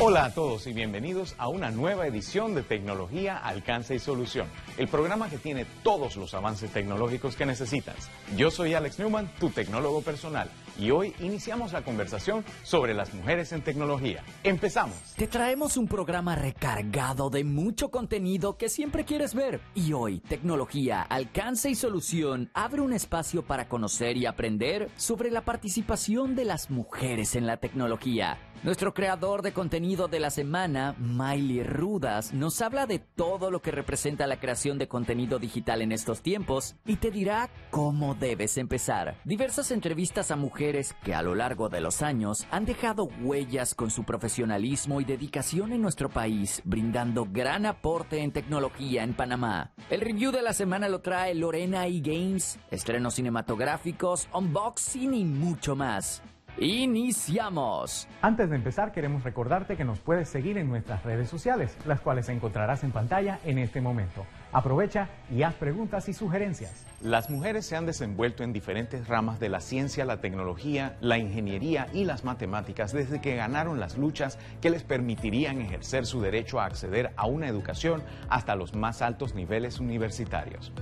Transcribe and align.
Hola 0.00 0.26
a 0.26 0.30
todos 0.32 0.68
y 0.68 0.72
bienvenidos 0.72 1.34
a 1.38 1.48
una 1.48 1.72
nueva 1.72 2.06
edición 2.06 2.54
de 2.54 2.62
Tecnología, 2.62 3.36
Alcance 3.36 3.96
y 3.96 3.98
Solución, 3.98 4.46
el 4.76 4.86
programa 4.86 5.28
que 5.28 5.38
tiene 5.38 5.66
todos 5.82 6.14
los 6.14 6.34
avances 6.34 6.70
tecnológicos 6.72 7.34
que 7.34 7.44
necesitas. 7.44 8.08
Yo 8.36 8.52
soy 8.52 8.74
Alex 8.74 9.00
Newman, 9.00 9.28
tu 9.40 9.50
tecnólogo 9.50 10.00
personal, 10.02 10.52
y 10.78 10.90
hoy 10.90 11.14
iniciamos 11.20 11.72
la 11.72 11.82
conversación 11.82 12.44
sobre 12.62 12.94
las 12.94 13.12
mujeres 13.12 13.52
en 13.52 13.62
tecnología. 13.62 14.22
Empezamos. 14.44 14.96
Te 15.16 15.26
traemos 15.26 15.76
un 15.76 15.88
programa 15.88 16.36
recargado 16.36 17.30
de 17.30 17.44
mucho 17.44 17.90
contenido 17.90 18.56
que 18.56 18.68
siempre 18.68 19.04
quieres 19.04 19.34
ver. 19.34 19.60
Y 19.74 19.92
hoy, 19.92 20.20
Tecnología, 20.20 21.02
Alcance 21.02 21.68
y 21.68 21.74
Solución 21.74 22.50
abre 22.54 22.80
un 22.80 22.92
espacio 22.92 23.42
para 23.42 23.68
conocer 23.68 24.16
y 24.16 24.26
aprender 24.26 24.90
sobre 24.96 25.30
la 25.30 25.42
participación 25.42 26.34
de 26.34 26.44
las 26.44 26.70
mujeres 26.70 27.34
en 27.34 27.46
la 27.46 27.56
tecnología. 27.56 28.38
Nuestro 28.64 28.92
creador 28.92 29.42
de 29.42 29.52
contenido 29.52 30.08
de 30.08 30.18
la 30.18 30.30
semana, 30.30 30.96
Miley 30.98 31.62
Rudas, 31.62 32.34
nos 32.34 32.60
habla 32.60 32.86
de 32.86 32.98
todo 32.98 33.52
lo 33.52 33.62
que 33.62 33.70
representa 33.70 34.26
la 34.26 34.40
creación 34.40 34.78
de 34.78 34.88
contenido 34.88 35.38
digital 35.38 35.80
en 35.80 35.92
estos 35.92 36.22
tiempos 36.22 36.74
y 36.84 36.96
te 36.96 37.12
dirá 37.12 37.50
cómo 37.70 38.16
debes 38.16 38.58
empezar. 38.58 39.16
Diversas 39.24 39.70
entrevistas 39.70 40.32
a 40.32 40.36
mujeres 40.36 40.67
que 41.02 41.14
a 41.14 41.22
lo 41.22 41.34
largo 41.34 41.70
de 41.70 41.80
los 41.80 42.02
años 42.02 42.46
han 42.50 42.66
dejado 42.66 43.08
huellas 43.22 43.74
con 43.74 43.90
su 43.90 44.04
profesionalismo 44.04 45.00
y 45.00 45.04
dedicación 45.04 45.72
en 45.72 45.80
nuestro 45.80 46.10
país, 46.10 46.60
brindando 46.64 47.26
gran 47.30 47.64
aporte 47.64 48.22
en 48.22 48.32
tecnología 48.32 49.02
en 49.02 49.14
Panamá. 49.14 49.72
El 49.88 50.02
review 50.02 50.30
de 50.30 50.42
la 50.42 50.52
semana 50.52 50.88
lo 50.88 51.00
trae 51.00 51.34
Lorena 51.34 51.88
y 51.88 52.02
Games, 52.02 52.58
estrenos 52.70 53.14
cinematográficos, 53.14 54.28
unboxing 54.34 55.14
y 55.14 55.24
mucho 55.24 55.74
más. 55.74 56.22
Iniciamos. 56.58 58.06
Antes 58.20 58.50
de 58.50 58.56
empezar, 58.56 58.92
queremos 58.92 59.22
recordarte 59.22 59.76
que 59.76 59.84
nos 59.84 60.00
puedes 60.00 60.28
seguir 60.28 60.58
en 60.58 60.68
nuestras 60.68 61.02
redes 61.02 61.30
sociales, 61.30 61.78
las 61.86 62.00
cuales 62.00 62.28
encontrarás 62.28 62.84
en 62.84 62.90
pantalla 62.90 63.38
en 63.44 63.58
este 63.58 63.80
momento. 63.80 64.26
Aprovecha 64.52 65.08
y 65.30 65.42
haz 65.42 65.54
preguntas 65.54 66.08
y 66.08 66.14
sugerencias. 66.14 66.86
Las 67.02 67.28
mujeres 67.28 67.66
se 67.66 67.76
han 67.76 67.84
desenvuelto 67.84 68.42
en 68.42 68.52
diferentes 68.52 69.06
ramas 69.06 69.38
de 69.38 69.50
la 69.50 69.60
ciencia, 69.60 70.04
la 70.04 70.20
tecnología, 70.20 70.96
la 71.00 71.18
ingeniería 71.18 71.86
y 71.92 72.04
las 72.04 72.24
matemáticas 72.24 72.92
desde 72.92 73.20
que 73.20 73.36
ganaron 73.36 73.78
las 73.78 73.98
luchas 73.98 74.38
que 74.60 74.70
les 74.70 74.84
permitirían 74.84 75.60
ejercer 75.60 76.06
su 76.06 76.22
derecho 76.22 76.60
a 76.60 76.64
acceder 76.64 77.12
a 77.16 77.26
una 77.26 77.46
educación 77.46 78.02
hasta 78.30 78.56
los 78.56 78.74
más 78.74 79.02
altos 79.02 79.34
niveles 79.34 79.80
universitarios. 79.80 80.72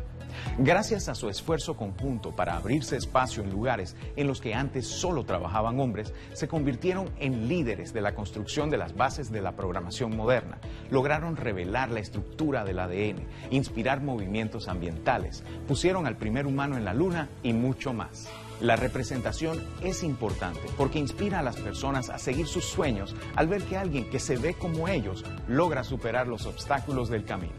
Gracias 0.59 1.09
a 1.09 1.15
su 1.15 1.29
esfuerzo 1.29 1.77
conjunto 1.77 2.35
para 2.35 2.57
abrirse 2.57 2.97
espacio 2.97 3.43
en 3.43 3.51
lugares 3.51 3.97
en 4.17 4.27
los 4.27 4.41
que 4.41 4.55
antes 4.55 4.87
solo 4.87 5.25
trabajaban 5.25 5.79
hombres, 5.81 6.13
se 6.33 6.49
convirtieron 6.49 7.11
en 7.19 7.49
líderes 7.49 7.93
de 7.93 8.01
la 8.01 8.15
construcción 8.15 8.71
de 8.71 8.79
las 8.79 8.97
bases 8.97 9.31
de 9.31 9.43
la 9.43 9.53
programación 9.53 10.17
moderna. 10.17 10.59
Lograron 10.91 11.37
revelar 11.37 11.91
la 11.91 12.01
estructura 12.01 12.65
del 12.65 12.79
ADN, 12.79 13.23
inspirar 13.51 14.03
movimientos 14.03 14.69
ambientales, 14.69 15.45
pusieron 15.67 16.07
al 16.07 16.17
primer 16.17 16.47
humano 16.47 16.77
en 16.77 16.85
la 16.85 16.95
luna 16.95 17.29
y 17.43 17.53
mucho 17.53 17.93
más. 17.93 18.29
La 18.61 18.77
representación 18.77 19.63
es 19.83 20.03
importante 20.03 20.63
porque 20.79 20.99
inspira 20.99 21.41
a 21.41 21.43
las 21.43 21.57
personas 21.57 22.09
a 22.09 22.19
seguir 22.19 22.47
sus 22.47 22.65
sueños 22.65 23.15
al 23.35 23.49
ver 23.49 23.63
que 23.65 23.77
alguien 23.77 24.09
que 24.09 24.19
se 24.19 24.39
ve 24.39 24.55
como 24.55 24.89
ellos 24.89 25.25
logra 25.47 25.85
superar 25.85 26.27
los 26.27 26.47
obstáculos 26.47 27.11
del 27.11 27.25
camino 27.25 27.53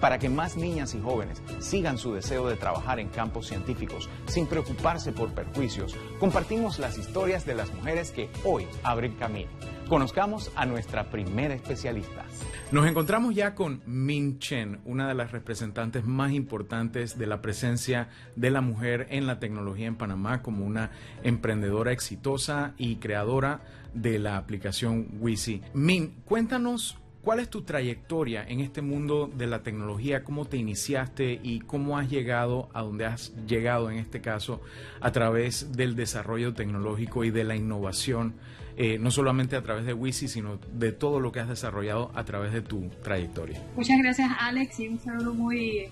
para 0.00 0.18
que 0.18 0.28
más 0.28 0.56
niñas 0.56 0.94
y 0.94 1.00
jóvenes 1.00 1.42
sigan 1.60 1.98
su 1.98 2.14
deseo 2.14 2.48
de 2.48 2.56
trabajar 2.56 3.00
en 3.00 3.08
campos 3.08 3.46
científicos 3.48 4.08
sin 4.26 4.46
preocuparse 4.46 5.12
por 5.12 5.30
perjuicios, 5.30 5.96
compartimos 6.18 6.78
las 6.78 6.98
historias 6.98 7.46
de 7.46 7.54
las 7.54 7.72
mujeres 7.72 8.10
que 8.10 8.30
hoy 8.44 8.66
abren 8.82 9.14
camino. 9.14 9.50
Conozcamos 9.88 10.50
a 10.56 10.64
nuestra 10.64 11.10
primera 11.10 11.54
especialista. 11.54 12.24
Nos 12.72 12.86
encontramos 12.86 13.34
ya 13.34 13.54
con 13.54 13.82
Min 13.86 14.38
Chen, 14.38 14.80
una 14.84 15.06
de 15.06 15.14
las 15.14 15.30
representantes 15.30 16.04
más 16.04 16.32
importantes 16.32 17.18
de 17.18 17.26
la 17.26 17.42
presencia 17.42 18.08
de 18.34 18.50
la 18.50 18.62
mujer 18.62 19.06
en 19.10 19.26
la 19.26 19.38
tecnología 19.38 19.86
en 19.86 19.96
Panamá 19.96 20.42
como 20.42 20.64
una 20.64 20.90
emprendedora 21.22 21.92
exitosa 21.92 22.72
y 22.78 22.96
creadora 22.96 23.60
de 23.92 24.18
la 24.18 24.38
aplicación 24.38 25.08
Wisi. 25.20 25.62
Min, 25.74 26.14
cuéntanos 26.24 26.98
¿Cuál 27.24 27.40
es 27.40 27.48
tu 27.48 27.62
trayectoria 27.62 28.44
en 28.46 28.60
este 28.60 28.82
mundo 28.82 29.30
de 29.34 29.46
la 29.46 29.62
tecnología? 29.62 30.24
¿Cómo 30.24 30.44
te 30.44 30.58
iniciaste 30.58 31.40
y 31.42 31.60
cómo 31.60 31.96
has 31.96 32.10
llegado 32.10 32.68
a 32.74 32.82
donde 32.82 33.06
has 33.06 33.32
llegado 33.46 33.90
en 33.90 33.96
este 33.96 34.20
caso 34.20 34.60
a 35.00 35.10
través 35.10 35.72
del 35.72 35.96
desarrollo 35.96 36.52
tecnológico 36.52 37.24
y 37.24 37.30
de 37.30 37.44
la 37.44 37.56
innovación, 37.56 38.34
eh, 38.76 38.98
no 38.98 39.10
solamente 39.10 39.56
a 39.56 39.62
través 39.62 39.86
de 39.86 39.94
Wisi, 39.94 40.28
sino 40.28 40.58
de 40.74 40.92
todo 40.92 41.18
lo 41.18 41.32
que 41.32 41.40
has 41.40 41.48
desarrollado 41.48 42.12
a 42.14 42.24
través 42.24 42.52
de 42.52 42.60
tu 42.60 42.90
trayectoria? 43.02 43.58
Muchas 43.74 43.96
gracias 44.02 44.30
Alex 44.38 44.80
y 44.80 44.88
un 44.88 45.00
saludo 45.00 45.32
muy 45.32 45.88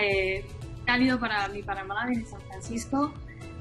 eh, 0.00 0.44
cálido 0.86 1.18
para 1.18 1.48
mi 1.48 1.64
Panamá 1.64 2.06
desde 2.08 2.26
San 2.26 2.40
Francisco. 2.42 3.12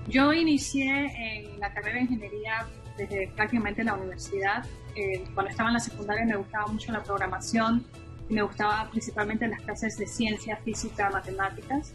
Yo 0.07 0.33
inicié 0.33 1.07
en 1.17 1.59
la 1.59 1.73
carrera 1.73 1.95
de 1.95 2.01
ingeniería 2.03 2.67
desde 3.01 3.31
prácticamente 3.35 3.83
la 3.83 3.95
universidad. 3.95 4.65
Eh, 4.95 5.23
cuando 5.33 5.51
estaba 5.51 5.69
en 5.69 5.73
la 5.75 5.79
secundaria 5.79 6.25
me 6.25 6.35
gustaba 6.35 6.67
mucho 6.67 6.91
la 6.91 7.03
programación 7.03 7.85
y 8.29 8.33
me 8.33 8.43
gustaba 8.43 8.87
principalmente 8.91 9.47
las 9.47 9.61
clases 9.61 9.97
de 9.97 10.05
ciencia, 10.05 10.57
física, 10.57 11.09
matemáticas. 11.09 11.93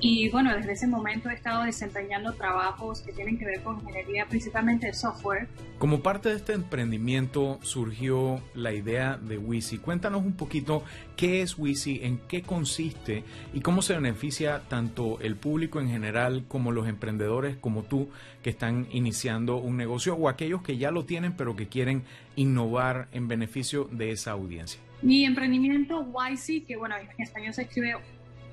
Y 0.00 0.28
bueno, 0.28 0.54
desde 0.54 0.72
ese 0.72 0.86
momento 0.86 1.28
he 1.28 1.34
estado 1.34 1.64
desempeñando 1.64 2.32
trabajos 2.34 3.02
que 3.02 3.12
tienen 3.12 3.36
que 3.36 3.44
ver 3.44 3.62
con 3.62 3.80
ingeniería, 3.80 4.26
principalmente 4.26 4.86
de 4.86 4.94
software. 4.94 5.48
Como 5.78 6.02
parte 6.02 6.28
de 6.28 6.36
este 6.36 6.52
emprendimiento 6.52 7.58
surgió 7.62 8.40
la 8.54 8.72
idea 8.72 9.16
de 9.16 9.38
Wisi. 9.38 9.78
Cuéntanos 9.78 10.24
un 10.24 10.34
poquito 10.34 10.84
qué 11.16 11.42
es 11.42 11.58
Wisi, 11.58 12.00
en 12.04 12.18
qué 12.28 12.42
consiste 12.42 13.24
y 13.52 13.60
cómo 13.60 13.82
se 13.82 13.94
beneficia 13.94 14.62
tanto 14.68 15.18
el 15.20 15.34
público 15.34 15.80
en 15.80 15.88
general 15.88 16.44
como 16.46 16.70
los 16.70 16.86
emprendedores 16.86 17.56
como 17.56 17.82
tú 17.82 18.08
que 18.42 18.50
están 18.50 18.86
iniciando 18.92 19.56
un 19.56 19.76
negocio 19.76 20.14
o 20.14 20.28
aquellos 20.28 20.62
que 20.62 20.78
ya 20.78 20.92
lo 20.92 21.06
tienen 21.06 21.36
pero 21.36 21.56
que 21.56 21.66
quieren 21.66 22.04
innovar 22.36 23.08
en 23.10 23.26
beneficio 23.26 23.88
de 23.90 24.12
esa 24.12 24.30
audiencia. 24.30 24.80
Mi 25.02 25.24
emprendimiento 25.24 26.00
Wisi, 26.00 26.62
que 26.62 26.76
bueno, 26.76 26.96
en 26.96 27.22
español 27.22 27.54
se 27.54 27.62
escribe 27.62 27.96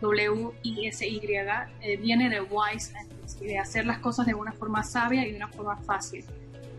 W-I-S-Y, 0.01 1.21
eh, 1.81 1.97
viene 1.97 2.29
de 2.29 2.41
wise, 2.41 2.93
de 3.39 3.57
hacer 3.57 3.85
las 3.85 3.99
cosas 3.99 4.25
de 4.25 4.33
una 4.33 4.51
forma 4.51 4.83
sabia 4.83 5.25
y 5.25 5.31
de 5.31 5.37
una 5.37 5.47
forma 5.47 5.77
fácil. 5.77 6.25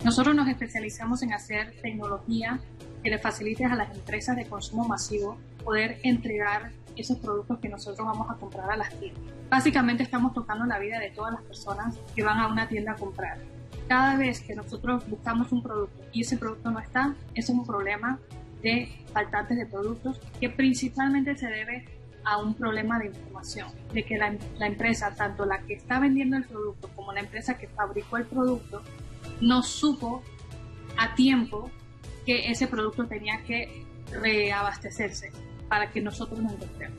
Nosotros 0.04 0.34
nos 0.34 0.48
especializamos 0.48 1.22
en 1.22 1.32
hacer 1.32 1.74
tecnología 1.82 2.60
que 3.02 3.10
le 3.10 3.18
facilite 3.18 3.64
a 3.64 3.74
las 3.74 3.94
empresas 3.94 4.36
de 4.36 4.46
consumo 4.46 4.84
masivo 4.84 5.38
poder 5.64 5.98
entregar 6.02 6.72
esos 6.96 7.18
productos 7.18 7.58
que 7.58 7.68
nosotros 7.68 8.06
vamos 8.06 8.30
a 8.30 8.34
comprar 8.34 8.70
a 8.70 8.76
las 8.76 8.90
tiendas. 8.98 9.22
Básicamente 9.50 10.02
estamos 10.02 10.32
tocando 10.32 10.64
la 10.64 10.78
vida 10.78 10.98
de 10.98 11.10
todas 11.10 11.32
las 11.32 11.42
personas 11.42 11.96
que 12.14 12.22
van 12.22 12.38
a 12.38 12.48
una 12.48 12.68
tienda 12.68 12.92
a 12.92 12.96
comprar. 12.96 13.38
Cada 13.88 14.16
vez 14.16 14.40
que 14.40 14.54
nosotros 14.54 15.08
buscamos 15.08 15.52
un 15.52 15.62
producto 15.62 16.02
y 16.12 16.22
ese 16.22 16.36
producto 16.36 16.70
no 16.70 16.80
está, 16.80 17.14
es 17.34 17.48
un 17.48 17.64
problema 17.64 18.18
de 18.62 18.88
faltantes 19.12 19.56
de 19.56 19.66
productos 19.66 20.20
que 20.40 20.50
principalmente 20.50 21.36
se 21.36 21.46
debe 21.46 21.84
a 22.26 22.38
un 22.38 22.54
problema 22.54 22.98
de 22.98 23.06
información, 23.06 23.68
de 23.94 24.04
que 24.04 24.18
la, 24.18 24.36
empresa, 24.66 25.14
tanto 25.14 25.46
la 25.46 25.62
que 25.62 25.74
está 25.74 26.00
vendiendo 26.00 26.36
el 26.36 26.44
producto 26.44 26.90
como 26.96 27.12
la 27.12 27.20
empresa 27.20 27.56
que 27.56 27.68
fabricó 27.68 28.16
el 28.16 28.26
producto, 28.26 28.82
no 29.40 29.62
supo 29.62 30.22
a 30.98 31.14
tiempo 31.14 31.70
que 32.26 32.50
ese 32.50 32.66
producto 32.66 33.06
tenía 33.06 33.44
que 33.44 33.84
reabastecerse 34.10 35.30
para 35.68 35.92
que 35.92 36.00
nosotros 36.00 36.40
nos 36.40 36.52
encontremos. 36.54 36.98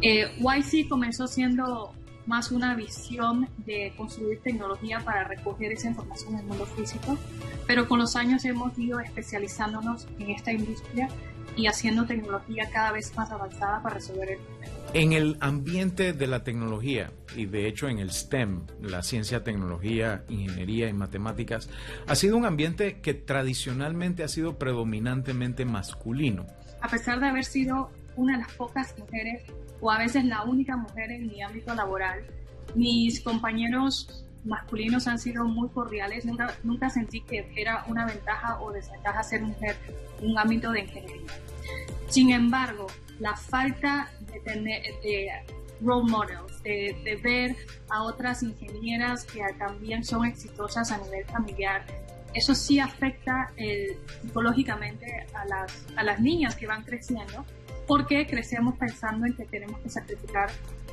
Eh, 0.00 0.30
YC 0.38 0.88
comenzó 0.88 1.26
siendo 1.26 1.92
más 2.26 2.52
una 2.52 2.76
visión 2.76 3.48
de 3.66 3.92
construir 3.96 4.40
tecnología 4.40 5.00
para 5.00 5.24
recoger 5.24 5.72
esa 5.72 5.88
información 5.88 6.34
en 6.34 6.40
el 6.40 6.46
mundo 6.46 6.66
físico, 6.66 7.18
pero 7.66 7.88
con 7.88 7.98
los 7.98 8.14
años 8.14 8.44
hemos 8.44 8.78
ido 8.78 9.00
especializándonos 9.00 10.06
en 10.20 10.30
esta 10.30 10.52
industria 10.52 11.08
y 11.56 11.66
haciendo 11.66 12.06
tecnología 12.06 12.68
cada 12.72 12.92
vez 12.92 13.14
más 13.16 13.30
avanzada 13.30 13.82
para 13.82 13.96
resolver 13.96 14.30
el 14.30 14.38
problema. 14.38 14.74
En 14.92 15.12
el 15.12 15.36
ambiente 15.40 16.12
de 16.12 16.26
la 16.26 16.44
tecnología 16.44 17.10
y 17.36 17.46
de 17.46 17.66
hecho 17.66 17.88
en 17.88 17.98
el 17.98 18.10
STEM, 18.10 18.66
la 18.80 19.02
ciencia, 19.02 19.42
tecnología, 19.42 20.24
ingeniería 20.28 20.88
y 20.88 20.92
matemáticas, 20.92 21.68
ha 22.06 22.14
sido 22.14 22.36
un 22.36 22.44
ambiente 22.44 23.00
que 23.00 23.14
tradicionalmente 23.14 24.22
ha 24.22 24.28
sido 24.28 24.58
predominantemente 24.58 25.64
masculino. 25.64 26.46
A 26.80 26.88
pesar 26.88 27.20
de 27.20 27.26
haber 27.26 27.44
sido 27.44 27.90
una 28.16 28.34
de 28.34 28.44
las 28.44 28.52
pocas 28.52 28.94
mujeres 28.98 29.42
o 29.80 29.90
a 29.90 29.98
veces 29.98 30.24
la 30.24 30.42
única 30.44 30.76
mujer 30.76 31.10
en 31.10 31.26
mi 31.26 31.42
ámbito 31.42 31.74
laboral, 31.74 32.20
mis 32.74 33.20
compañeros 33.20 34.24
masculinos 34.44 35.06
han 35.06 35.18
sido 35.18 35.44
muy 35.44 35.68
cordiales, 35.68 36.24
nunca, 36.24 36.90
sentí 36.90 37.20
que 37.22 37.50
era 37.56 37.84
una 37.88 38.06
ventaja 38.06 38.60
o 38.60 38.72
desventaja 38.72 39.22
ser 39.22 39.42
mujer 39.42 39.76
en 40.20 40.30
un 40.30 40.38
ámbito 40.38 40.70
de 40.72 40.80
ingeniería. 40.80 41.32
Sin 42.08 42.30
embargo, 42.30 42.86
la 43.18 43.36
falta 43.36 44.10
de 44.32 44.40
tener 44.40 44.82
de 45.02 45.30
role 45.80 46.10
models, 46.10 46.62
de, 46.62 47.20
ver 47.22 47.56
a 47.88 48.02
otras 48.02 48.42
ingenieras 48.42 49.24
que 49.24 49.40
también 49.58 50.04
son 50.04 50.24
exitosas 50.24 50.90
a 50.92 50.98
nivel 50.98 51.24
familiar, 51.26 51.84
eso 52.34 52.54
sí 52.54 52.80
afecta 52.80 53.52
eh, 53.56 53.96
psicológicamente 54.22 55.26
a 55.34 55.44
las, 55.44 55.86
a 55.96 56.02
las 56.02 56.20
niñas 56.20 56.56
que 56.56 56.66
van 56.66 56.82
creciendo, 56.82 57.44
porque 57.86 58.26
crecemos 58.26 58.76
pensando 58.76 59.26
en 59.26 59.34
que 59.34 59.44
tenemos 59.44 59.78
que 59.80 59.90
sacrificar 59.90 60.50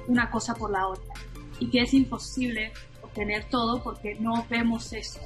una 0.08 0.30
cosa 0.30 0.54
por 0.56 0.72
la 0.72 0.88
otra 0.88 1.14
y 1.60 1.70
que 1.70 1.82
es 1.82 1.94
imposible 1.94 2.72
obtener 3.12 3.44
todo 3.46 3.84
porque 3.84 4.16
no 4.16 4.46
vemos 4.50 4.94
eso 4.94 5.20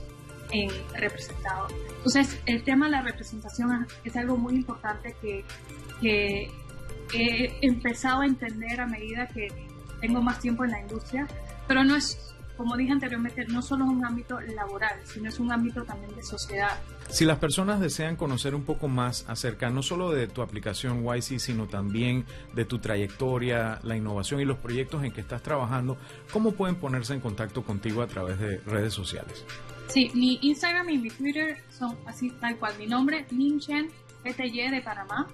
en 0.52 0.70
representado. 0.94 1.68
Entonces, 1.98 2.40
el 2.46 2.64
tema 2.64 2.86
de 2.86 2.92
la 2.92 3.02
representación 3.02 3.88
es 4.04 4.16
algo 4.16 4.38
muy 4.38 4.56
importante 4.56 5.16
que, 5.22 5.44
que 6.02 6.52
he 7.14 7.58
empezado 7.62 8.22
a 8.22 8.26
entender 8.26 8.82
a 8.82 8.88
medida 8.88 9.28
que 9.28 9.48
tengo 10.02 10.22
más 10.22 10.40
tiempo 10.40 10.66
en 10.66 10.72
la 10.72 10.82
industria, 10.82 11.28
pero 11.68 11.84
no 11.84 11.96
es 11.96 12.35
como 12.57 12.78
dije 12.78 12.92
anteriormente, 12.92 13.46
no 13.46 13.62
solo 13.62 13.86
es 13.86 13.92
un 13.92 14.06
ámbito 14.06 14.40
laboral, 14.40 15.00
sino 15.06 15.30
es 15.30 15.40
un 15.40 15.52
ámbito 15.52 15.84
también 15.84 16.16
de 16.16 16.24
sociedad. 16.24 16.80
Si 17.10 17.25
las 17.25 17.38
personas 17.38 17.80
desean 17.80 18.16
conocer 18.16 18.56
un 18.56 18.63
poco 18.63 18.88
más 18.88 19.25
acerca 19.28 19.69
no 19.69 19.84
solo 19.84 20.12
de 20.12 20.28
tu 20.28 20.42
aplicación 20.42 21.04
YC, 21.06 21.40
sino 21.40 21.68
también 21.68 22.25
de 22.54 22.66
tu 22.66 22.80
trayectoria, 22.80 23.80
la 23.84 23.96
innovación 23.96 24.42
y 24.42 24.46
los 24.46 24.57
proyectos 24.57 25.04
en 25.04 25.12
que 25.12 25.22
estás 25.22 25.42
trabajando, 25.44 25.98
¿cómo 26.31 26.54
pueden 26.54 26.75
ponerse 26.75 27.13
en 27.13 27.19
contacto 27.19 27.63
contigo 27.63 28.02
a 28.02 28.07
través 28.07 28.40
de 28.40 28.58
redes 28.66 28.94
sociales? 28.94 29.46
Sí, 29.88 30.12
mi 30.16 30.40
Instagram 30.42 30.90
y 30.90 30.98
mi 30.98 31.10
Twitter 31.10 31.62
son 31.69 31.96
así 32.06 32.31
tal 32.31 32.58
cual. 32.58 32.74
Mi 32.80 32.88
nombre, 32.88 33.25
Minchen 33.31 33.90
PTY 34.24 34.72
de 34.72 34.81
Panamá, 34.81 35.28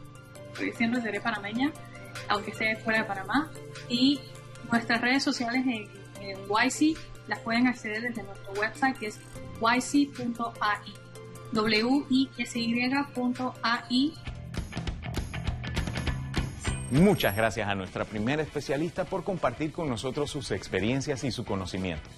porque 0.50 0.74
siempre 0.74 1.02
seré 1.02 1.22
panameña, 1.22 1.72
aunque 2.28 2.54
sea 2.54 2.76
fuera 2.78 3.00
de 3.00 3.06
Panamá. 3.06 3.50
Y 3.88 4.20
nuestras 4.70 5.02
redes 5.02 5.24
sociales 5.24 5.66
en, 5.66 5.88
en 6.22 6.38
YC 6.48 6.98
las 7.28 7.40
pueden 7.40 7.68
acceder 7.68 8.02
desde 8.02 8.24
nuestro 8.24 8.54
website 8.54 8.98
que 8.98 9.08
es 9.08 9.20
yc.ai. 9.60 10.94
W-I-S-Y.ai. 11.52 12.94
Muchas 16.92 17.36
gracias 17.36 17.68
a 17.70 17.76
nuestra 17.76 18.06
primera 18.06 18.42
especialista 18.42 19.06
por 19.06 19.24
compartir 19.24 19.72
con 19.72 19.90
nosotros 19.90 20.30
sus 20.30 20.52
experiencias 20.52 21.24
y 21.24 21.32
su 21.32 21.46
conocimiento. 21.46 22.10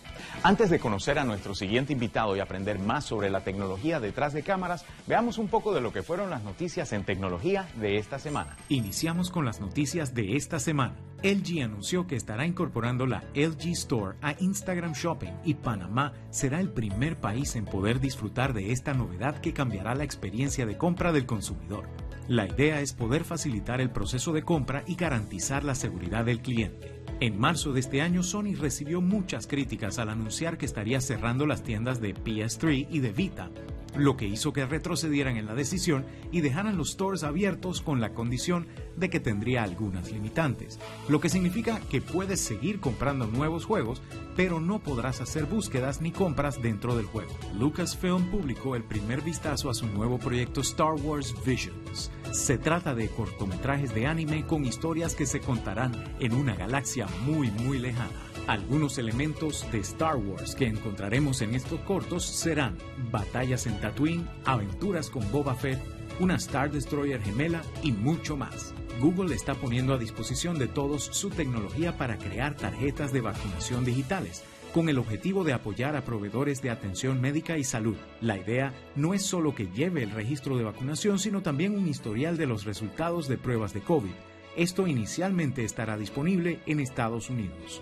Antes 0.41 0.69
de 0.69 0.79
conocer 0.79 1.19
a 1.19 1.23
nuestro 1.23 1.55
siguiente 1.55 1.93
invitado 1.93 2.35
y 2.35 2.39
aprender 2.39 2.79
más 2.79 3.05
sobre 3.05 3.29
la 3.29 3.41
tecnología 3.41 3.99
detrás 3.99 4.33
de 4.33 4.43
cámaras, 4.43 4.85
veamos 5.07 5.37
un 5.37 5.47
poco 5.47 5.73
de 5.73 5.81
lo 5.81 5.93
que 5.93 6.03
fueron 6.03 6.29
las 6.29 6.43
noticias 6.43 6.91
en 6.93 7.05
tecnología 7.05 7.67
de 7.75 7.97
esta 7.97 8.19
semana. 8.19 8.57
Iniciamos 8.69 9.31
con 9.31 9.45
las 9.45 9.59
noticias 9.61 10.13
de 10.13 10.35
esta 10.35 10.59
semana. 10.59 10.95
LG 11.23 11.63
anunció 11.63 12.05
que 12.05 12.17
estará 12.17 12.45
incorporando 12.45 13.05
la 13.05 13.23
LG 13.33 13.69
Store 13.71 14.17
a 14.21 14.35
Instagram 14.39 14.91
Shopping 14.91 15.31
y 15.45 15.53
Panamá 15.53 16.13
será 16.31 16.59
el 16.59 16.69
primer 16.69 17.17
país 17.17 17.55
en 17.55 17.63
poder 17.63 18.01
disfrutar 18.01 18.53
de 18.53 18.73
esta 18.73 18.93
novedad 18.93 19.39
que 19.39 19.53
cambiará 19.53 19.95
la 19.95 20.03
experiencia 20.03 20.65
de 20.65 20.77
compra 20.77 21.13
del 21.13 21.25
consumidor. 21.25 21.87
La 22.27 22.45
idea 22.45 22.81
es 22.81 22.93
poder 22.93 23.23
facilitar 23.23 23.81
el 23.81 23.89
proceso 23.89 24.33
de 24.33 24.43
compra 24.43 24.83
y 24.87 24.95
garantizar 24.95 25.63
la 25.63 25.75
seguridad 25.75 26.25
del 26.25 26.41
cliente. 26.41 26.92
En 27.23 27.39
marzo 27.39 27.71
de 27.71 27.79
este 27.79 28.01
año, 28.01 28.21
Sony 28.21 28.53
recibió 28.59 28.99
muchas 28.99 29.47
críticas 29.47 29.97
al 29.97 30.09
anunciar 30.09 30.57
que 30.57 30.65
estaría 30.65 30.99
cerrando 30.99 31.45
las 31.45 31.63
tiendas 31.63 32.01
de 32.01 32.13
PS3 32.13 32.87
y 32.89 32.99
de 32.99 33.13
Vita, 33.13 33.49
lo 33.95 34.17
que 34.17 34.27
hizo 34.27 34.51
que 34.51 34.65
retrocedieran 34.65 35.37
en 35.37 35.45
la 35.45 35.55
decisión 35.55 36.05
y 36.33 36.41
dejaran 36.41 36.75
los 36.75 36.91
stores 36.91 37.23
abiertos 37.23 37.79
con 37.79 38.01
la 38.01 38.11
condición 38.13 38.67
de 38.97 39.09
que 39.09 39.21
tendría 39.21 39.63
algunas 39.63 40.11
limitantes, 40.11 40.81
lo 41.07 41.21
que 41.21 41.29
significa 41.29 41.79
que 41.89 42.01
puedes 42.01 42.41
seguir 42.41 42.81
comprando 42.81 43.25
nuevos 43.25 43.63
juegos, 43.63 44.01
pero 44.35 44.59
no 44.59 44.83
podrás 44.83 45.21
hacer 45.21 45.45
búsquedas 45.45 46.01
ni 46.01 46.11
compras 46.11 46.61
dentro 46.61 46.93
del 46.93 47.05
juego. 47.05 47.31
Lucasfilm 47.57 48.31
publicó 48.31 48.75
el 48.75 48.83
primer 48.83 49.21
vistazo 49.21 49.69
a 49.69 49.73
su 49.73 49.87
nuevo 49.87 50.19
proyecto 50.19 50.59
Star 50.59 50.95
Wars 50.95 51.33
Visions. 51.45 52.11
Se 52.33 52.57
trata 52.57 52.95
de 52.95 53.09
cortometrajes 53.09 53.93
de 53.93 54.07
anime 54.07 54.43
con 54.47 54.65
historias 54.65 55.13
que 55.13 55.27
se 55.27 55.39
contarán 55.39 56.15
en 56.19 56.33
una 56.33 56.55
galaxia 56.55 57.05
muy 57.27 57.51
muy 57.51 57.77
lejana. 57.77 58.09
Algunos 58.47 58.97
elementos 58.97 59.67
de 59.71 59.77
Star 59.81 60.15
Wars 60.15 60.55
que 60.55 60.65
encontraremos 60.65 61.43
en 61.43 61.53
estos 61.53 61.79
cortos 61.81 62.25
serán 62.25 62.75
batallas 63.11 63.67
en 63.67 63.79
Tatooine, 63.79 64.27
aventuras 64.45 65.11
con 65.11 65.31
Boba 65.31 65.53
Fett, 65.53 65.79
una 66.19 66.35
Star 66.37 66.71
Destroyer 66.71 67.21
gemela 67.21 67.61
y 67.83 67.91
mucho 67.91 68.35
más. 68.35 68.73
Google 68.99 69.35
está 69.35 69.53
poniendo 69.53 69.93
a 69.93 69.99
disposición 69.99 70.57
de 70.57 70.67
todos 70.67 71.03
su 71.03 71.29
tecnología 71.29 71.99
para 71.99 72.17
crear 72.17 72.55
tarjetas 72.55 73.13
de 73.13 73.21
vacunación 73.21 73.85
digitales, 73.85 74.43
con 74.73 74.89
el 74.89 74.97
objetivo 74.97 75.43
de 75.43 75.53
apoyar 75.53 75.95
a 75.95 76.03
proveedores 76.03 76.61
de 76.61 76.71
atención 76.71 77.21
médica 77.21 77.57
y 77.57 77.63
salud. 77.63 77.95
La 78.21 78.37
idea 78.37 78.73
no 78.95 79.13
es 79.13 79.23
solo 79.23 79.53
que 79.53 79.67
lleve 79.67 80.03
el 80.03 80.11
registro 80.11 80.57
de 80.57 80.63
vacunación, 80.63 81.19
sino 81.19 81.41
también 81.41 81.77
un 81.77 81.87
historial 81.87 82.37
de 82.37 82.47
los 82.47 82.65
resultados 82.65 83.27
de 83.27 83.37
pruebas 83.37 83.73
de 83.73 83.81
COVID. 83.81 84.11
Esto 84.57 84.87
inicialmente 84.87 85.63
estará 85.63 85.95
disponible 85.95 86.59
en 86.65 86.79
Estados 86.79 87.29
Unidos. 87.29 87.81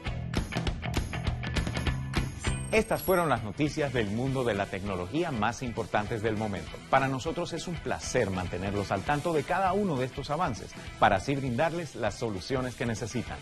Estas 2.71 3.03
fueron 3.03 3.27
las 3.27 3.43
noticias 3.43 3.91
del 3.91 4.07
mundo 4.11 4.45
de 4.45 4.53
la 4.53 4.65
tecnología 4.65 5.31
más 5.31 5.61
importantes 5.61 6.21
del 6.21 6.37
momento. 6.37 6.71
Para 6.89 7.09
nosotros 7.09 7.51
es 7.51 7.67
un 7.67 7.75
placer 7.75 8.29
mantenerlos 8.29 8.91
al 8.91 9.01
tanto 9.01 9.33
de 9.33 9.43
cada 9.43 9.73
uno 9.73 9.97
de 9.97 10.05
estos 10.05 10.29
avances 10.29 10.71
para 10.97 11.17
así 11.17 11.35
brindarles 11.35 11.95
las 11.95 12.17
soluciones 12.17 12.75
que 12.75 12.85
necesitan. 12.85 13.37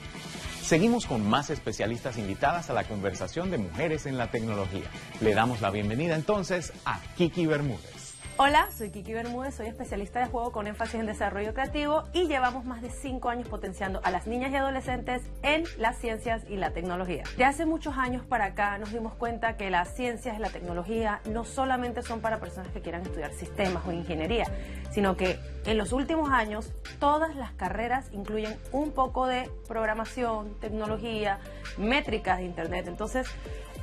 Seguimos 0.69 1.07
con 1.07 1.27
más 1.27 1.49
especialistas 1.49 2.19
invitadas 2.19 2.69
a 2.69 2.73
la 2.73 2.83
conversación 2.83 3.49
de 3.49 3.57
mujeres 3.57 4.05
en 4.05 4.19
la 4.19 4.29
tecnología. 4.29 4.85
Le 5.19 5.33
damos 5.33 5.61
la 5.61 5.71
bienvenida 5.71 6.13
entonces 6.13 6.73
a 6.85 7.01
Kiki 7.17 7.47
Bermúdez. 7.47 7.98
Hola, 8.41 8.69
soy 8.71 8.89
Kiki 8.89 9.11
Bermúdez, 9.11 9.55
soy 9.55 9.67
especialista 9.67 10.21
de 10.21 10.27
juego 10.27 10.53
con 10.53 10.65
énfasis 10.65 11.01
en 11.01 11.05
desarrollo 11.05 11.53
creativo 11.53 12.05
y 12.13 12.27
llevamos 12.27 12.63
más 12.63 12.81
de 12.81 12.89
cinco 12.89 13.27
años 13.27 13.49
potenciando 13.49 13.99
a 14.05 14.11
las 14.11 14.27
niñas 14.27 14.53
y 14.53 14.55
adolescentes 14.55 15.23
en 15.43 15.65
las 15.77 15.97
ciencias 15.97 16.43
y 16.47 16.55
la 16.55 16.71
tecnología. 16.71 17.23
De 17.35 17.43
hace 17.43 17.65
muchos 17.65 17.97
años 17.97 18.23
para 18.23 18.45
acá 18.45 18.77
nos 18.77 18.93
dimos 18.93 19.13
cuenta 19.13 19.57
que 19.57 19.69
las 19.69 19.93
ciencias 19.93 20.37
y 20.37 20.39
la 20.39 20.51
tecnología 20.51 21.19
no 21.25 21.43
solamente 21.43 22.01
son 22.01 22.21
para 22.21 22.39
personas 22.39 22.71
que 22.71 22.79
quieran 22.79 23.01
estudiar 23.01 23.33
sistemas 23.33 23.85
o 23.85 23.91
ingeniería, 23.91 24.45
sino 24.89 25.17
que 25.17 25.37
en 25.65 25.77
los 25.77 25.91
últimos 25.91 26.29
años 26.31 26.71
todas 26.97 27.35
las 27.35 27.51
carreras 27.51 28.07
incluyen 28.13 28.57
un 28.71 28.93
poco 28.93 29.27
de 29.27 29.51
programación, 29.67 30.57
tecnología, 30.61 31.39
métricas 31.77 32.37
de 32.37 32.45
Internet. 32.45 32.87
Entonces, 32.87 33.27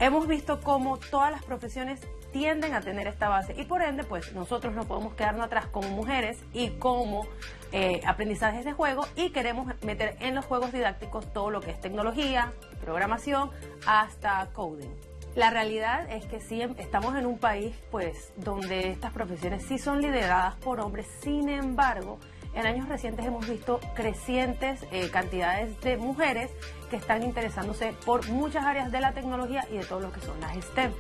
hemos 0.01 0.27
visto 0.27 0.63
cómo 0.63 0.97
todas 0.97 1.31
las 1.31 1.45
profesiones 1.45 2.01
tienden 2.39 2.75
a 2.75 2.83
tener 2.83 3.07
esta 3.07 3.31
base 3.31 3.55
y 3.57 3.65
por 3.65 3.81
ende 3.81 4.05
pues 4.05 4.35
nosotros 4.35 4.75
no 4.75 4.85
podemos 4.85 5.15
quedarnos 5.15 5.47
atrás 5.47 5.67
como 5.69 5.89
mujeres 5.89 6.39
y 6.53 6.69
como 6.73 7.27
eh, 7.73 8.03
aprendizajes 8.07 8.67
de 8.67 8.75
juego 8.75 9.07
y 9.17 9.31
queremos 9.31 9.73
meter 9.83 10.19
en 10.21 10.35
los 10.35 10.45
juegos 10.45 10.71
didácticos 10.71 11.33
todo 11.33 11.51
lo 11.51 11.63
que 11.63 11.71
es 11.71 11.81
tecnología, 11.81 12.53
programación 12.83 13.51
hasta 13.87 14.51
coding. 14.53 14.91
La 15.35 15.49
realidad 15.49 16.11
es 16.13 16.27
que 16.27 16.41
sí 16.41 16.61
estamos 16.61 17.17
en 17.17 17.25
un 17.25 17.39
país 17.39 17.75
pues 17.91 18.35
donde 18.37 18.91
estas 18.91 19.13
profesiones 19.13 19.63
sí 19.63 19.79
son 19.79 20.03
lideradas 20.03 20.57
por 20.57 20.81
hombres, 20.81 21.07
sin 21.23 21.49
embargo, 21.49 22.19
en 22.55 22.67
años 22.67 22.87
recientes 22.87 23.25
hemos 23.25 23.49
visto 23.49 23.81
crecientes 23.95 24.81
eh, 24.91 25.09
cantidades 25.11 25.81
de 25.81 25.97
mujeres 25.97 26.51
que 26.91 26.97
están 26.97 27.23
interesándose 27.23 27.95
por 28.05 28.29
muchas 28.29 28.65
áreas 28.65 28.91
de 28.93 29.01
la 29.01 29.13
tecnología 29.13 29.67
y 29.71 29.77
de 29.77 29.85
todo 29.85 30.01
lo 30.01 30.13
que 30.13 30.21
son 30.21 30.41
las 30.41 30.57
STEM. 30.57 30.93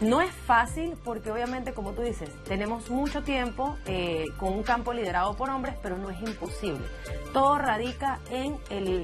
No 0.00 0.20
es 0.20 0.30
fácil 0.30 0.96
porque 1.04 1.30
obviamente, 1.30 1.72
como 1.72 1.92
tú 1.92 2.02
dices, 2.02 2.30
tenemos 2.44 2.90
mucho 2.90 3.22
tiempo 3.22 3.76
eh, 3.86 4.26
con 4.38 4.52
un 4.52 4.62
campo 4.62 4.92
liderado 4.92 5.34
por 5.36 5.50
hombres, 5.50 5.74
pero 5.82 5.98
no 5.98 6.10
es 6.10 6.20
imposible. 6.22 6.86
Todo 7.32 7.58
radica 7.58 8.18
en 8.30 8.58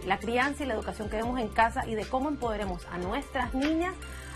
la 0.07 0.19
crianza 0.19 0.65
y 0.65 0.67
la 0.67 0.75
educación 0.75 1.09
que 1.09 1.17
vemos 1.17 1.39
en 1.39 1.49
casa 1.49 1.87
y 1.87 1.95
de 1.95 2.05
cómo 2.07 2.29
empoderemos 2.29 2.87
a 2.87 2.99
nuestras 2.99 3.55
niñas 3.55 3.95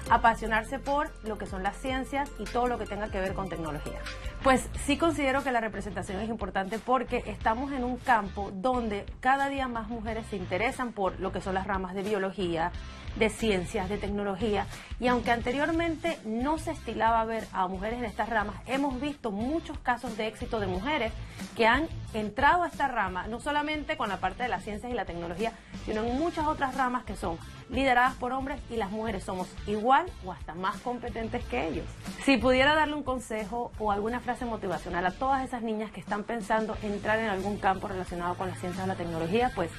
apasionarse 0.09 0.79
por 0.79 1.11
lo 1.25 1.39
que 1.39 1.47
son 1.47 1.63
las 1.63 1.77
ciencias 1.77 2.31
y 2.39 2.45
todo 2.45 2.67
lo 2.67 2.79
que 2.79 2.87
tenga 2.87 3.09
que 3.11 3.21
ver 3.21 3.35
con 3.35 3.49
tecnología. 3.49 3.99
Pues 4.43 4.69
sí 4.87 4.97
considero 4.97 5.43
que 5.43 5.53
la 5.53 5.61
representación 5.61 6.21
es 6.21 6.29
importante 6.29 6.79
porque 6.79 7.23
estamos 7.27 7.73
en 7.73 7.85
un 7.85 7.97
campo 7.99 8.51
donde 8.55 9.05
cada 9.21 9.49
día 9.49 9.69
más 9.69 9.89
mujeres 9.89 10.27
se 10.31 10.37
interesan 10.37 10.93
por 10.93 11.21
lo 11.21 11.33
que 11.33 11.41
son 11.41 11.55
las 11.55 11.67
ramas 11.67 11.95
de 11.95 12.03
biología, 12.03 12.73
de 13.17 13.31
ciencias, 13.31 13.89
de 13.89 13.99
tecnología. 13.99 14.67
Y 14.99 15.09
aunque 15.09 15.31
anteriormente 15.31 16.19
no 16.25 16.59
se 16.59 16.73
estilaba 16.73 17.25
ver 17.25 17.47
a 17.53 17.67
mujeres 17.67 17.99
en 17.99 18.05
estas 18.05 18.29
ramas, 18.29 18.57
hemos 18.67 19.01
visto 19.01 19.31
muchos 19.31 19.79
casos 19.79 20.17
de 20.17 20.27
éxito 20.27 20.61
de 20.61 20.67
mujeres 20.67 21.13
que 21.57 21.67
han 21.67 21.89
entrado 22.13 22.63
a 22.63 22.69
esta 22.69 22.89
rama, 22.89 23.27
no 23.29 23.41
solamente 23.41 23.97
con 23.97 24.09
la 24.09 24.19
parte 24.19 24.43
de 24.43 24.49
las 24.49 24.65
ciencias 24.65 24.93
y 24.93 24.95
la 24.95 25.05
tecnología, 25.05 25.53
sino 25.87 26.05
en 26.05 26.19
muchas 26.19 26.47
otras 26.47 26.75
ramas 26.77 27.05
que 27.05 27.17
son 27.17 27.39
lideradas 27.71 28.15
por 28.17 28.33
hombres 28.33 28.61
y 28.69 28.77
las 28.77 28.91
mujeres 28.91 29.25
somos 29.25 29.49
igual 29.67 30.07
o 30.25 30.33
hasta 30.33 30.55
más 30.55 30.79
competentes 30.79 31.45
que 31.45 31.69
ellos. 31.69 31.87
Si 32.25 32.37
pudiera 32.37 32.75
darle 32.75 32.95
un 32.95 33.03
consejo 33.03 33.71
o 33.79 33.93
alguna 33.93 34.21
frase 34.21 34.45
motivacional 34.45 35.07
a 35.07 35.13
todas 35.13 35.45
esas 35.45 35.63
niñas 35.63 35.91
que 35.93 36.01
están 36.01 36.25
pensando 36.25 36.77
entrar 36.83 37.19
en 37.21 37.29
algún 37.29 37.59
campo 37.59 37.89
relacionado 37.89 38.35
con 38.35 38.49
las 38.49 38.59
ciencias 38.59 38.85
o 38.85 38.89
la 38.89 38.97
tecnología, 38.97 39.53
pues 39.55 39.71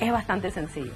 es 0.00 0.10
bastante 0.10 0.50
sencillo 0.50 0.92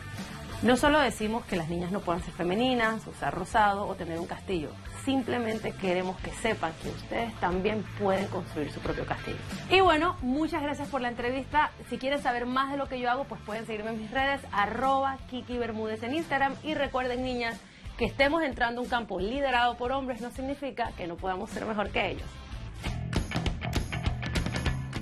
No 0.61 0.77
solo 0.77 0.99
decimos 0.99 1.45
que 1.45 1.55
las 1.55 1.69
niñas 1.69 1.93
no 1.93 2.00
puedan 2.00 2.21
ser 2.21 2.35
femeninas, 2.35 3.07
usar 3.07 3.33
rosado 3.33 3.87
o 3.87 3.95
tener 3.95 4.19
un 4.19 4.27
castillo. 4.27 4.71
Simplemente 5.05 5.71
queremos 5.71 6.19
que 6.19 6.33
sepan 6.33 6.73
que 6.83 6.88
ustedes 6.88 7.33
también 7.37 7.85
pueden 8.00 8.27
construir 8.27 8.73
su 8.73 8.81
propio 8.81 9.07
castillo. 9.07 9.38
Y 9.71 9.79
bueno, 9.81 10.17
muchas 10.21 10.61
gracias 10.61 10.88
por 10.88 11.00
la 11.00 11.11
entrevista. 11.11 11.71
Si 11.88 11.97
quieren 11.97 12.21
saber 12.21 12.45
más 12.45 12.73
de 12.73 12.77
lo 12.77 12.88
que 12.88 12.99
yo 12.99 13.09
hago, 13.09 13.23
pues 13.23 13.41
pueden 13.43 13.67
seguirme 13.67 13.91
en 13.91 14.00
mis 14.00 14.11
redes, 14.11 14.41
arroba 14.50 15.19
Kiki 15.31 15.59
Bermúdez 15.59 16.03
en 16.03 16.15
Instagram. 16.15 16.57
Y 16.65 16.75
recuerden, 16.75 17.23
niñas, 17.23 17.57
que 17.97 18.07
estemos 18.07 18.43
entrando 18.43 18.81
a 18.81 18.85
un 18.85 18.91
campo 18.91 19.21
liderado 19.21 19.77
por 19.77 19.93
hombres 19.93 20.21
no 20.21 20.31
significa 20.31 20.91
que 20.97 21.07
no 21.07 21.17
podamos 21.17 21.50
ser 21.50 21.67
mejor 21.67 21.91
que 21.91 22.11
ellos. 22.11 22.29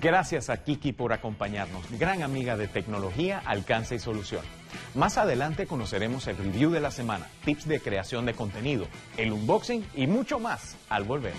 Gracias 0.01 0.51
a 0.51 0.63
Kiki 0.63 0.93
por 0.93 1.13
acompañarnos, 1.13 1.91
gran 1.99 2.23
amiga 2.23 2.57
de 2.57 2.69
tecnología, 2.69 3.43
alcance 3.45 3.95
y 3.95 3.99
solución. 3.99 4.43
Más 4.95 5.17
adelante 5.17 5.67
conoceremos 5.67 6.27
el 6.27 6.37
review 6.37 6.71
de 6.71 6.81
la 6.81 6.91
semana, 6.91 7.27
tips 7.45 7.67
de 7.67 7.81
creación 7.81 8.27
de 8.27 8.35
contenido, 8.35 8.87
el 9.17 9.33
unboxing 9.33 9.87
y 9.95 10.07
mucho 10.07 10.39
más 10.39 10.77
al 10.91 11.05
volver. 11.05 11.33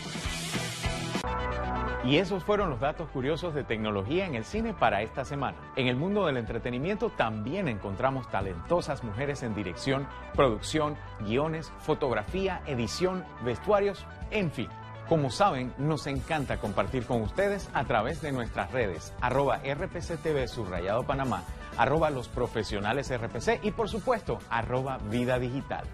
Y 2.03 2.17
esos 2.17 2.43
fueron 2.45 2.69
los 2.69 2.79
datos 2.79 3.09
curiosos 3.09 3.53
de 3.53 3.63
tecnología 3.63 4.25
en 4.25 4.35
el 4.35 4.45
cine 4.45 4.73
para 4.73 5.01
esta 5.01 5.25
semana. 5.25 5.57
En 5.75 5.87
el 5.87 5.97
mundo 5.97 6.25
del 6.25 6.37
entretenimiento 6.37 7.09
también 7.09 7.67
encontramos 7.67 8.31
talentosas 8.31 9.03
mujeres 9.03 9.43
en 9.43 9.53
dirección, 9.53 10.07
producción, 10.33 10.95
guiones, 11.19 11.71
fotografía, 11.79 12.61
edición, 12.65 13.25
vestuarios, 13.43 14.05
en 14.31 14.51
fin. 14.51 14.69
Como 15.09 15.29
saben, 15.31 15.73
nos 15.77 16.05
encanta 16.05 16.57
compartir 16.57 17.05
con 17.05 17.21
ustedes 17.21 17.69
a 17.73 17.85
través 17.85 18.21
de 18.21 18.33
nuestras 18.33 18.71
redes, 18.73 19.13
arroba 19.21 19.61
RPCTV 19.63 20.49
subrayado 20.49 21.03
Panamá, 21.03 21.45
arroba 21.77 22.09
los 22.09 22.27
profesionales 22.27 23.09
RPC 23.09 23.63
y 23.63 23.71
por 23.71 23.87
supuesto, 23.87 24.39
arroba 24.49 24.97
vida 24.97 25.39
digital. 25.39 25.85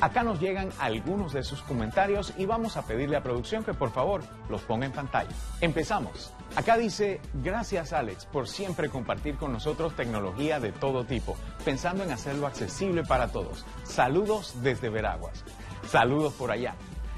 Acá 0.00 0.22
nos 0.22 0.40
llegan 0.40 0.70
algunos 0.78 1.34
de 1.34 1.42
sus 1.42 1.60
comentarios 1.60 2.32
y 2.38 2.46
vamos 2.46 2.78
a 2.78 2.86
pedirle 2.86 3.18
a 3.18 3.22
producción 3.22 3.62
que 3.62 3.74
por 3.74 3.90
favor 3.90 4.22
los 4.48 4.62
ponga 4.62 4.86
en 4.86 4.92
pantalla. 4.92 5.36
Empezamos. 5.60 6.32
Acá 6.56 6.78
dice, 6.78 7.20
gracias 7.34 7.92
Alex 7.92 8.24
por 8.24 8.48
siempre 8.48 8.88
compartir 8.88 9.36
con 9.36 9.52
nosotros 9.52 9.94
tecnología 9.94 10.60
de 10.60 10.72
todo 10.72 11.04
tipo, 11.04 11.36
pensando 11.62 12.04
en 12.04 12.10
hacerlo 12.10 12.46
accesible 12.46 13.02
para 13.02 13.28
todos. 13.28 13.66
Saludos 13.84 14.54
desde 14.62 14.88
Veraguas. 14.88 15.44
Saludos 15.86 16.32
por 16.32 16.50
allá. 16.50 16.74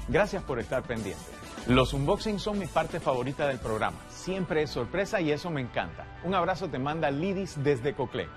Gracias 0.09 0.43
por 0.43 0.59
estar 0.59 0.83
pendiente. 0.83 1.34
Los 1.67 1.93
unboxings 1.93 2.43
son 2.43 2.59
mi 2.59 2.67
parte 2.67 2.99
favorita 2.99 3.47
del 3.47 3.57
programa. 3.57 3.97
Siempre 4.07 4.61
es 4.61 4.69
sorpresa 4.69 5.19
y 5.19 5.31
eso 5.31 5.49
me 5.49 5.61
encanta. 5.61 6.05
Un 6.23 6.35
abrazo 6.35 6.67
te 6.67 6.77
manda 6.77 7.09
Lidis 7.09 7.63
desde 7.63 7.95
Coclé. 7.95 8.27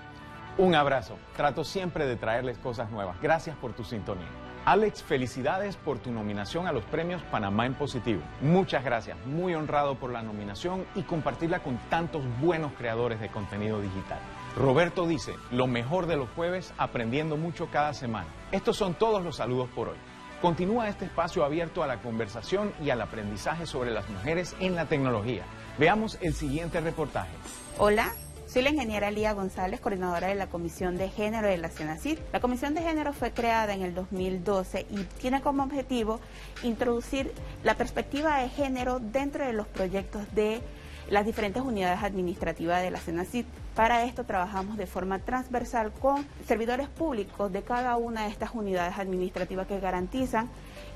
Un 0.57 0.73
abrazo. 0.73 1.15
Trato 1.37 1.63
siempre 1.63 2.07
de 2.07 2.15
traerles 2.15 2.57
cosas 2.57 2.89
nuevas. 2.89 3.21
Gracias 3.21 3.55
por 3.57 3.73
tu 3.73 3.83
sintonía. 3.83 4.27
Alex, 4.65 5.03
felicidades 5.03 5.75
por 5.75 5.99
tu 5.99 6.09
nominación 6.09 6.65
a 6.65 6.71
los 6.71 6.83
premios 6.85 7.21
Panamá 7.21 7.67
en 7.67 7.75
Positivo. 7.75 8.21
Muchas 8.41 8.83
gracias. 8.83 9.15
Muy 9.27 9.53
honrado 9.53 9.93
por 9.93 10.11
la 10.11 10.23
nominación 10.23 10.85
y 10.95 11.03
compartirla 11.03 11.61
con 11.61 11.77
tantos 11.87 12.23
buenos 12.41 12.71
creadores 12.79 13.19
de 13.19 13.29
contenido 13.29 13.79
digital. 13.79 14.19
Roberto 14.57 15.05
dice, 15.07 15.35
lo 15.51 15.67
mejor 15.67 16.07
de 16.07 16.17
los 16.17 16.29
jueves, 16.31 16.73
aprendiendo 16.79 17.37
mucho 17.37 17.67
cada 17.71 17.93
semana. 17.93 18.27
Estos 18.51 18.75
son 18.75 18.95
todos 18.95 19.23
los 19.23 19.35
saludos 19.35 19.69
por 19.75 19.89
hoy. 19.89 19.97
Continúa 20.41 20.87
este 20.87 21.03
espacio 21.03 21.43
abierto 21.43 21.83
a 21.83 21.87
la 21.87 22.01
conversación 22.01 22.71
y 22.81 22.91
al 22.91 23.01
aprendizaje 23.01 23.65
sobre 23.65 23.91
las 23.91 24.07
mujeres 24.09 24.55
en 24.61 24.73
la 24.73 24.85
tecnología. 24.85 25.43
Veamos 25.77 26.17
el 26.21 26.33
siguiente 26.33 26.79
reportaje. 26.79 27.31
Hola, 27.77 28.13
soy 28.47 28.61
la 28.61 28.69
ingeniera 28.69 29.11
Lía 29.11 29.33
González, 29.33 29.81
coordinadora 29.81 30.27
de 30.27 30.35
la 30.35 30.47
Comisión 30.47 30.97
de 30.97 31.09
Género 31.09 31.49
de 31.49 31.57
la 31.57 31.67
CENACID. 31.67 32.19
La 32.31 32.39
Comisión 32.39 32.73
de 32.73 32.81
Género 32.81 33.11
fue 33.11 33.31
creada 33.31 33.73
en 33.73 33.81
el 33.81 33.93
2012 33.93 34.85
y 34.89 35.03
tiene 35.19 35.41
como 35.41 35.63
objetivo 35.63 36.21
introducir 36.63 37.33
la 37.63 37.75
perspectiva 37.75 38.37
de 38.37 38.47
género 38.47 38.99
dentro 38.99 39.45
de 39.45 39.51
los 39.51 39.67
proyectos 39.67 40.23
de 40.33 40.61
las 41.09 41.25
diferentes 41.25 41.61
unidades 41.61 42.03
administrativas 42.03 42.81
de 42.81 42.91
la 42.91 42.99
CENACID. 42.99 43.45
Para 43.75 44.03
esto 44.03 44.23
trabajamos 44.23 44.77
de 44.77 44.87
forma 44.87 45.19
transversal 45.19 45.91
con 45.91 46.25
servidores 46.47 46.87
públicos 46.87 47.51
de 47.51 47.63
cada 47.63 47.95
una 47.97 48.23
de 48.23 48.29
estas 48.29 48.51
unidades 48.53 48.97
administrativas 48.97 49.67
que 49.67 49.79
garantizan 49.79 50.49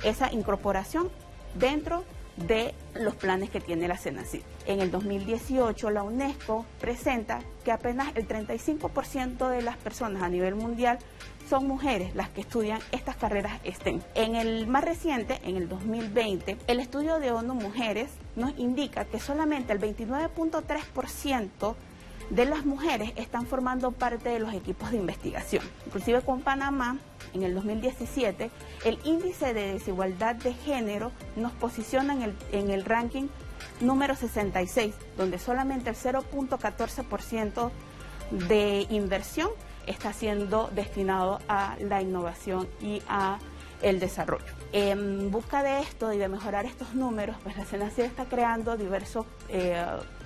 esa 0.03 0.32
incorporación 0.32 1.10
dentro 1.55 2.03
de 2.38 2.74
los 2.96 3.15
planes 3.15 3.50
que 3.50 3.60
tiene 3.60 3.88
la 3.88 3.98
CENACID. 3.98 4.41
En 4.65 4.82
el 4.82 4.89
2018 4.89 5.89
la 5.91 6.03
UNESCO 6.03 6.65
presenta 6.79 7.41
que 7.63 7.72
apenas 7.72 8.15
el 8.15 8.27
35% 8.27 9.50
de 9.50 9.62
las 9.62 9.77
personas 9.77 10.24
a 10.24 10.29
nivel 10.29 10.55
mundial 10.55 10.98
son 11.50 11.68
mujeres 11.68 12.16
las 12.16 12.30
que 12.30 12.42
estudian 12.42 12.80
estas 12.92 13.16
carreras 13.16 13.60
STEM. 13.66 14.02
En 14.16 14.36
el 14.36 14.68
más 14.68 14.84
reciente, 14.84 15.40
en 15.44 15.58
el 15.58 15.70
2020, 15.70 16.58
el 16.68 16.80
estudio 16.80 17.20
de 17.20 17.32
ONU 17.32 17.54
Mujeres 17.54 18.12
nos 18.36 18.58
indica 18.58 19.06
que 19.06 19.20
solamente 19.20 19.74
el 19.74 19.80
29.3% 19.80 21.76
de 22.30 22.46
las 22.46 22.66
mujeres 22.66 23.12
están 23.16 23.46
formando 23.46 23.92
parte 23.92 24.30
de 24.30 24.40
los 24.40 24.54
equipos 24.54 24.92
de 24.92 24.98
investigación. 24.98 25.64
Inclusive 25.86 26.22
con 26.22 26.42
Panamá, 26.42 26.98
en 27.34 27.44
el 27.44 27.54
2017, 27.54 28.50
el 28.86 29.00
índice 29.04 29.54
de 29.54 29.74
desigualdad 29.74 30.36
de 30.36 30.54
género 30.54 31.12
nos 31.36 31.52
posiciona 31.54 32.14
en 32.14 32.22
el, 32.24 32.36
en 32.52 32.72
el 32.72 32.86
ranking 32.86 33.28
número 33.82 34.16
66, 34.16 34.96
donde 35.18 35.40
solamente 35.40 35.90
el 35.90 35.96
0.14% 35.96 37.72
de 38.32 38.88
inversión 38.90 39.50
está 39.88 40.13
siendo 40.13 40.70
destinado 40.74 41.40
a 41.48 41.75
la 41.80 42.02
innovación 42.02 42.68
y 42.82 43.02
a 43.08 43.40
el 43.82 44.00
desarrollo. 44.00 44.46
En 44.72 45.30
busca 45.30 45.62
de 45.62 45.82
esto 45.82 46.13
y 46.13 46.18
de 46.18 46.28
mejorar 46.28 46.66
estos 46.66 46.96
números, 46.96 47.36
pues 47.44 47.58
la 47.58 47.66
CENACID 47.66 48.04
está 48.04 48.25
creando 48.25 48.78
diversos 48.78 49.25
eh, 49.50 49.86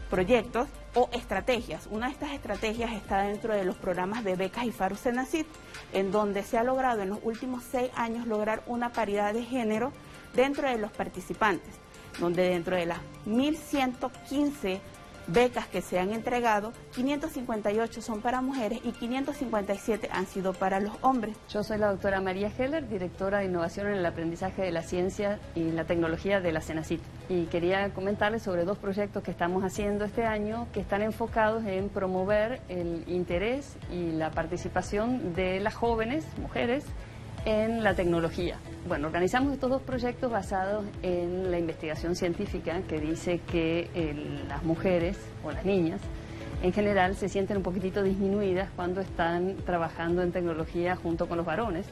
proyectos 0.09 0.67
o 0.93 1.09
estrategias. 1.11 1.87
Una 1.91 2.07
de 2.07 2.13
estas 2.13 2.31
estrategias 2.31 2.93
está 2.93 3.21
dentro 3.23 3.53
de 3.53 3.65
los 3.65 3.75
programas 3.75 4.23
de 4.23 4.35
becas 4.35 4.65
y 4.65 4.71
Faru 4.71 4.95
Senacid, 4.95 5.45
en 5.93 6.11
donde 6.11 6.43
se 6.43 6.57
ha 6.57 6.63
logrado 6.63 7.01
en 7.01 7.09
los 7.09 7.19
últimos 7.23 7.63
seis 7.69 7.91
años 7.95 8.27
lograr 8.27 8.63
una 8.67 8.91
paridad 8.91 9.33
de 9.33 9.43
género 9.43 9.91
dentro 10.33 10.69
de 10.69 10.77
los 10.77 10.91
participantes, 10.91 11.75
donde 12.19 12.49
dentro 12.49 12.75
de 12.75 12.85
las 12.85 12.99
1.115 13.25 14.79
becas 15.27 15.67
que 15.67 15.81
se 15.81 15.99
han 15.99 16.11
entregado, 16.11 16.73
558 16.95 18.01
son 18.01 18.21
para 18.21 18.41
mujeres 18.41 18.79
y 18.83 18.91
557 18.91 20.09
han 20.11 20.25
sido 20.25 20.53
para 20.53 20.79
los 20.79 20.93
hombres. 21.01 21.35
Yo 21.49 21.63
soy 21.63 21.77
la 21.77 21.91
doctora 21.91 22.21
María 22.21 22.51
Heller, 22.57 22.87
directora 22.87 23.39
de 23.39 23.45
innovación 23.45 23.87
en 23.87 23.93
el 23.93 24.05
aprendizaje 24.05 24.61
de 24.61 24.71
la 24.71 24.81
ciencia 24.81 25.39
y 25.55 25.71
la 25.71 25.85
tecnología 25.85 26.41
de 26.41 26.51
la 26.51 26.61
CENACIT. 26.61 27.01
Y 27.29 27.45
quería 27.45 27.89
comentarles 27.93 28.43
sobre 28.43 28.63
dos 28.63 28.77
proyectos 28.77 29.23
que 29.23 29.31
estamos 29.31 29.63
haciendo 29.63 30.05
este 30.05 30.25
año 30.25 30.67
que 30.73 30.79
están 30.79 31.01
enfocados 31.01 31.65
en 31.65 31.89
promover 31.89 32.61
el 32.69 33.03
interés 33.07 33.77
y 33.91 34.11
la 34.11 34.31
participación 34.31 35.33
de 35.33 35.59
las 35.59 35.75
jóvenes, 35.75 36.25
mujeres, 36.41 36.85
en 37.47 37.81
la 37.81 37.93
tecnología. 37.93 38.57
Bueno, 38.89 39.07
organizamos 39.07 39.53
estos 39.53 39.69
dos 39.69 39.81
proyectos 39.81 40.29
basados 40.29 40.83
en 41.01 41.49
la 41.49 41.57
investigación 41.57 42.13
científica 42.13 42.81
que 42.89 42.99
dice 42.99 43.39
que 43.49 43.89
las 44.49 44.63
mujeres 44.63 45.17
o 45.45 45.51
las 45.51 45.63
niñas 45.63 46.01
en 46.61 46.73
general 46.73 47.15
se 47.15 47.29
sienten 47.29 47.57
un 47.57 47.63
poquitito 47.63 48.03
disminuidas 48.03 48.69
cuando 48.75 48.99
están 48.99 49.55
trabajando 49.65 50.23
en 50.23 50.33
tecnología 50.33 50.97
junto 50.97 51.27
con 51.29 51.37
los 51.37 51.45
varones. 51.45 51.85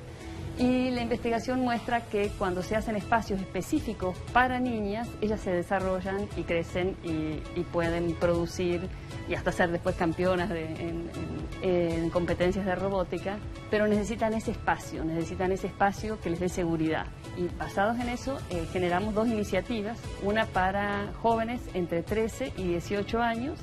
Y 0.57 0.89
la 0.91 1.01
investigación 1.01 1.59
muestra 1.59 2.05
que 2.05 2.29
cuando 2.37 2.63
se 2.63 2.77
hacen 2.77 2.95
espacios 2.95 3.41
específicos 3.41 4.17
para 4.31 4.57
niñas, 4.57 5.09
ellas 5.19 5.41
se 5.41 5.51
desarrollan 5.51 6.29
y 6.37 6.43
crecen 6.43 6.95
y, 7.03 7.41
pueden 7.73 8.13
producir 8.13 8.87
y 9.27 9.33
hasta 9.33 9.51
ser 9.51 9.71
después 9.71 9.95
campeonas 9.95 10.49
en, 10.51 12.09
competencias 12.11 12.65
de 12.65 12.75
robótica, 12.75 13.37
pero 13.69 13.87
necesitan 13.87 14.33
ese 14.33 14.51
espacio, 14.51 15.03
necesitan 15.03 15.51
ese 15.51 15.67
espacio 15.67 16.21
que 16.21 16.29
les 16.29 16.39
dé 16.39 16.47
seguridad. 16.47 17.07
Y 17.35 17.47
basados 17.57 17.99
en 17.99 18.07
eso, 18.07 18.37
eh, 18.49 18.65
generamos 18.71 19.13
dos 19.13 19.27
iniciativas, 19.27 19.97
una 20.23 20.45
para 20.45 21.09
jóvenes 21.21 21.59
entre 21.73 22.03
13 22.03 22.53
y 22.55 22.67
18 22.67 23.19
años, 23.19 23.59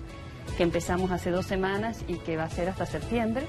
que 0.59 0.65
empezamos 0.65 1.11
hace 1.11 1.31
dos 1.31 1.47
semanas 1.47 2.05
y 2.09 2.17
que 2.17 2.37
va 2.37 2.45
a 2.45 2.51
ser 2.51 2.69
hasta 2.69 2.85
septiembre 2.85 3.47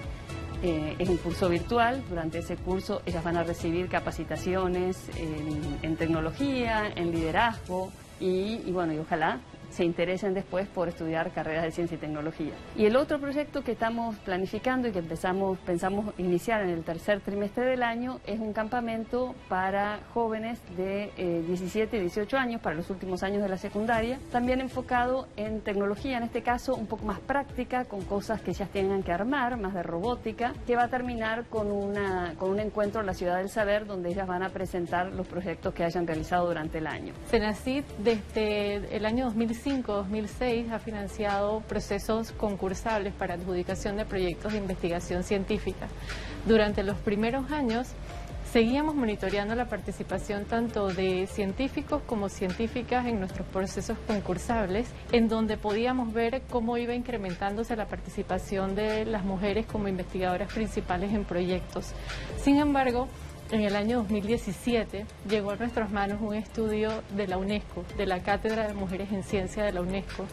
eh, 0.63 0.95
es 0.97 1.09
un 1.09 1.17
curso 1.17 1.49
virtual. 1.49 2.01
Durante 2.09 2.39
ese 2.39 2.55
curso 2.55 3.01
ellas 3.05 3.23
van 3.23 3.35
a 3.35 3.43
recibir 3.43 3.89
capacitaciones 3.89 5.09
en, 5.17 5.95
tecnología, 5.97 6.91
en 6.95 7.11
liderazgo 7.11 7.91
y, 8.19 8.71
bueno, 8.71 8.93
y 8.93 8.99
ojalá 8.99 9.39
se 9.73 9.83
interesen 9.83 10.33
después 10.33 10.67
por 10.67 10.87
estudiar 10.87 11.31
carreras 11.31 11.63
de 11.63 11.71
ciencia 11.71 11.95
y 11.95 11.97
tecnología. 11.97 12.53
Y 12.75 12.85
el 12.85 12.95
otro 12.95 13.19
proyecto 13.19 13.63
que 13.63 13.71
estamos 13.71 14.15
planificando 14.17 14.87
y 14.87 14.91
que 14.91 14.99
empezamos, 14.99 15.57
pensamos 15.59 16.13
iniciar 16.17 16.61
en 16.61 16.69
el 16.69 16.83
tercer 16.83 17.21
trimestre 17.21 17.65
del 17.65 17.83
año 17.83 18.19
es 18.25 18.39
un 18.39 18.53
campamento 18.53 19.35
para 19.49 19.99
jóvenes 20.13 20.59
de 20.77 21.11
17 21.47 21.97
y 21.97 21.99
18 22.01 22.37
años, 22.37 22.61
para 22.61 22.75
los 22.75 22.89
últimos 22.89 23.23
años 23.23 23.41
de 23.41 23.49
la 23.49 23.57
secundaria, 23.57 24.19
también 24.31 24.61
enfocado 24.61 25.27
en 25.37 25.61
tecnología, 25.61 26.17
en 26.17 26.23
este 26.23 26.43
caso 26.43 26.75
un 26.75 26.87
poco 26.87 27.05
más 27.05 27.19
práctica, 27.19 27.85
con 27.85 28.03
cosas 28.03 28.41
que 28.41 28.53
ya 28.53 28.67
tengan 28.67 29.03
que 29.03 29.11
armar, 29.11 29.57
más 29.57 29.73
de 29.73 29.83
robótica, 29.83 30.53
que 30.67 30.75
va 30.75 30.83
a 30.83 30.87
terminar 30.87 31.45
con, 31.49 31.71
una, 31.71 32.35
con 32.37 32.51
un 32.51 32.59
encuentro 32.59 33.01
en 33.01 33.07
la 33.07 33.13
Ciudad 33.13 33.37
del 33.37 33.49
Saber 33.49 33.85
donde 33.85 34.09
ellas 34.09 34.27
van 34.27 34.43
a 34.43 34.49
presentar 34.49 35.11
los 35.11 35.27
proyectos 35.27 35.73
que 35.73 35.83
hayan 35.83 36.05
realizado 36.05 36.47
durante 36.47 36.77
el 36.77 36.87
año. 36.87 37.13
Senacid 37.25 37.83
desde 37.99 38.95
el 38.95 39.05
año 39.05 39.25
2005-2006 39.63 40.71
ha 40.71 40.79
financiado 40.79 41.61
procesos 41.67 42.31
concursables 42.31 43.13
para 43.13 43.35
adjudicación 43.35 43.97
de 43.97 44.05
proyectos 44.05 44.53
de 44.53 44.59
investigación 44.59 45.23
científica. 45.23 45.87
Durante 46.45 46.83
los 46.83 46.97
primeros 46.97 47.51
años 47.51 47.87
Seguíamos 48.53 48.93
monitoreando 48.93 49.55
la 49.55 49.65
participación 49.65 50.45
tanto 50.45 50.89
de 50.89 51.25
científicos 51.25 52.03
como 52.05 52.29
científicas 52.29 53.07
en 53.07 53.19
nuestros 53.19 53.47
procesos 53.47 53.97
concursables, 54.05 54.85
en 55.11 55.27
donde 55.27 55.57
podíamos 55.57 56.13
ver 56.13 56.43
cómo 56.51 56.77
iba 56.77 56.93
incrementándose 56.93 57.75
la 57.75 57.87
participación 57.87 58.75
de 58.75 59.05
las 59.05 59.25
mujeres 59.25 59.65
como 59.65 59.87
investigadoras 59.87 60.53
principales 60.53 61.15
en 61.15 61.25
proyectos. 61.25 61.93
Sin 62.37 62.57
embargo, 62.57 63.07
en 63.51 63.61
el 63.61 63.75
año 63.75 63.97
2017 63.99 65.05
llegó 65.29 65.51
a 65.51 65.55
nuestras 65.55 65.91
manos 65.91 66.19
un 66.21 66.33
estudio 66.33 67.03
de 67.15 67.27
la 67.27 67.37
UNESCO, 67.37 67.83
de 67.97 68.05
la 68.05 68.23
Cátedra 68.23 68.67
de 68.67 68.73
Mujeres 68.73 69.11
en 69.11 69.23
Ciencia 69.23 69.63
de 69.63 69.71
la 69.71 69.81
UNESCO, 69.81 70.25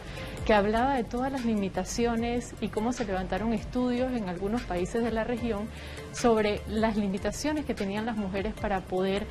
que 0.45 0.53
hablaba 0.53 0.95
de 0.95 1.03
todas 1.03 1.31
las 1.31 1.45
limitaciones 1.45 2.53
y 2.61 2.69
cómo 2.69 2.93
se 2.93 3.05
levantaron 3.05 3.53
estudios 3.53 4.11
en 4.13 4.29
algunos 4.29 4.61
países 4.63 5.03
de 5.03 5.11
la 5.11 5.23
región 5.23 5.67
sobre 6.11 6.61
las 6.67 6.97
limitaciones 6.97 7.65
que 7.65 7.73
tenían 7.73 8.05
las 8.05 8.17
mujeres 8.17 8.53
para 8.53 8.81
poder 8.81 9.27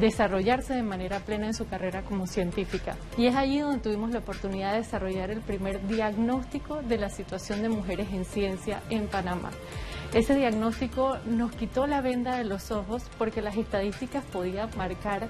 desarrollarse 0.00 0.74
de 0.74 0.82
manera 0.82 1.20
plena 1.20 1.46
en 1.46 1.54
su 1.54 1.66
carrera 1.66 2.02
como 2.02 2.26
científica. 2.26 2.96
Y 3.16 3.26
es 3.26 3.34
allí 3.34 3.60
donde 3.60 3.80
tuvimos 3.80 4.10
la 4.10 4.18
oportunidad 4.18 4.72
de 4.72 4.78
desarrollar 4.78 5.30
el 5.30 5.40
primer 5.40 5.86
diagnóstico 5.86 6.82
de 6.82 6.98
la 6.98 7.08
situación 7.08 7.62
de 7.62 7.68
mujeres 7.68 8.08
en 8.12 8.24
ciencia 8.24 8.82
en 8.90 9.06
Panamá. 9.06 9.50
Ese 10.16 10.34
diagnóstico 10.34 11.18
nos 11.26 11.52
quitó 11.52 11.86
la 11.86 12.00
venda 12.00 12.38
de 12.38 12.44
los 12.44 12.70
ojos 12.70 13.02
porque 13.18 13.42
las 13.42 13.54
estadísticas 13.54 14.24
podían 14.24 14.70
marcar 14.74 15.28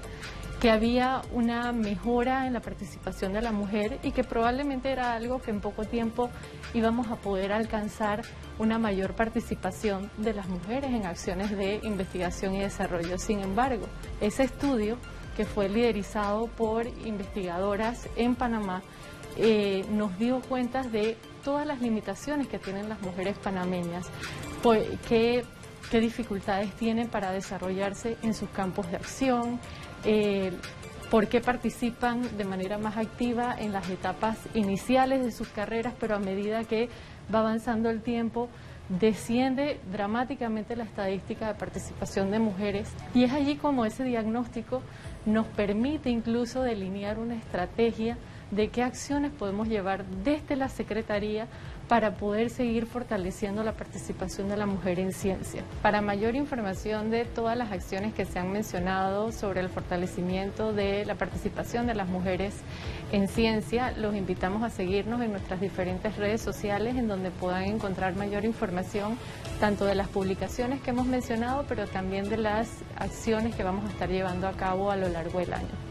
que 0.61 0.71
había 0.71 1.23
una 1.33 1.73
mejora 1.73 2.47
en 2.47 2.53
la 2.53 2.61
participación 2.61 3.33
de 3.33 3.41
la 3.41 3.51
mujer 3.51 3.99
y 4.01 4.11
que 4.11 4.23
probablemente 4.23 4.89
era 4.89 5.13
algo 5.13 5.41
que 5.41 5.51
en 5.51 5.59
poco 5.59 5.83
tiempo 5.83 6.29
íbamos 6.73 7.09
a 7.09 7.17
poder 7.17 7.51
alcanzar 7.51 8.21
una 8.59 8.79
mayor 8.79 9.13
participación 9.13 10.09
de 10.15 10.33
las 10.33 10.47
mujeres 10.47 10.89
en 10.91 11.05
acciones 11.05 11.51
de 11.51 11.81
investigación 11.83 12.55
y 12.55 12.61
desarrollo. 12.61 13.17
Sin 13.17 13.41
embargo, 13.41 13.87
ese 14.21 14.45
estudio, 14.45 14.97
que 15.35 15.43
fue 15.43 15.67
liderizado 15.67 16.47
por 16.47 16.87
investigadoras 16.87 18.07
en 18.15 18.35
Panamá, 18.35 18.83
eh, 19.35 19.85
nos 19.91 20.17
dio 20.17 20.39
cuenta 20.39 20.81
de 20.81 21.17
todas 21.43 21.67
las 21.67 21.79
limitaciones 21.79 22.47
que 22.47 22.57
tienen 22.57 22.89
las 22.89 23.01
mujeres 23.01 23.37
panameñas, 23.37 24.07
qué, 25.07 25.43
qué 25.91 25.99
dificultades 25.99 26.71
tienen 26.73 27.07
para 27.07 27.31
desarrollarse 27.31 28.17
en 28.23 28.33
sus 28.33 28.49
campos 28.49 28.89
de 28.89 28.97
acción, 28.97 29.59
eh, 30.03 30.51
por 31.09 31.27
qué 31.27 31.39
participan 31.39 32.37
de 32.37 32.43
manera 32.43 32.77
más 32.77 32.97
activa 32.97 33.55
en 33.57 33.71
las 33.71 33.89
etapas 33.89 34.37
iniciales 34.53 35.23
de 35.23 35.31
sus 35.31 35.47
carreras, 35.47 35.93
pero 35.99 36.15
a 36.15 36.19
medida 36.19 36.63
que 36.65 36.89
va 37.33 37.39
avanzando 37.39 37.89
el 37.89 38.01
tiempo, 38.01 38.49
desciende 38.89 39.79
dramáticamente 39.91 40.75
la 40.75 40.85
estadística 40.85 41.47
de 41.47 41.55
participación 41.55 42.31
de 42.31 42.39
mujeres 42.39 42.89
y 43.13 43.23
es 43.25 43.33
allí 43.33 43.57
como 43.57 43.85
ese 43.85 44.05
diagnóstico 44.05 44.81
nos 45.25 45.45
permite 45.45 46.09
incluso 46.09 46.61
delinear 46.61 47.19
una 47.19 47.35
estrategia 47.35 48.17
de 48.51 48.69
qué 48.69 48.83
acciones 48.83 49.31
podemos 49.31 49.67
llevar 49.67 50.05
desde 50.23 50.55
la 50.55 50.69
Secretaría 50.69 51.47
para 51.87 52.15
poder 52.15 52.49
seguir 52.49 52.85
fortaleciendo 52.85 53.63
la 53.63 53.73
participación 53.73 54.49
de 54.49 54.57
la 54.57 54.65
mujer 54.65 54.99
en 54.99 55.13
ciencia. 55.13 55.63
Para 55.81 56.01
mayor 56.01 56.35
información 56.35 57.09
de 57.09 57.25
todas 57.25 57.57
las 57.57 57.71
acciones 57.71 58.13
que 58.13 58.25
se 58.25 58.39
han 58.39 58.51
mencionado 58.51 59.31
sobre 59.31 59.61
el 59.61 59.69
fortalecimiento 59.69 60.73
de 60.73 61.05
la 61.05 61.15
participación 61.15 61.87
de 61.87 61.95
las 61.95 62.07
mujeres 62.07 62.55
en 63.11 63.27
ciencia, 63.27 63.91
los 63.91 64.15
invitamos 64.15 64.63
a 64.63 64.69
seguirnos 64.69 65.21
en 65.21 65.31
nuestras 65.31 65.61
diferentes 65.61 66.17
redes 66.17 66.41
sociales 66.41 66.95
en 66.95 67.07
donde 67.07 67.31
puedan 67.31 67.63
encontrar 67.63 68.15
mayor 68.15 68.43
información 68.43 69.17
tanto 69.59 69.85
de 69.85 69.95
las 69.95 70.07
publicaciones 70.09 70.81
que 70.81 70.89
hemos 70.89 71.07
mencionado, 71.07 71.65
pero 71.69 71.87
también 71.87 72.29
de 72.29 72.37
las 72.37 72.69
acciones 72.97 73.55
que 73.55 73.63
vamos 73.63 73.85
a 73.85 73.89
estar 73.89 74.09
llevando 74.09 74.47
a 74.47 74.53
cabo 74.53 74.91
a 74.91 74.97
lo 74.97 75.07
largo 75.07 75.39
del 75.39 75.53
año. 75.53 75.86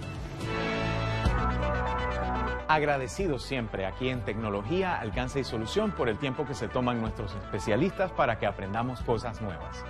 Agradecidos 2.68 3.44
siempre 3.44 3.86
aquí 3.86 4.08
en 4.08 4.24
Tecnología, 4.24 4.98
Alcance 4.98 5.38
y 5.38 5.44
Solución 5.44 5.92
por 5.92 6.08
el 6.08 6.18
tiempo 6.18 6.44
que 6.44 6.54
se 6.54 6.66
toman 6.66 7.00
nuestros 7.00 7.32
especialistas 7.34 8.10
para 8.10 8.38
que 8.38 8.46
aprendamos 8.46 9.02
cosas 9.02 9.40
nuevas. 9.40 9.84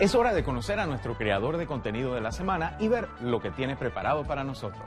Es 0.00 0.14
hora 0.14 0.32
de 0.32 0.42
conocer 0.42 0.80
a 0.80 0.86
nuestro 0.86 1.16
creador 1.16 1.56
de 1.56 1.66
contenido 1.66 2.14
de 2.14 2.20
la 2.20 2.32
semana 2.32 2.76
y 2.80 2.88
ver 2.88 3.08
lo 3.20 3.40
que 3.40 3.50
tiene 3.50 3.76
preparado 3.76 4.24
para 4.24 4.42
nosotros. 4.42 4.82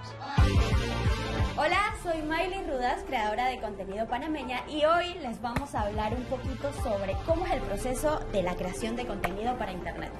Hola, 1.55 1.95
soy 2.01 2.23
Miley 2.23 2.67
Rudas, 2.69 3.03
creadora 3.07 3.45
de 3.45 3.61
contenido 3.61 4.05
panameña 4.07 4.61
y 4.67 4.83
hoy 4.83 5.13
les 5.21 5.39
vamos 5.41 5.75
a 5.75 5.81
hablar 5.81 6.13
un 6.15 6.23
poquito 6.25 6.73
sobre 6.81 7.15
cómo 7.25 7.45
es 7.45 7.53
el 7.53 7.61
proceso 7.61 8.19
de 8.33 8.43
la 8.43 8.55
creación 8.55 8.95
de 8.95 9.05
contenido 9.05 9.55
para 9.57 9.71
Internet. 9.71 10.11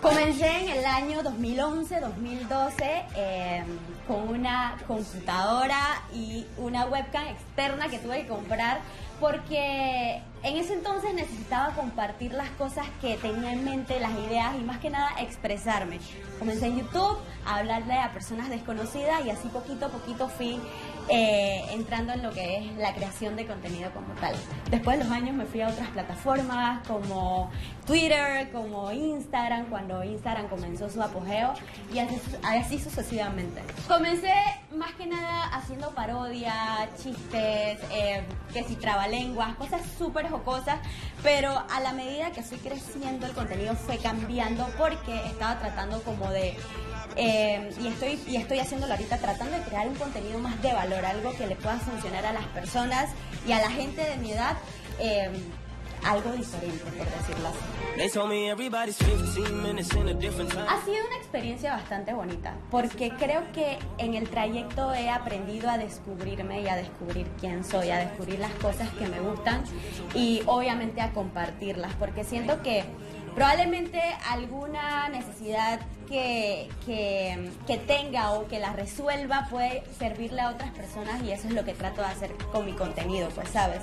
Comencé 0.00 0.48
en 0.48 0.68
el 0.70 0.84
año 0.84 1.22
2011-2012 1.22 3.04
em, 3.14 3.64
con 4.08 4.28
una 4.28 4.76
computadora 4.88 6.02
y 6.12 6.46
una 6.56 6.86
webcam 6.86 7.26
externa 7.28 7.88
que 7.88 7.98
tuve 7.98 8.22
que 8.22 8.28
comprar 8.28 8.80
porque 9.20 10.20
en 10.42 10.56
ese 10.56 10.74
entonces 10.74 11.14
necesitaba 11.14 11.74
compartir 11.74 12.32
las 12.32 12.50
cosas 12.50 12.86
que 13.00 13.16
tenía 13.18 13.52
en 13.52 13.64
mente, 13.64 14.00
las 14.00 14.12
ideas 14.12 14.54
y 14.58 14.64
más 14.64 14.78
que 14.78 14.90
nada 14.90 15.10
expresarme. 15.20 16.00
Comencé 16.38 16.66
en 16.66 16.78
YouTube 16.78 17.18
a 17.46 17.56
hablarle 17.56 17.94
a 17.94 18.12
personas 18.12 18.48
desconocidas 18.48 19.24
y 19.24 19.30
así 19.30 19.48
poquito 19.48 19.86
a 19.86 19.88
poquito 19.90 20.28
fui 20.28 20.60
eh, 21.10 21.64
entrando 21.70 22.12
en 22.12 22.22
lo 22.22 22.30
que 22.30 22.58
es 22.58 22.76
la 22.76 22.94
creación 22.94 23.36
de 23.36 23.46
contenido 23.46 23.90
como 23.92 24.12
tal. 24.20 24.34
Después 24.70 24.98
de 24.98 25.04
los 25.04 25.12
años 25.12 25.34
me 25.34 25.46
fui 25.46 25.60
a 25.62 25.68
otras 25.68 25.88
plataformas 25.88 26.86
como 26.86 27.50
Twitter, 27.86 28.50
como 28.52 28.92
Instagram, 28.92 29.66
cuando 29.66 30.04
Instagram 30.04 30.48
comenzó 30.48 30.90
su 30.90 31.02
apogeo 31.02 31.54
y 31.92 31.98
así, 31.98 32.78
sucesivamente. 32.78 33.62
Comencé 33.86 34.32
más 34.76 34.92
que 34.94 35.06
nada 35.06 35.44
haciendo 35.54 35.90
parodia, 35.94 36.88
chistes, 37.02 37.78
eh, 37.90 38.22
que 38.52 38.64
si 38.64 38.76
trabalenguas, 38.76 39.54
cosas 39.56 39.80
súper 39.96 40.28
jocosas, 40.28 40.78
pero 41.22 41.64
a 41.70 41.80
la 41.80 41.92
medida 41.92 42.30
que 42.32 42.42
fui 42.42 42.58
creciendo 42.58 43.26
el 43.26 43.32
contenido 43.32 43.74
fue 43.74 43.98
cambiando 43.98 44.68
porque 44.76 45.16
estaba 45.26 45.58
tratando 45.58 46.02
como 46.02 46.30
de 46.30 46.54
eh, 47.20 47.70
y, 47.80 47.88
estoy, 47.88 48.20
y 48.28 48.36
estoy 48.36 48.60
haciéndolo 48.60 48.92
ahorita 48.92 49.18
tratando 49.18 49.56
de 49.56 49.62
crear 49.64 49.88
un 49.88 49.96
contenido 49.96 50.38
más 50.38 50.60
de 50.62 50.72
valor, 50.72 50.97
algo 51.04 51.32
que 51.36 51.46
le 51.46 51.56
pueda 51.56 51.78
funcionar 51.78 52.24
a 52.26 52.32
las 52.32 52.46
personas 52.46 53.10
y 53.46 53.52
a 53.52 53.60
la 53.60 53.70
gente 53.70 54.02
de 54.02 54.16
mi 54.16 54.32
edad. 54.32 54.56
Eh, 54.98 55.30
algo 56.04 56.30
diferente, 56.32 56.84
por 56.84 57.06
decirlo 57.06 57.48
así. 57.48 58.00
Ha 60.68 60.84
sido 60.84 61.04
una 61.06 61.16
experiencia 61.16 61.72
bastante 61.72 62.14
bonita, 62.14 62.54
porque 62.70 63.10
creo 63.18 63.42
que 63.52 63.78
en 63.98 64.14
el 64.14 64.28
trayecto 64.28 64.94
he 64.94 65.10
aprendido 65.10 65.68
a 65.68 65.78
descubrirme 65.78 66.62
y 66.62 66.68
a 66.68 66.76
descubrir 66.76 67.26
quién 67.40 67.64
soy, 67.64 67.90
a 67.90 67.98
descubrir 67.98 68.38
las 68.38 68.52
cosas 68.52 68.88
que 68.90 69.08
me 69.08 69.20
gustan 69.20 69.64
y 70.14 70.42
obviamente 70.46 71.00
a 71.00 71.12
compartirlas, 71.12 71.92
porque 71.94 72.24
siento 72.24 72.62
que 72.62 72.84
probablemente 73.34 74.00
alguna 74.28 75.08
necesidad 75.08 75.80
que, 76.08 76.68
que, 76.86 77.78
tenga 77.86 78.32
o 78.32 78.48
que 78.48 78.58
la 78.58 78.72
resuelva 78.72 79.46
puede 79.50 79.82
servirle 79.98 80.40
a 80.40 80.50
otras 80.50 80.70
personas 80.70 81.22
y 81.22 81.32
eso 81.32 81.48
es 81.48 81.54
lo 81.54 81.64
que 81.64 81.74
trato 81.74 82.00
de 82.00 82.08
hacer 82.08 82.32
con 82.52 82.64
mi 82.64 82.72
contenido, 82.72 83.28
pues 83.34 83.50
sabes, 83.50 83.82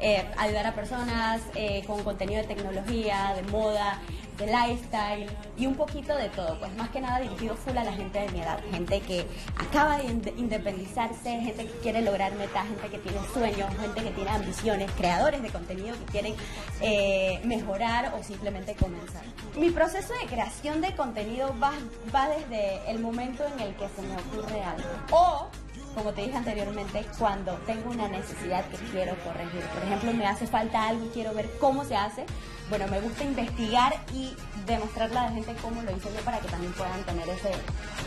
eh, 0.00 0.24
ayudar 0.38 0.66
a 0.66 0.74
personas 0.74 1.42
eh, 1.54 1.82
con 1.86 2.02
contenido 2.02 2.40
de 2.42 2.48
tecnología, 2.48 3.34
de 3.34 3.42
moda, 3.50 4.00
de 4.38 4.46
lifestyle 4.46 5.26
y 5.56 5.66
un 5.66 5.74
poquito 5.74 6.16
de 6.16 6.28
todo, 6.30 6.58
pues 6.58 6.74
más 6.76 6.90
que 6.90 7.00
nada 7.00 7.20
dirigido 7.20 7.54
full 7.56 7.76
a 7.76 7.84
la 7.84 7.92
gente 7.92 8.20
de 8.20 8.28
mi 8.30 8.40
edad, 8.40 8.60
gente 8.70 9.00
que 9.00 9.26
acaba 9.56 9.98
de 9.98 10.32
independizarse, 10.36 11.40
gente 11.40 11.66
que 11.66 11.78
quiere 11.80 12.02
lograr 12.02 12.34
metas, 12.34 12.66
gente 12.66 12.88
que 12.88 12.98
tiene 12.98 13.18
sueños, 13.32 13.70
gente 13.80 14.02
que 14.02 14.10
tiene 14.10 14.30
ambiciones, 14.30 14.90
creadores 14.92 15.42
de 15.42 15.48
contenido 15.48 15.96
que 15.98 16.04
quieren 16.04 16.34
eh, 16.80 17.40
mejorar 17.44 18.14
o 18.18 18.22
simplemente 18.22 18.74
comenzar. 18.74 19.22
Mi 19.56 19.70
proceso 19.70 20.12
de 20.20 20.26
creación 20.26 20.80
de 20.80 20.94
contenido 20.94 21.54
va, 21.62 21.72
va 22.14 22.28
desde 22.28 22.90
el 22.90 22.98
momento 22.98 23.44
en 23.46 23.60
el 23.60 23.74
que 23.76 23.88
se 23.88 24.02
me 24.02 24.14
ocurre 24.14 24.62
algo 24.62 24.88
o 25.12 25.48
como 25.96 26.12
te 26.12 26.22
dije 26.22 26.36
anteriormente, 26.36 27.06
cuando 27.18 27.54
tengo 27.66 27.90
una 27.90 28.06
necesidad 28.06 28.66
que 28.66 28.76
quiero 28.92 29.16
corregir. 29.24 29.62
Por 29.62 29.82
ejemplo, 29.82 30.12
me 30.12 30.26
hace 30.26 30.46
falta 30.46 30.88
algo 30.88 31.06
y 31.06 31.08
quiero 31.08 31.32
ver 31.32 31.50
cómo 31.58 31.86
se 31.86 31.96
hace. 31.96 32.26
Bueno, 32.68 32.88
me 32.88 33.00
gusta 33.00 33.22
investigar 33.22 33.94
y 34.12 34.34
demostrarle 34.66 35.18
a 35.18 35.22
la 35.24 35.30
gente 35.30 35.54
cómo 35.62 35.82
lo 35.82 35.96
hice 35.96 36.12
yo 36.12 36.20
para 36.24 36.40
que 36.40 36.48
también 36.48 36.72
puedan 36.72 37.00
tener 37.04 37.28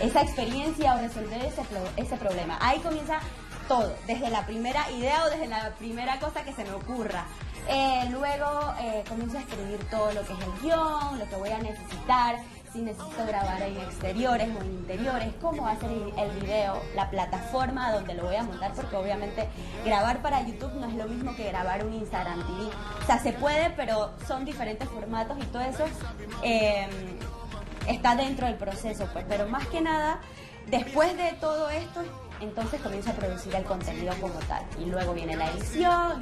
esa 0.01 0.21
experiencia 0.21 0.95
o 0.95 0.99
resolver 0.99 1.45
ese, 1.45 1.61
ese 1.95 2.17
problema. 2.17 2.57
Ahí 2.61 2.79
comienza 2.79 3.19
todo, 3.69 3.95
desde 4.05 4.29
la 4.29 4.45
primera 4.45 4.91
idea 4.91 5.23
o 5.23 5.29
desde 5.29 5.47
la 5.47 5.73
primera 5.77 6.19
cosa 6.19 6.43
que 6.43 6.51
se 6.51 6.65
me 6.65 6.71
ocurra. 6.71 7.25
Eh, 7.69 8.07
luego 8.11 8.73
eh, 8.81 9.03
comienzo 9.07 9.37
a 9.37 9.41
escribir 9.41 9.79
todo 9.91 10.11
lo 10.11 10.25
que 10.25 10.33
es 10.33 10.39
el 10.39 10.61
guion, 10.61 11.19
lo 11.19 11.29
que 11.29 11.35
voy 11.35 11.51
a 11.51 11.59
necesitar 11.59 12.37
si 12.71 12.81
necesito 12.81 13.25
grabar 13.25 13.61
en 13.61 13.77
exteriores 13.77 14.47
o 14.55 14.61
en 14.61 14.71
interiores, 14.71 15.33
cómo 15.41 15.63
va 15.63 15.71
a 15.71 15.79
ser 15.79 15.89
el 15.91 16.31
video, 16.39 16.81
la 16.95 17.09
plataforma 17.09 17.91
donde 17.91 18.13
lo 18.13 18.23
voy 18.23 18.35
a 18.35 18.43
montar, 18.43 18.73
porque 18.73 18.95
obviamente 18.95 19.47
grabar 19.85 20.21
para 20.21 20.45
YouTube 20.45 20.73
no 20.75 20.87
es 20.87 20.95
lo 20.95 21.05
mismo 21.05 21.35
que 21.35 21.45
grabar 21.45 21.85
un 21.85 21.93
Instagram 21.93 22.45
TV. 22.45 22.69
O 23.01 23.05
sea, 23.05 23.19
se 23.19 23.33
puede, 23.33 23.71
pero 23.71 24.11
son 24.27 24.45
diferentes 24.45 24.87
formatos 24.89 25.37
y 25.39 25.45
todo 25.47 25.63
eso 25.63 25.85
em, 26.43 26.89
está 27.87 28.15
dentro 28.15 28.45
del 28.47 28.55
proceso. 28.55 29.07
Pues. 29.13 29.25
Pero 29.27 29.47
más 29.47 29.67
que 29.67 29.81
nada, 29.81 30.19
después 30.67 31.15
de 31.17 31.33
todo 31.33 31.69
esto, 31.69 32.03
entonces 32.41 32.81
comienzo 32.81 33.11
a 33.11 33.13
producir 33.13 33.53
el 33.55 33.63
contenido 33.63 34.13
como 34.19 34.35
tal. 34.47 34.63
Y 34.79 34.85
luego 34.85 35.13
viene 35.13 35.35
la 35.35 35.51
edición, 35.51 36.19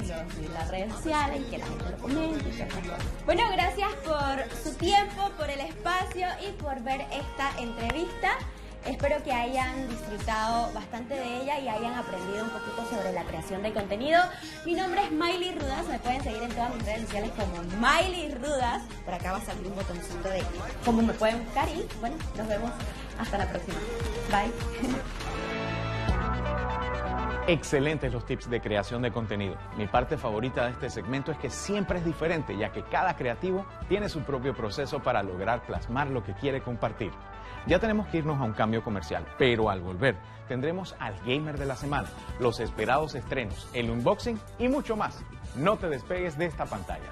las 0.52 0.68
redes 0.68 0.92
sociales, 0.92 1.42
y 1.46 1.50
que 1.50 1.58
la 1.58 1.66
gente 1.66 1.90
lo 1.90 1.96
comente 1.98 2.48
y 2.48 2.52
todo. 2.52 2.96
Bueno, 3.24 3.42
gracias 3.52 3.92
por 4.04 4.58
su 4.62 4.76
tiempo, 4.76 5.30
por 5.36 5.50
el 5.50 5.60
espacio 5.60 6.26
y 6.46 6.52
por 6.60 6.80
ver 6.82 7.02
esta 7.12 7.58
entrevista. 7.60 8.38
Espero 8.86 9.22
que 9.22 9.32
hayan 9.32 9.88
disfrutado 9.88 10.72
bastante 10.72 11.14
de 11.14 11.42
ella 11.42 11.58
y 11.58 11.68
hayan 11.68 11.94
aprendido 11.94 12.44
un 12.44 12.50
poquito 12.50 12.88
sobre 12.88 13.12
la 13.12 13.24
creación 13.24 13.62
de 13.62 13.72
contenido. 13.72 14.20
Mi 14.64 14.74
nombre 14.74 15.04
es 15.04 15.10
Miley 15.10 15.58
Rudas, 15.58 15.86
me 15.88 15.98
pueden 15.98 16.22
seguir 16.22 16.42
en 16.42 16.50
todas 16.50 16.74
mis 16.74 16.84
redes 16.84 17.02
sociales 17.02 17.32
como 17.36 17.62
Miley 17.80 18.32
Rudas. 18.34 18.82
Por 19.04 19.14
acá 19.14 19.32
va 19.32 19.38
a 19.38 19.44
salir 19.44 19.66
un 19.66 19.74
botoncito 19.74 20.28
de 20.30 20.42
cómo 20.84 21.02
me 21.02 21.12
pueden 21.12 21.44
buscar 21.44 21.68
y 21.68 21.86
bueno, 22.00 22.16
nos 22.36 22.48
vemos 22.48 22.70
hasta 23.18 23.38
la 23.38 23.50
próxima. 23.50 23.78
Bye. 24.30 24.52
Excelentes 27.48 28.12
los 28.12 28.26
tips 28.26 28.50
de 28.50 28.60
creación 28.60 29.00
de 29.00 29.10
contenido. 29.10 29.56
Mi 29.78 29.86
parte 29.86 30.18
favorita 30.18 30.66
de 30.66 30.72
este 30.72 30.90
segmento 30.90 31.32
es 31.32 31.38
que 31.38 31.48
siempre 31.48 31.98
es 31.98 32.04
diferente, 32.04 32.54
ya 32.54 32.72
que 32.72 32.82
cada 32.82 33.16
creativo 33.16 33.64
tiene 33.88 34.10
su 34.10 34.20
propio 34.20 34.54
proceso 34.54 35.00
para 35.00 35.22
lograr 35.22 35.64
plasmar 35.64 36.10
lo 36.10 36.22
que 36.22 36.34
quiere 36.34 36.60
compartir. 36.60 37.10
Ya 37.66 37.78
tenemos 37.78 38.06
que 38.08 38.18
irnos 38.18 38.38
a 38.38 38.44
un 38.44 38.52
cambio 38.52 38.84
comercial, 38.84 39.24
pero 39.38 39.70
al 39.70 39.80
volver 39.80 40.16
tendremos 40.46 40.94
al 40.98 41.18
gamer 41.20 41.58
de 41.58 41.64
la 41.64 41.74
semana, 41.74 42.08
los 42.38 42.60
esperados 42.60 43.14
estrenos, 43.14 43.66
el 43.72 43.88
unboxing 43.88 44.38
y 44.58 44.68
mucho 44.68 44.94
más. 44.94 45.18
No 45.56 45.78
te 45.78 45.88
despegues 45.88 46.36
de 46.36 46.44
esta 46.44 46.66
pantalla. 46.66 47.08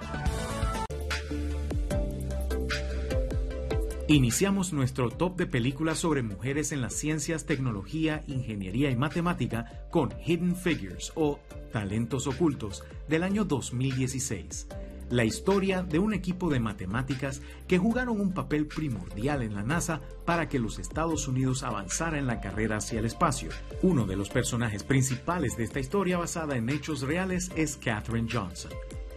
Iniciamos 4.09 4.73
nuestro 4.73 5.11
top 5.11 5.37
de 5.37 5.47
películas 5.47 5.99
sobre 5.99 6.23
mujeres 6.23 6.71
en 6.71 6.81
las 6.81 6.95
ciencias, 6.95 7.45
tecnología, 7.45 8.23
ingeniería 8.29 8.89
y 8.89 8.95
matemática 8.95 9.89
con 9.91 10.15
Hidden 10.25 10.55
Figures 10.55 11.11
o 11.17 11.41
Talentos 11.73 12.29
Ocultos 12.29 12.85
del 13.09 13.25
año 13.25 13.45
2016. 13.45 14.69
La 15.11 15.25
historia 15.25 15.83
de 15.83 15.99
un 15.99 16.15
equipo 16.15 16.51
de 16.51 16.61
matemáticas 16.61 17.43
que 17.67 17.79
jugaron 17.79 18.21
un 18.21 18.33
papel 18.33 18.67
primordial 18.67 19.43
en 19.43 19.55
la 19.55 19.65
NASA 19.65 20.01
para 20.25 20.49
que 20.49 20.61
los 20.61 20.79
Estados 20.79 21.27
Unidos 21.27 21.65
avanzara 21.65 22.17
en 22.17 22.29
la 22.29 22.41
carrera 22.41 22.77
hacia 22.77 23.01
el 23.01 23.07
espacio. 23.07 23.51
Uno 23.83 24.07
de 24.07 24.15
los 24.15 24.29
personajes 24.29 24.85
principales 24.85 25.57
de 25.57 25.65
esta 25.65 25.81
historia 25.81 26.17
basada 26.17 26.57
en 26.57 26.69
hechos 26.69 27.03
reales 27.03 27.51
es 27.57 27.77
Katherine 27.77 28.29
Johnson. 28.33 28.71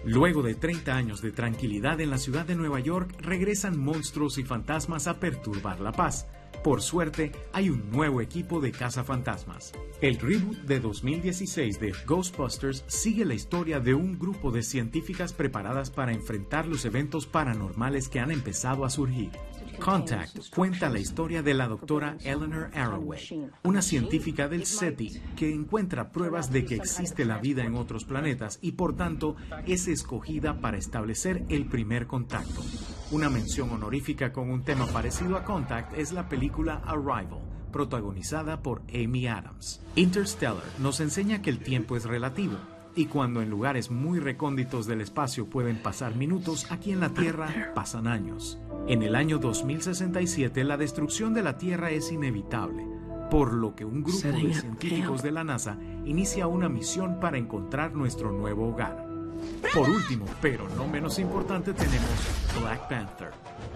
Luego 0.06 0.42
de 0.42 0.56
30 0.56 0.96
años 0.96 1.22
de 1.22 1.32
tranquilidad 1.32 2.00
en 2.00 2.10
la 2.10 2.18
ciudad 2.18 2.46
de 2.46 2.56
Nueva 2.56 2.80
York, 2.80 3.14
regresan 3.20 3.78
monstruos 3.78 4.38
y 4.38 4.44
fantasmas 4.44 5.08
a 5.08 5.20
perturbar 5.20 5.82
la 5.82 5.92
paz. 5.92 6.28
Por 6.64 6.82
suerte, 6.82 7.32
hay 7.54 7.70
un 7.70 7.90
nuevo 7.90 8.22
equipo 8.22 8.60
de 8.60 8.72
cazafantasmas. 8.72 9.74
El 10.02 10.18
reboot 10.18 10.58
de 10.60 10.80
2016 10.80 11.80
de 11.80 11.94
Ghostbusters 12.06 12.84
sigue 12.88 13.26
la 13.26 13.34
historia 13.34 13.80
de 13.80 13.94
un 13.94 14.18
grupo 14.18 14.52
de 14.52 14.64
científicas 14.64 15.34
preparadas 15.34 15.90
para 15.90 16.14
enfrentar 16.14 16.66
los 16.66 16.86
eventos 16.86 17.28
paranormales 17.28 18.10
que 18.10 18.20
han 18.20 18.32
empezado 18.32 18.86
a 18.86 18.90
surgir. 18.90 19.32
Contact 19.80 20.54
cuenta 20.54 20.90
la 20.90 21.00
historia 21.00 21.42
de 21.42 21.54
la 21.54 21.68
doctora 21.68 22.18
Eleanor 22.24 22.70
Arroway, 22.74 23.50
una 23.64 23.82
científica 23.82 24.48
del 24.48 24.66
SETI 24.66 25.22
que 25.36 25.54
encuentra 25.54 26.12
pruebas 26.12 26.52
de 26.52 26.66
que 26.66 26.76
existe 26.76 27.26
la 27.26 27.38
vida 27.38 27.64
en 27.64 27.76
otros 27.76 28.06
planetas 28.06 28.60
y 28.62 28.74
por 28.74 28.96
tanto 28.96 29.36
es 29.66 29.88
escogida 29.88 30.60
para 30.62 30.78
establecer 30.78 31.46
el 31.50 31.66
primer 31.66 32.08
contacto. 32.08 32.62
Una 33.12 33.30
mención 33.30 33.72
honorífica 33.72 34.32
con 34.32 34.50
un 34.50 34.64
tema 34.64 34.86
parecido 34.88 35.38
a 35.38 35.46
Contact 35.46 35.98
es 35.98 36.12
la 36.12 36.28
película 36.28 36.82
Arrival 36.86 37.40
protagonizada 37.72 38.64
por 38.64 38.82
Amy 38.94 39.28
Adams. 39.28 39.82
Interstellar 39.96 40.64
nos 40.80 41.00
enseña 41.00 41.42
que 41.42 41.52
el 41.52 41.60
tiempo 41.60 41.96
es 41.96 42.06
relativo 42.06 42.58
y 43.00 43.06
cuando 43.06 43.42
en 43.42 43.50
lugares 43.50 43.92
muy 43.92 44.20
recónditos 44.20 44.86
del 44.86 45.00
espacio 45.00 45.46
pueden 45.46 45.82
pasar 45.82 46.16
minutos, 46.16 46.70
aquí 46.70 46.92
en 46.92 47.00
la 47.00 47.08
Tierra 47.08 47.72
pasan 47.74 48.08
años. 48.08 48.60
En 48.90 49.04
el 49.04 49.16
año 49.16 49.38
2067 49.38 50.66
la 50.66 50.76
destrucción 50.76 51.34
de 51.34 51.42
la 51.42 51.58
Tierra 51.58 51.92
es 51.92 52.12
inevitable, 52.12 52.86
por 53.32 53.54
lo 53.54 53.74
que 53.74 53.86
un 53.86 54.04
grupo 54.04 54.28
de 54.28 54.54
científicos 54.54 55.24
de 55.24 55.32
la 55.32 55.46
NASA 55.46 55.78
inicia 56.04 56.48
una 56.48 56.68
misión 56.68 57.22
para 57.22 57.38
encontrar 57.38 57.94
nuestro 57.94 58.34
nuevo 58.34 58.68
hogar. 58.68 59.08
Por 59.74 59.90
último, 59.90 60.26
pero 60.42 60.68
no 60.76 60.86
menos 60.86 61.20
importante, 61.20 61.72
tenemos 61.72 62.10
Black 62.60 62.90
Panther. 62.90 63.32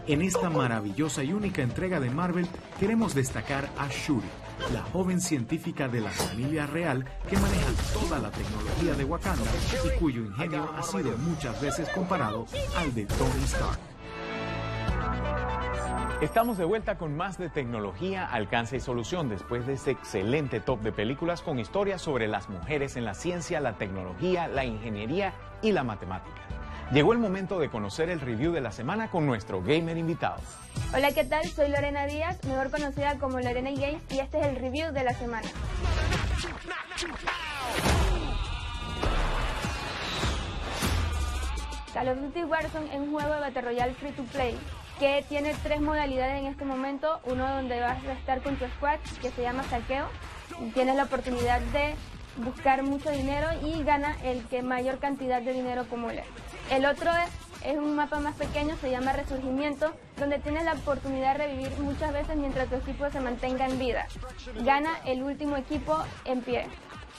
En 0.05 0.21
esta 0.21 0.49
maravillosa 0.49 1.23
y 1.23 1.31
única 1.31 1.61
entrega 1.61 2.01
de 2.01 2.09
Marvel 2.09 2.47
queremos 2.77 3.15
destacar 3.15 3.69
a 3.77 3.87
Shuri, 3.87 4.27
la 4.71 4.81
joven 4.91 5.19
científica 5.19 5.87
de 5.87 6.01
la 6.01 6.09
familia 6.09 6.65
real 6.67 7.05
que 7.29 7.37
maneja 7.37 7.71
toda 7.93 8.19
la 8.19 8.31
tecnología 8.31 8.93
de 8.93 9.03
Wakanda 9.03 9.43
y 9.85 9.99
cuyo 9.99 10.21
ingenio 10.21 10.69
ha 10.77 10.83
sido 10.83 11.17
muchas 11.17 11.59
veces 11.61 11.89
comparado 11.89 12.45
al 12.77 12.93
de 12.93 13.05
Tony 13.05 13.43
Stark. 13.43 13.79
Estamos 16.21 16.57
de 16.57 16.63
vuelta 16.63 16.97
con 16.97 17.17
más 17.17 17.37
de 17.37 17.49
tecnología, 17.49 18.25
alcance 18.25 18.77
y 18.77 18.79
solución 18.79 19.27
después 19.27 19.67
de 19.67 19.73
este 19.73 19.91
excelente 19.91 20.61
top 20.61 20.79
de 20.81 20.93
películas 20.93 21.41
con 21.41 21.59
historias 21.59 22.01
sobre 22.01 22.29
las 22.29 22.47
mujeres 22.47 22.95
en 22.95 23.03
la 23.03 23.13
ciencia, 23.13 23.59
la 23.59 23.77
tecnología, 23.77 24.47
la 24.47 24.63
ingeniería 24.63 25.33
y 25.61 25.73
la 25.73 25.83
matemática. 25.83 26.52
Llegó 26.91 27.13
el 27.13 27.19
momento 27.19 27.59
de 27.59 27.69
conocer 27.69 28.09
el 28.09 28.19
review 28.19 28.51
de 28.51 28.61
la 28.61 28.71
semana 28.71 29.09
con 29.09 29.25
nuestro 29.25 29.61
gamer 29.63 29.97
invitado. 29.97 30.37
Hola, 30.93 31.11
¿qué 31.11 31.23
tal? 31.23 31.43
Soy 31.45 31.69
Lorena 31.69 32.05
Díaz, 32.05 32.43
mejor 32.43 32.69
conocida 32.69 33.17
como 33.17 33.39
Lorena 33.39 33.71
Games, 33.71 34.03
y 34.11 34.19
este 34.19 34.39
es 34.39 34.47
el 34.47 34.57
review 34.57 34.91
de 34.91 35.03
la 35.03 35.13
semana. 35.13 35.47
Call 41.93 42.09
of 42.09 42.19
Duty 42.19 42.43
Warzone 42.43 42.93
es 42.93 42.99
un 42.99 43.11
juego 43.11 43.33
de 43.33 43.39
Battle 43.39 43.61
Royale 43.61 43.93
free 43.93 44.11
to 44.11 44.23
play 44.25 44.57
que 44.99 45.25
tiene 45.27 45.55
tres 45.63 45.81
modalidades 45.81 46.41
en 46.41 46.47
este 46.47 46.65
momento. 46.65 47.19
Uno 47.25 47.47
donde 47.55 47.79
vas 47.79 48.03
a 48.03 48.13
estar 48.13 48.41
con 48.41 48.55
tu 48.57 48.65
squad, 48.65 48.99
que 49.21 49.31
se 49.31 49.41
llama 49.41 49.63
saqueo. 49.63 50.07
Tienes 50.73 50.95
la 50.95 51.03
oportunidad 51.03 51.59
de 51.59 51.95
buscar 52.37 52.83
mucho 52.83 53.09
dinero 53.11 53.47
y 53.63 53.83
gana 53.83 54.15
el 54.23 54.43
que 54.45 54.61
mayor 54.61 54.99
cantidad 54.99 55.41
de 55.41 55.53
dinero 55.53 55.81
acumule. 55.81 56.23
El 56.71 56.85
otro 56.85 57.11
es, 57.63 57.77
un 57.77 57.95
mapa 57.95 58.19
más 58.19 58.35
pequeño, 58.35 58.75
se 58.77 58.89
llama 58.89 59.13
Resurgimiento, 59.13 59.93
donde 60.17 60.39
tienes 60.39 60.65
la 60.65 60.73
oportunidad 60.73 61.37
de 61.37 61.47
revivir 61.47 61.77
muchas 61.79 62.11
veces 62.13 62.35
mientras 62.35 62.67
tu 62.69 62.75
equipo 62.75 63.09
se 63.09 63.19
mantenga 63.19 63.67
en 63.67 63.79
vida. 63.79 64.07
Gana 64.63 64.99
el 65.05 65.23
último 65.23 65.55
equipo 65.57 65.97
en 66.25 66.41
pie. 66.41 66.67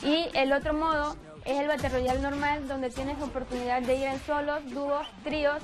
Y 0.02 0.28
el 0.35 0.52
otro 0.52 0.74
modo 0.74 1.16
es 1.44 1.59
el 1.59 1.68
Battle 1.68 1.88
Royale 1.90 2.20
normal, 2.20 2.68
donde 2.68 2.90
tienes 2.90 3.20
oportunidad 3.22 3.83
de 3.83 3.96
ir 3.96 4.04
en 4.04 4.20
solos, 4.20 4.61
dúos, 4.70 5.07
tríos, 5.22 5.62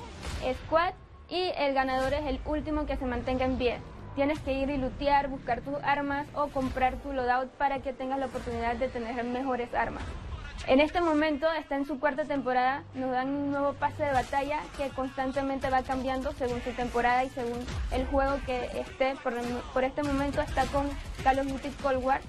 squad 0.65 0.93
y 1.29 1.51
el 1.57 1.73
ganador 1.73 2.13
es 2.13 2.25
el 2.25 2.39
último 2.45 2.85
que 2.85 2.97
se 2.97 3.05
mantenga 3.05 3.45
en 3.45 3.57
pie. 3.57 3.79
Tienes 4.15 4.39
que 4.39 4.53
ir 4.53 4.69
y 4.69 4.77
lootear, 4.77 5.29
buscar 5.29 5.61
tus 5.61 5.75
armas 5.83 6.27
o 6.35 6.47
comprar 6.47 6.97
tu 6.97 7.13
loadout 7.13 7.49
para 7.51 7.79
que 7.79 7.93
tengas 7.93 8.19
la 8.19 8.25
oportunidad 8.25 8.75
de 8.75 8.89
tener 8.89 9.23
mejores 9.23 9.73
armas. 9.73 10.03
En 10.67 10.79
este 10.79 11.01
momento 11.01 11.51
está 11.51 11.75
en 11.75 11.85
su 11.85 11.99
cuarta 11.99 12.25
temporada, 12.25 12.83
nos 12.93 13.11
dan 13.11 13.29
un 13.29 13.51
nuevo 13.51 13.73
pase 13.73 14.03
de 14.03 14.13
batalla 14.13 14.61
que 14.77 14.89
constantemente 14.89 15.69
va 15.69 15.81
cambiando 15.81 16.31
según 16.33 16.61
su 16.61 16.71
temporada 16.71 17.23
y 17.23 17.29
según 17.29 17.65
el 17.91 18.05
juego 18.05 18.37
que 18.45 18.65
esté. 18.79 19.15
Por, 19.23 19.33
por 19.73 19.83
este 19.83 20.03
momento 20.03 20.41
está 20.41 20.65
con 20.67 20.87
Call 21.23 21.39
of 21.39 21.47
Duty 21.47 21.69
Cold 21.81 22.03
War, 22.03 22.21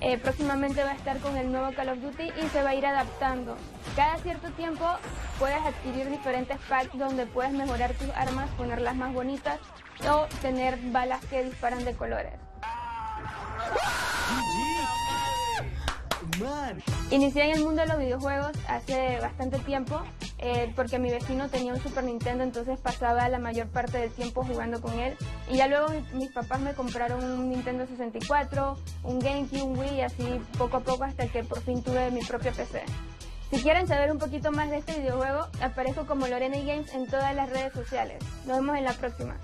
eh, 0.00 0.18
próximamente 0.18 0.82
va 0.82 0.90
a 0.90 0.94
estar 0.94 1.18
con 1.18 1.36
el 1.36 1.52
nuevo 1.52 1.72
Call 1.74 1.90
of 1.90 1.98
Duty 1.98 2.24
y 2.24 2.48
se 2.48 2.62
va 2.62 2.70
a 2.70 2.74
ir 2.74 2.86
adaptando. 2.86 3.56
Cada 3.94 4.16
cierto 4.18 4.50
tiempo 4.52 4.84
puedes 5.38 5.60
adquirir 5.64 6.10
diferentes 6.10 6.58
packs 6.68 6.96
donde 6.98 7.26
puedes 7.26 7.52
mejorar 7.52 7.92
tus 7.94 8.10
armas, 8.10 8.48
ponerlas 8.56 8.96
más 8.96 9.12
bonitas 9.12 9.58
o 10.10 10.26
tener 10.40 10.78
balas 10.90 11.24
que 11.26 11.44
disparan 11.44 11.84
de 11.84 11.94
colores. 11.94 12.32
Inicié 17.10 17.44
en 17.44 17.56
el 17.56 17.64
mundo 17.64 17.82
de 17.82 17.88
los 17.88 17.98
videojuegos 17.98 18.52
hace 18.68 19.18
bastante 19.20 19.58
tiempo 19.60 20.02
eh, 20.38 20.70
porque 20.76 20.98
mi 20.98 21.10
vecino 21.10 21.48
tenía 21.48 21.72
un 21.72 21.80
Super 21.80 22.04
Nintendo, 22.04 22.44
entonces 22.44 22.78
pasaba 22.78 23.28
la 23.28 23.38
mayor 23.38 23.68
parte 23.68 23.98
del 23.98 24.10
tiempo 24.10 24.44
jugando 24.44 24.80
con 24.80 24.98
él. 24.98 25.16
Y 25.50 25.56
ya 25.56 25.66
luego 25.66 25.88
mis, 26.12 26.30
papás 26.32 26.60
me 26.60 26.74
compraron 26.74 27.24
un 27.24 27.50
Nintendo 27.50 27.86
64, 27.86 28.76
un 29.04 29.18
GameCube, 29.18 29.62
un 29.62 29.78
Wii, 29.78 29.94
y 29.94 30.00
así 30.02 30.40
poco 30.58 30.78
a 30.78 30.80
poco 30.80 31.04
hasta 31.04 31.26
que 31.28 31.42
por 31.42 31.62
fin 31.62 31.82
tuve 31.82 32.10
mi 32.10 32.20
propio 32.20 32.52
PC. 32.52 32.82
Si 33.50 33.62
quieren 33.62 33.86
saber 33.86 34.10
un 34.10 34.18
poquito 34.18 34.50
más 34.50 34.70
de 34.70 34.78
este 34.78 34.98
videojuego, 34.98 35.46
aparezco 35.62 36.06
como 36.06 36.26
Lorena 36.26 36.58
Games 36.58 36.92
en 36.92 37.06
todas 37.06 37.34
las 37.34 37.48
redes 37.48 37.72
sociales. 37.72 38.18
Nos 38.44 38.58
vemos 38.58 38.76
en 38.76 38.84
la 38.84 38.92
próxima. 38.92 39.36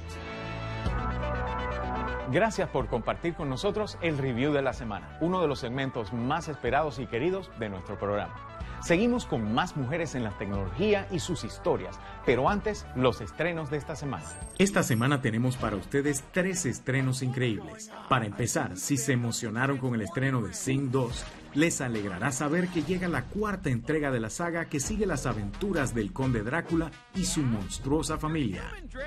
Gracias 2.32 2.70
por 2.70 2.86
compartir 2.86 3.34
con 3.34 3.50
nosotros 3.50 3.98
el 4.00 4.16
review 4.16 4.54
de 4.54 4.62
la 4.62 4.72
semana, 4.72 5.18
uno 5.20 5.42
de 5.42 5.48
los 5.48 5.58
segmentos 5.58 6.14
más 6.14 6.48
esperados 6.48 6.98
y 6.98 7.04
queridos 7.04 7.50
de 7.58 7.68
nuestro 7.68 7.98
programa. 7.98 8.34
Seguimos 8.80 9.26
con 9.26 9.52
más 9.52 9.76
mujeres 9.76 10.14
en 10.14 10.24
la 10.24 10.30
tecnología 10.38 11.06
y 11.10 11.20
sus 11.20 11.44
historias, 11.44 12.00
pero 12.24 12.48
antes 12.48 12.86
los 12.96 13.20
estrenos 13.20 13.70
de 13.70 13.76
esta 13.76 13.96
semana. 13.96 14.24
Esta 14.56 14.82
semana 14.82 15.20
tenemos 15.20 15.58
para 15.58 15.76
ustedes 15.76 16.24
tres 16.32 16.64
estrenos 16.64 17.22
increíbles. 17.22 17.92
Para 18.08 18.24
empezar, 18.24 18.78
si 18.78 18.96
se 18.96 19.12
emocionaron 19.12 19.76
con 19.76 19.94
el 19.94 20.00
estreno 20.00 20.40
de 20.40 20.54
Sing 20.54 20.90
2, 20.90 21.24
les 21.54 21.80
alegrará 21.80 22.32
saber 22.32 22.68
que 22.68 22.82
llega 22.82 23.08
la 23.08 23.26
cuarta 23.26 23.70
entrega 23.70 24.10
de 24.10 24.20
la 24.20 24.30
saga 24.30 24.66
que 24.66 24.80
sigue 24.80 25.06
las 25.06 25.26
aventuras 25.26 25.94
del 25.94 26.12
conde 26.12 26.42
Drácula 26.42 26.90
y 27.14 27.24
su 27.24 27.42
monstruosa 27.42 28.18
familia. 28.18 28.62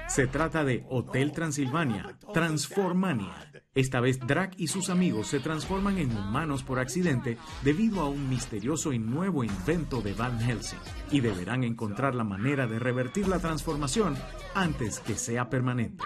Se 0.07 0.27
trata 0.27 0.63
de 0.63 0.85
Hotel 0.89 1.31
Transilvania, 1.31 2.17
Transformania. 2.33 3.51
Esta 3.73 3.99
vez 3.99 4.19
Drac 4.19 4.53
y 4.57 4.67
sus 4.67 4.89
amigos 4.89 5.27
se 5.27 5.39
transforman 5.39 5.97
en 5.97 6.15
humanos 6.15 6.63
por 6.63 6.79
accidente 6.79 7.37
debido 7.61 8.01
a 8.01 8.09
un 8.09 8.29
misterioso 8.29 8.93
y 8.93 8.99
nuevo 8.99 9.43
invento 9.43 10.01
de 10.01 10.13
Van 10.13 10.39
Helsing 10.39 10.79
y 11.11 11.19
deberán 11.19 11.63
encontrar 11.63 12.15
la 12.15 12.23
manera 12.23 12.67
de 12.67 12.79
revertir 12.79 13.27
la 13.27 13.39
transformación 13.39 14.15
antes 14.53 14.99
que 14.99 15.15
sea 15.15 15.49
permanente. 15.49 16.05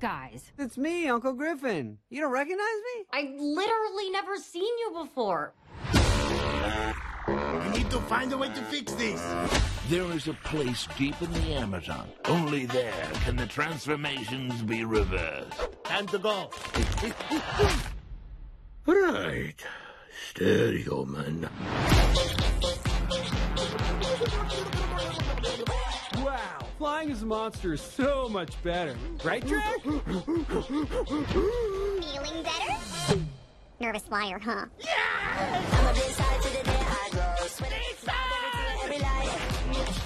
Guys? 0.00 0.50
It's 0.58 0.76
me, 0.76 1.06
Uncle 1.08 1.34
Griffin. 1.34 1.98
You 2.08 2.22
don't 2.22 2.32
recognize 2.32 2.58
me? 2.58 3.04
I 3.12 3.34
literally 3.38 4.10
never 4.10 4.36
seen 4.36 4.62
you 4.78 4.92
before. 5.02 5.52
We 7.26 7.78
need 7.78 7.90
to 7.90 8.00
find 8.08 8.32
a 8.32 8.38
way 8.38 8.48
to 8.48 8.62
fix 8.62 8.92
this. 8.94 9.22
There 9.88 10.10
is 10.12 10.26
a 10.28 10.34
place 10.34 10.88
deep 10.96 11.20
in 11.20 11.32
the 11.32 11.54
Amazon. 11.54 12.08
Only 12.24 12.66
there 12.66 13.10
can 13.24 13.36
the 13.36 13.46
transformations 13.46 14.62
be 14.62 14.84
reversed. 14.84 15.68
Time 15.84 16.06
to 16.08 16.18
go. 16.18 16.50
right. 18.86 19.54
Stereo 20.30 21.04
man. 21.04 21.48
Flying 26.80 27.10
as 27.10 27.20
a 27.20 27.26
monster 27.26 27.74
is 27.74 27.82
so 27.82 28.26
much 28.30 28.62
better. 28.62 28.96
Right, 29.22 29.46
Drac? 29.46 29.82
Feeling 29.82 30.46
better? 32.42 33.20
Nervous 33.78 34.04
flyer, 34.04 34.38
huh? 34.38 34.64
Yeah! 34.78 35.92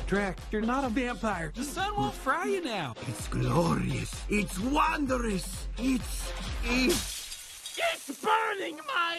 Drac, 0.08 0.36
you're 0.50 0.62
not 0.62 0.82
a 0.82 0.88
vampire. 0.88 1.52
The 1.54 1.62
sun 1.62 1.94
won't 1.96 2.12
fry 2.12 2.46
you 2.46 2.64
now. 2.64 2.96
It's 3.06 3.28
glorious. 3.28 4.24
It's 4.28 4.58
wondrous. 4.58 5.68
It's. 5.78 6.32
It's. 6.64 7.78
It's 7.78 8.20
burning 8.20 8.78
my 8.78 9.18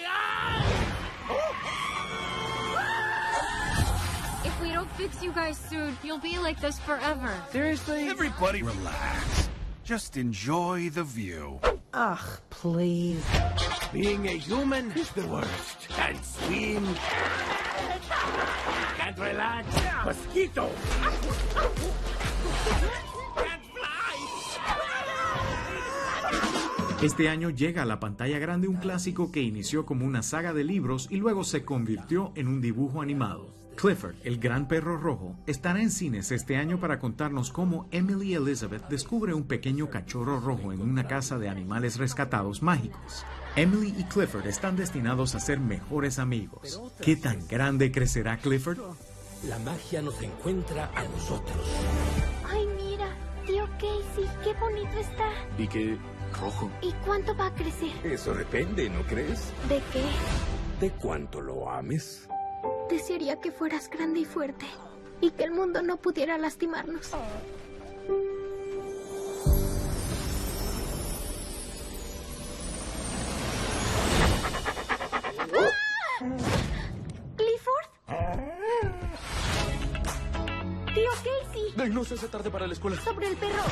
eyes! 1.30 1.92
fix 4.98 5.22
you 5.22 5.32
guys 5.32 5.58
soon, 5.70 5.98
you'll 6.04 6.20
be 6.20 6.38
like 6.40 6.60
this 6.62 6.80
forever. 6.80 7.32
Seriously? 7.52 8.08
Everybody 8.08 8.64
relax. 8.64 9.50
Just 9.84 10.18
enjoy 10.18 10.90
the 10.90 11.04
view. 11.04 11.60
Ugh, 11.94 12.28
please. 12.50 13.24
Being 13.94 14.28
a 14.28 14.32
human 14.32 14.92
is 14.94 15.10
the 15.12 15.28
worst. 15.28 15.90
Can't 15.90 16.26
swim. 16.26 16.96
Can't 18.98 19.20
relax. 19.20 19.68
Mosquito. 20.06 20.70
Este 27.04 27.30
año 27.30 27.50
llega 27.52 27.84
a 27.84 27.86
la 27.86 28.00
pantalla 28.00 28.40
grande 28.40 28.68
un 28.68 28.78
clásico 28.78 29.32
que 29.32 29.42
inició 29.42 29.86
como 29.86 30.06
una 30.06 30.24
saga 30.24 30.54
de 30.54 30.64
libros 30.64 31.08
y 31.12 31.18
luego 31.18 31.44
se 31.44 31.64
convirtió 31.64 32.32
en 32.36 32.48
un 32.48 32.62
dibujo 32.62 33.02
animado. 33.02 33.65
Clifford, 33.76 34.16
el 34.24 34.40
gran 34.40 34.68
perro 34.68 34.98
rojo, 34.98 35.36
estará 35.48 35.82
en 35.82 35.92
cines 35.92 36.32
este 36.32 36.56
año 36.56 36.80
para 36.80 37.00
contarnos 37.00 37.52
cómo 37.52 37.88
Emily 37.92 38.34
Elizabeth 38.34 38.88
descubre 38.88 39.34
un 39.34 39.44
pequeño 39.44 39.90
cachorro 39.90 40.40
rojo 40.40 40.72
en 40.72 40.82
una 40.82 41.08
casa 41.08 41.38
de 41.38 41.50
animales 41.50 41.98
rescatados 41.98 42.62
mágicos. 42.62 43.26
Emily 43.56 43.94
y 43.98 44.04
Clifford 44.06 44.48
están 44.48 44.76
destinados 44.76 45.36
a 45.36 45.40
ser 45.40 45.60
mejores 45.60 46.20
amigos. 46.20 46.82
¿Qué 47.02 47.16
tan 47.16 47.48
grande 47.48 47.92
crecerá 47.92 48.38
Clifford? 48.38 48.80
La 49.48 49.60
magia 49.60 50.02
nos 50.02 50.22
encuentra 50.22 50.90
a 50.96 51.04
nosotros. 51.04 51.68
Ay, 52.50 52.66
mira, 52.82 53.08
tío 53.46 53.66
Casey, 53.74 54.30
qué 54.44 54.54
bonito 54.60 54.98
está. 54.98 55.30
¿Y 55.58 55.68
qué 55.68 55.98
rojo? 56.40 56.72
¿Y 56.82 56.92
cuánto 57.06 57.36
va 57.36 57.48
a 57.48 57.54
crecer? 57.54 57.92
Eso 58.04 58.34
depende, 58.34 58.90
¿no 58.90 59.02
crees? 59.04 59.52
¿De 59.70 59.82
qué? 59.92 60.86
De 60.86 60.92
cuánto 60.92 61.42
lo 61.42 61.70
ames. 61.70 62.28
Desearía 62.90 63.40
que 63.42 63.52
fueras 63.52 63.90
grande 63.90 64.20
y 64.22 64.26
fuerte 64.26 64.66
y 65.22 65.32
que 65.32 65.44
el 65.44 65.52
mundo 65.52 65.82
no 65.82 65.98
pudiera 65.98 66.38
lastimarnos. 66.38 67.12
¿Clifford? 77.36 77.88
Tío 80.94 81.12
Casey. 81.12 81.90
No 81.92 82.04
se 82.04 82.14
hace 82.14 82.28
tarde 82.28 82.50
para 82.50 82.68
la 82.68 82.74
escuela. 82.74 83.02
Sobre 83.02 83.28
el 83.28 83.38
perro. 83.38 83.64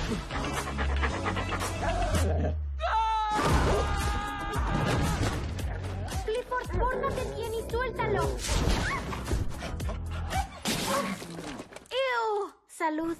Clifford, 6.26 6.80
pórtate 6.80 7.24
bien 7.36 7.43
suéltalo. 7.74 8.24
¡Ew! 11.90 12.52
Salud. 12.68 13.18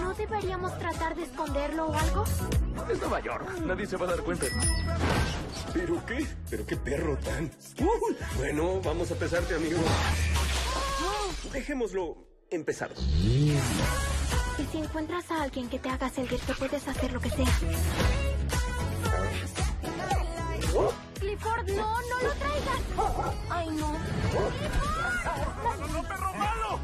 ¿No 0.00 0.14
deberíamos 0.14 0.76
tratar 0.78 1.14
de 1.14 1.22
esconderlo 1.22 1.86
o 1.86 1.94
algo? 1.94 2.24
Es 2.90 2.98
Nueva 2.98 3.20
York. 3.20 3.60
Nadie 3.60 3.86
se 3.86 3.96
va 3.96 4.06
a 4.06 4.10
dar 4.10 4.20
cuenta. 4.22 4.46
¿Pero 5.72 6.04
qué? 6.06 6.26
¿Pero 6.50 6.66
qué 6.66 6.76
perro 6.76 7.16
tan? 7.18 7.50
bueno, 8.36 8.80
vamos 8.82 9.12
a 9.12 9.14
pesarte, 9.14 9.54
amigo. 9.54 9.78
Dejémoslo 11.52 12.16
empezar. 12.50 12.90
Y 12.98 13.52
si 14.72 14.78
encuentras 14.78 15.30
a 15.30 15.42
alguien 15.42 15.68
que 15.68 15.78
te 15.78 15.88
haga 15.88 16.08
sentir 16.10 16.40
que 16.40 16.54
puedes 16.54 16.88
hacer 16.88 17.12
lo 17.12 17.20
que 17.20 17.30
sea. 17.30 18.35
Clifford, 21.18 21.68
no, 21.70 22.00
no 22.00 22.20
lo 22.22 22.32
traigas. 22.34 22.80
Ay, 23.50 23.68
no. 23.70 23.92
¡No, 25.92 26.02
perro 26.02 26.34
malo! 26.34 26.80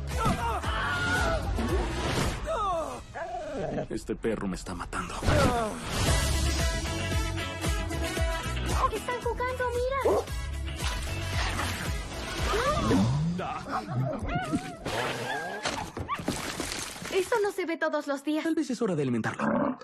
Este 3.90 4.16
perro 4.16 4.48
me 4.48 4.56
está 4.56 4.74
matando. 4.74 5.14
Están 8.94 9.20
jugando, 9.22 9.64
mira. 9.74 10.24
Eso 17.14 17.36
no 17.42 17.52
se 17.52 17.66
ve 17.66 17.76
todos 17.76 18.06
los 18.06 18.24
días. 18.24 18.44
Tal 18.44 18.54
vez 18.54 18.70
es 18.70 18.80
hora 18.80 18.94
de 18.94 19.02
alimentarlo. 19.02 19.78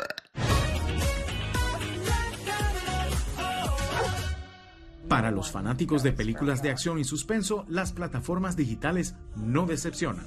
Para 5.09 5.31
los 5.31 5.51
fanáticos 5.51 6.03
de 6.03 6.13
películas 6.13 6.63
de 6.63 6.71
acción 6.71 6.99
y 6.99 7.05
suspenso, 7.05 7.65
las 7.69 7.93
plataformas 7.93 8.57
digitales 8.57 9.15
no 9.37 9.65
decepcionan. 9.65 10.27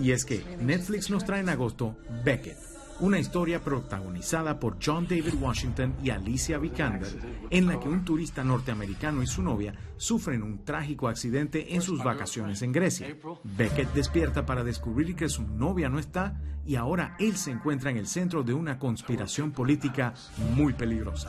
Y 0.00 0.12
es 0.12 0.24
que 0.24 0.42
Netflix 0.58 1.10
nos 1.10 1.26
trae 1.26 1.40
en 1.40 1.50
agosto 1.50 1.96
Beckett, 2.24 2.56
una 3.00 3.18
historia 3.18 3.62
protagonizada 3.62 4.58
por 4.58 4.78
John 4.82 5.04
David 5.04 5.34
Washington 5.38 5.94
y 6.02 6.08
Alicia 6.08 6.56
Vikander, 6.56 7.08
en 7.50 7.66
la 7.66 7.78
que 7.78 7.90
un 7.90 8.06
turista 8.06 8.42
norteamericano 8.42 9.22
y 9.22 9.26
su 9.26 9.42
novia 9.42 9.74
sufren 9.98 10.42
un 10.42 10.64
trágico 10.64 11.08
accidente 11.08 11.74
en 11.74 11.82
sus 11.82 12.02
vacaciones 12.02 12.62
en 12.62 12.72
Grecia. 12.72 13.14
Beckett 13.44 13.92
despierta 13.92 14.46
para 14.46 14.64
descubrir 14.64 15.14
que 15.14 15.28
su 15.28 15.42
novia 15.42 15.90
no 15.90 15.98
está 15.98 16.40
y 16.64 16.76
ahora 16.76 17.16
él 17.18 17.36
se 17.36 17.50
encuentra 17.50 17.90
en 17.90 17.98
el 17.98 18.06
centro 18.06 18.42
de 18.42 18.54
una 18.54 18.78
conspiración 18.78 19.52
política 19.52 20.14
muy 20.54 20.72
peligrosa. 20.72 21.28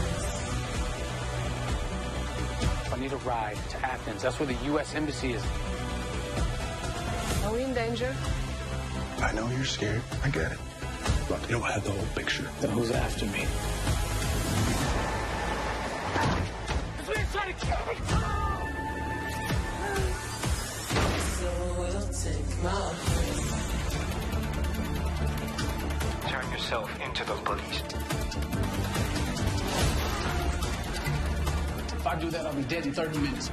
I 2.91 2.99
need 2.99 3.13
a 3.13 3.17
ride 3.17 3.57
to 3.69 3.85
Athens. 3.85 4.21
That's 4.21 4.37
where 4.39 4.47
the 4.47 4.65
U.S. 4.65 4.93
Embassy 4.95 5.33
is. 5.33 5.43
Are 7.45 7.53
we 7.53 7.63
in 7.63 7.73
danger? 7.73 8.13
I 9.19 9.31
know 9.31 9.47
you're 9.49 9.63
scared. 9.63 10.01
I 10.23 10.29
get 10.29 10.51
it. 10.51 10.57
But 11.29 11.41
you 11.43 11.57
don't 11.57 11.63
have 11.63 11.83
the 11.85 11.91
whole 11.91 12.05
picture. 12.15 12.45
Then 12.59 12.71
who's 12.71 12.91
after 12.91 13.25
me? 13.27 13.45
Please 17.05 17.31
try 17.31 17.51
to 17.51 17.65
kill 17.65 17.85
me. 17.87 17.95
Turn 26.29 26.51
yourself 26.51 26.99
into 27.01 27.23
the 27.23 27.35
police. 27.43 27.81
I 32.11 32.15
do 32.15 32.29
that, 32.29 32.45
I'll 32.45 32.53
be 32.53 32.63
dead 32.63 32.85
in 32.85 32.91
30 32.91 33.19
minutes. 33.19 33.49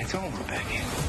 It's 0.00 0.14
over, 0.16 0.42
Becky. 0.48 1.05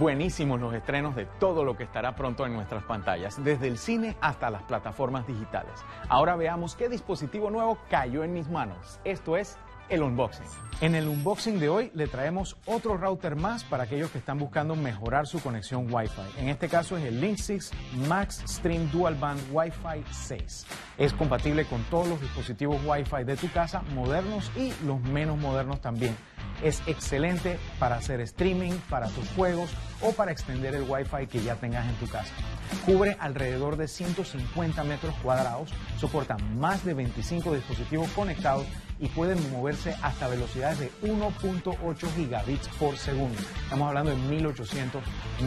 Buenísimos 0.00 0.58
los 0.58 0.72
estrenos 0.72 1.14
de 1.14 1.26
todo 1.26 1.62
lo 1.62 1.76
que 1.76 1.82
estará 1.82 2.16
pronto 2.16 2.46
en 2.46 2.54
nuestras 2.54 2.82
pantallas, 2.84 3.44
desde 3.44 3.68
el 3.68 3.76
cine 3.76 4.16
hasta 4.22 4.48
las 4.48 4.62
plataformas 4.62 5.26
digitales. 5.26 5.74
Ahora 6.08 6.36
veamos 6.36 6.74
qué 6.74 6.88
dispositivo 6.88 7.50
nuevo 7.50 7.76
cayó 7.90 8.24
en 8.24 8.32
mis 8.32 8.48
manos. 8.48 8.98
Esto 9.04 9.36
es 9.36 9.58
el 9.90 10.02
unboxing. 10.02 10.46
En 10.80 10.94
el 10.94 11.08
unboxing 11.08 11.58
de 11.60 11.68
hoy 11.68 11.90
le 11.94 12.06
traemos 12.06 12.56
otro 12.64 12.96
router 12.96 13.36
más 13.36 13.64
para 13.64 13.82
aquellos 13.82 14.10
que 14.10 14.16
están 14.16 14.38
buscando 14.38 14.74
mejorar 14.74 15.26
su 15.26 15.38
conexión 15.40 15.92
Wi-Fi. 15.92 16.40
En 16.40 16.48
este 16.48 16.68
caso 16.68 16.96
es 16.96 17.04
el 17.04 17.20
Link 17.20 17.36
6 17.36 17.70
Max 18.08 18.42
Stream 18.46 18.90
Dual 18.90 19.14
Band 19.16 19.40
Wi-Fi 19.52 20.02
6. 20.10 20.66
Es 20.96 21.12
compatible 21.12 21.66
con 21.66 21.82
todos 21.84 22.08
los 22.08 22.20
dispositivos 22.20 22.80
Wi-Fi 22.86 23.24
de 23.24 23.36
tu 23.36 23.50
casa, 23.50 23.82
modernos 23.94 24.50
y 24.56 24.72
los 24.86 25.02
menos 25.02 25.36
modernos 25.38 25.82
también. 25.82 26.16
Es 26.62 26.82
excelente 26.86 27.58
para 27.78 27.96
hacer 27.96 28.20
streaming, 28.20 28.72
para 28.88 29.08
tus 29.08 29.28
juegos 29.32 29.70
o 30.00 30.12
para 30.12 30.32
extender 30.32 30.74
el 30.74 30.88
Wi-Fi 30.88 31.26
que 31.26 31.42
ya 31.42 31.56
tengas 31.56 31.86
en 31.86 31.94
tu 31.96 32.06
casa. 32.06 32.32
Cubre 32.86 33.18
alrededor 33.20 33.76
de 33.76 33.86
150 33.86 34.82
metros 34.84 35.14
cuadrados, 35.22 35.74
soporta 35.98 36.38
más 36.56 36.84
de 36.84 36.94
25 36.94 37.54
dispositivos 37.54 38.08
conectados 38.12 38.66
y 39.00 39.08
pueden 39.08 39.50
moverse 39.50 39.96
hasta 40.02 40.28
velocidades 40.28 40.78
de 40.78 40.92
1.8 41.02 42.14
gigabits 42.14 42.68
por 42.78 42.96
segundo. 42.96 43.38
Estamos 43.62 43.88
hablando 43.88 44.10
de 44.10 44.16
1800 44.16 45.02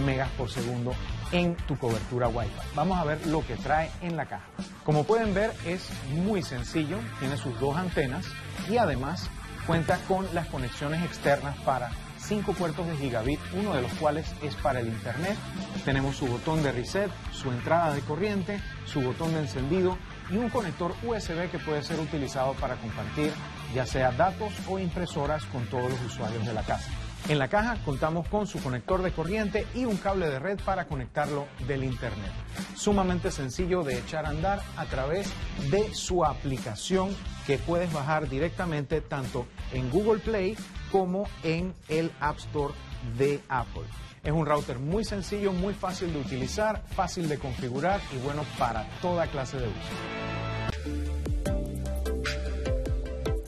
megas 0.06 0.30
por 0.32 0.50
segundo 0.50 0.94
en 1.32 1.56
tu 1.56 1.78
cobertura 1.78 2.28
Wi-Fi. 2.28 2.76
Vamos 2.76 2.98
a 2.98 3.04
ver 3.04 3.26
lo 3.28 3.46
que 3.46 3.56
trae 3.56 3.92
en 4.02 4.18
la 4.18 4.26
caja. 4.26 4.48
Como 4.84 5.04
pueden 5.04 5.34
ver 5.34 5.54
es 5.66 5.90
muy 6.24 6.42
sencillo, 6.42 6.98
tiene 7.20 7.38
sus 7.38 7.58
dos 7.60 7.78
antenas 7.78 8.26
y 8.70 8.78
además 8.78 9.30
cuenta 9.68 9.98
con 10.08 10.26
las 10.34 10.48
conexiones 10.48 11.04
externas 11.04 11.56
para 11.60 11.92
cinco 12.18 12.54
puertos 12.54 12.88
de 12.88 12.96
gigabit, 12.98 13.40
uno 13.54 13.74
de 13.74 13.82
los 13.82 13.94
cuales 13.94 14.34
es 14.42 14.56
para 14.56 14.80
el 14.80 14.88
internet. 14.88 15.38
Tenemos 15.86 16.16
su 16.16 16.26
botón 16.26 16.64
de 16.64 16.72
reset, 16.72 17.12
su 17.32 17.52
entrada 17.52 17.94
de 17.94 18.02
corriente, 18.02 18.62
su 18.86 19.02
botón 19.02 19.34
de 19.34 19.42
encendido 19.42 19.98
y 20.34 20.38
un 20.38 20.50
conector 20.50 20.94
USB 21.04 21.50
que 21.52 21.60
puede 21.60 21.84
ser 21.84 22.00
utilizado 22.00 22.54
para 22.54 22.76
compartir 22.76 23.32
ya 23.74 23.86
sea 23.86 24.12
datos 24.12 24.54
o 24.68 24.80
impresoras 24.80 25.44
con 25.46 25.66
todos 25.68 25.90
los 25.92 26.02
usuarios 26.02 26.46
de 26.46 26.54
la 26.54 26.64
casa. 26.64 26.90
En 27.30 27.40
la 27.40 27.48
caja 27.48 27.78
contamos 27.86 28.28
con 28.28 28.48
su 28.48 28.62
conector 28.62 29.02
de 29.02 29.12
corriente 29.12 29.66
y 29.74 29.86
un 29.86 29.96
cable 29.96 30.28
de 30.28 30.40
red 30.40 30.60
para 30.66 30.86
conectarlo 30.86 31.48
del 31.68 31.86
internet. 31.86 32.32
Sumamente 32.76 33.32
sencillo 33.32 33.84
de 33.84 33.98
echar 33.98 34.26
a 34.26 34.30
andar 34.30 34.62
a 34.76 34.86
través 34.86 35.32
de 35.72 35.94
su 35.94 36.26
aplicación 36.26 37.16
que 37.48 37.58
puedes 37.58 37.94
bajar 37.94 38.28
directamente 38.28 39.00
tanto 39.00 39.48
en 39.72 39.90
Google 39.90 40.20
Play 40.20 40.58
como 40.92 41.26
en 41.44 41.74
el 41.88 42.12
App 42.20 42.40
Store 42.40 42.74
de 43.18 43.42
Apple. 43.48 43.84
Es 44.24 44.32
un 44.32 44.46
router 44.46 44.80
muy 44.80 45.04
sencillo, 45.04 45.52
muy 45.52 45.74
fácil 45.74 46.14
de 46.14 46.20
utilizar, 46.20 46.82
fácil 46.96 47.28
de 47.28 47.38
configurar 47.38 48.00
y 48.16 48.18
bueno 48.24 48.46
para 48.58 48.88
toda 49.02 49.28
clase 49.28 49.58
de 49.58 49.68
uso. 49.68 49.78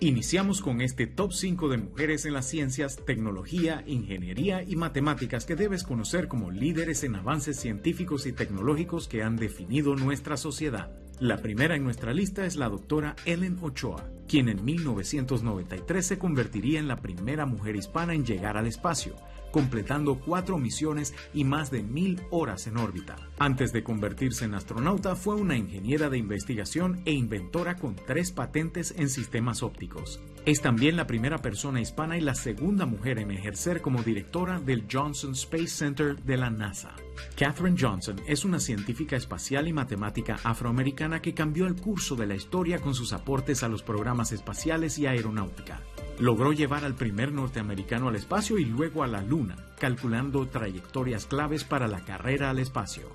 Iniciamos 0.01 0.61
con 0.61 0.81
este 0.81 1.07
top 1.07 1.31
5 1.31 1.69
de 1.69 1.77
mujeres 1.77 2.25
en 2.25 2.33
las 2.33 2.45
ciencias, 2.45 2.97
tecnología, 3.05 3.83
ingeniería 3.87 4.61
y 4.63 4.75
matemáticas 4.75 5.45
que 5.45 5.55
debes 5.55 5.83
conocer 5.83 6.27
como 6.27 6.51
líderes 6.51 7.05
en 7.05 7.15
avances 7.15 7.57
científicos 7.57 8.25
y 8.25 8.33
tecnológicos 8.33 9.07
que 9.07 9.23
han 9.23 9.37
definido 9.37 9.95
nuestra 9.95 10.35
sociedad. 10.35 10.91
La 11.19 11.37
primera 11.37 11.77
en 11.77 11.85
nuestra 11.85 12.13
lista 12.13 12.45
es 12.45 12.57
la 12.57 12.67
doctora 12.67 13.15
Ellen 13.23 13.57
Ochoa, 13.61 14.03
quien 14.27 14.49
en 14.49 14.63
1993 14.63 16.05
se 16.05 16.17
convertiría 16.17 16.79
en 16.79 16.87
la 16.87 17.01
primera 17.01 17.45
mujer 17.45 17.75
hispana 17.75 18.13
en 18.13 18.25
llegar 18.25 18.57
al 18.57 18.67
espacio, 18.67 19.15
completando 19.51 20.19
cuatro 20.19 20.57
misiones 20.57 21.13
y 21.33 21.45
más 21.45 21.71
de 21.71 21.81
mil 21.81 22.21
horas 22.29 22.67
en 22.67 22.77
órbita. 22.77 23.15
Antes 23.39 23.71
de 23.71 23.83
convertirse 23.83 24.45
en 24.45 24.53
astronauta, 24.53 25.15
fue 25.15 25.35
una 25.35 25.55
ingeniera 25.55 26.09
de 26.09 26.17
investigación 26.17 27.01
e 27.05 27.13
inventora 27.13 27.75
con 27.75 27.95
tres 27.95 28.31
patentes 28.31 28.93
en 28.97 29.09
sistemas 29.09 29.63
ópticos. 29.63 30.19
Es 30.45 30.61
también 30.61 30.95
la 30.95 31.07
primera 31.07 31.39
persona 31.39 31.81
hispana 31.81 32.17
y 32.17 32.21
la 32.21 32.35
segunda 32.35 32.85
mujer 32.85 33.17
en 33.17 33.31
ejercer 33.31 33.81
como 33.81 34.03
directora 34.03 34.59
del 34.59 34.85
Johnson 34.91 35.31
Space 35.31 35.67
Center 35.67 36.21
de 36.21 36.37
la 36.37 36.49
NASA. 36.49 36.93
Katherine 37.35 37.77
Johnson 37.79 38.21
es 38.27 38.45
una 38.45 38.59
científica 38.59 39.15
espacial 39.15 39.67
y 39.67 39.73
matemática 39.73 40.37
afroamericana 40.43 41.21
que 41.21 41.33
cambió 41.33 41.65
el 41.65 41.75
curso 41.75 42.15
de 42.15 42.27
la 42.27 42.35
historia 42.35 42.79
con 42.79 42.93
sus 42.93 43.13
aportes 43.13 43.63
a 43.63 43.69
los 43.69 43.83
programas 43.83 44.14
espaciales 44.31 44.97
y 44.97 45.05
aeronáutica. 45.05 45.81
Logró 46.19 46.53
llevar 46.53 46.85
al 46.85 46.95
primer 46.95 47.31
norteamericano 47.31 48.07
al 48.07 48.15
espacio 48.15 48.57
y 48.57 48.65
luego 48.65 49.03
a 49.03 49.07
la 49.07 49.21
Luna, 49.21 49.57
calculando 49.79 50.47
trayectorias 50.47 51.25
claves 51.25 51.63
para 51.63 51.87
la 51.87 52.01
carrera 52.05 52.49
al 52.49 52.59
espacio. 52.59 53.09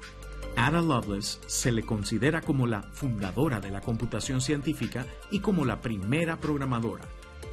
Ada 0.57 0.83
Lovelace 0.83 1.39
se 1.47 1.73
le 1.73 1.83
considera 1.83 2.41
como 2.43 2.67
la 2.67 2.83
fundadora 2.83 3.61
de 3.61 3.71
la 3.71 3.81
computación 3.81 4.41
científica 4.41 5.07
y 5.31 5.41
como 5.41 5.65
la 5.65 5.81
primera 5.81 6.39
programadora. 6.39 7.05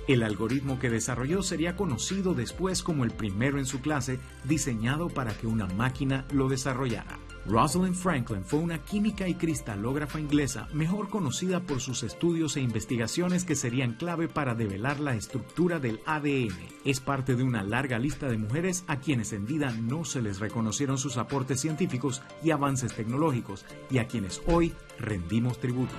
El 0.08 0.24
algoritmo 0.24 0.80
que 0.80 0.90
desarrolló 0.90 1.44
sería 1.44 1.76
conocido 1.76 2.34
después 2.34 2.82
como 2.82 3.04
el 3.04 3.12
primero 3.12 3.60
en 3.60 3.66
su 3.66 3.82
clase 3.82 4.20
diseñado 4.46 5.10
para 5.10 5.34
que 5.34 5.48
una 5.48 5.68
máquina 5.68 6.26
lo 6.32 6.48
desarrollara. 6.48 7.18
Rosalind 7.48 7.96
Franklin 7.96 8.44
fue 8.44 8.60
una 8.60 8.80
química 8.80 9.26
y 9.26 9.36
cristalógrafa 9.36 10.20
inglesa 10.20 10.68
mejor 10.74 11.10
conocida 11.10 11.62
por 11.62 11.80
sus 11.80 12.04
estudios 12.04 12.58
e 12.58 12.62
investigaciones 12.62 13.46
que 13.46 13.56
serían 13.56 13.94
clave 13.94 14.28
para 14.28 14.54
develar 14.54 15.00
la 15.00 15.16
estructura 15.16 15.80
del 15.80 16.02
ADN. 16.06 16.58
Es 16.84 17.00
parte 17.00 17.36
de 17.36 17.44
una 17.44 17.64
larga 17.64 18.00
lista 18.00 18.28
de 18.28 18.38
mujeres 18.38 18.84
a 18.88 19.00
quienes 19.00 19.32
en 19.32 19.46
vida 19.46 19.72
no 19.72 20.04
se 20.04 20.22
les 20.22 20.40
reconocieron 20.40 20.98
sus 20.98 21.16
aportes 21.18 21.62
científicos 21.62 22.22
y 22.44 22.52
avances 22.52 22.94
tecnológicos 22.94 23.66
y 23.90 24.00
a 24.00 24.08
quienes 24.08 24.42
hoy 24.48 24.74
rendimos 25.00 25.60
tributo. 25.60 25.94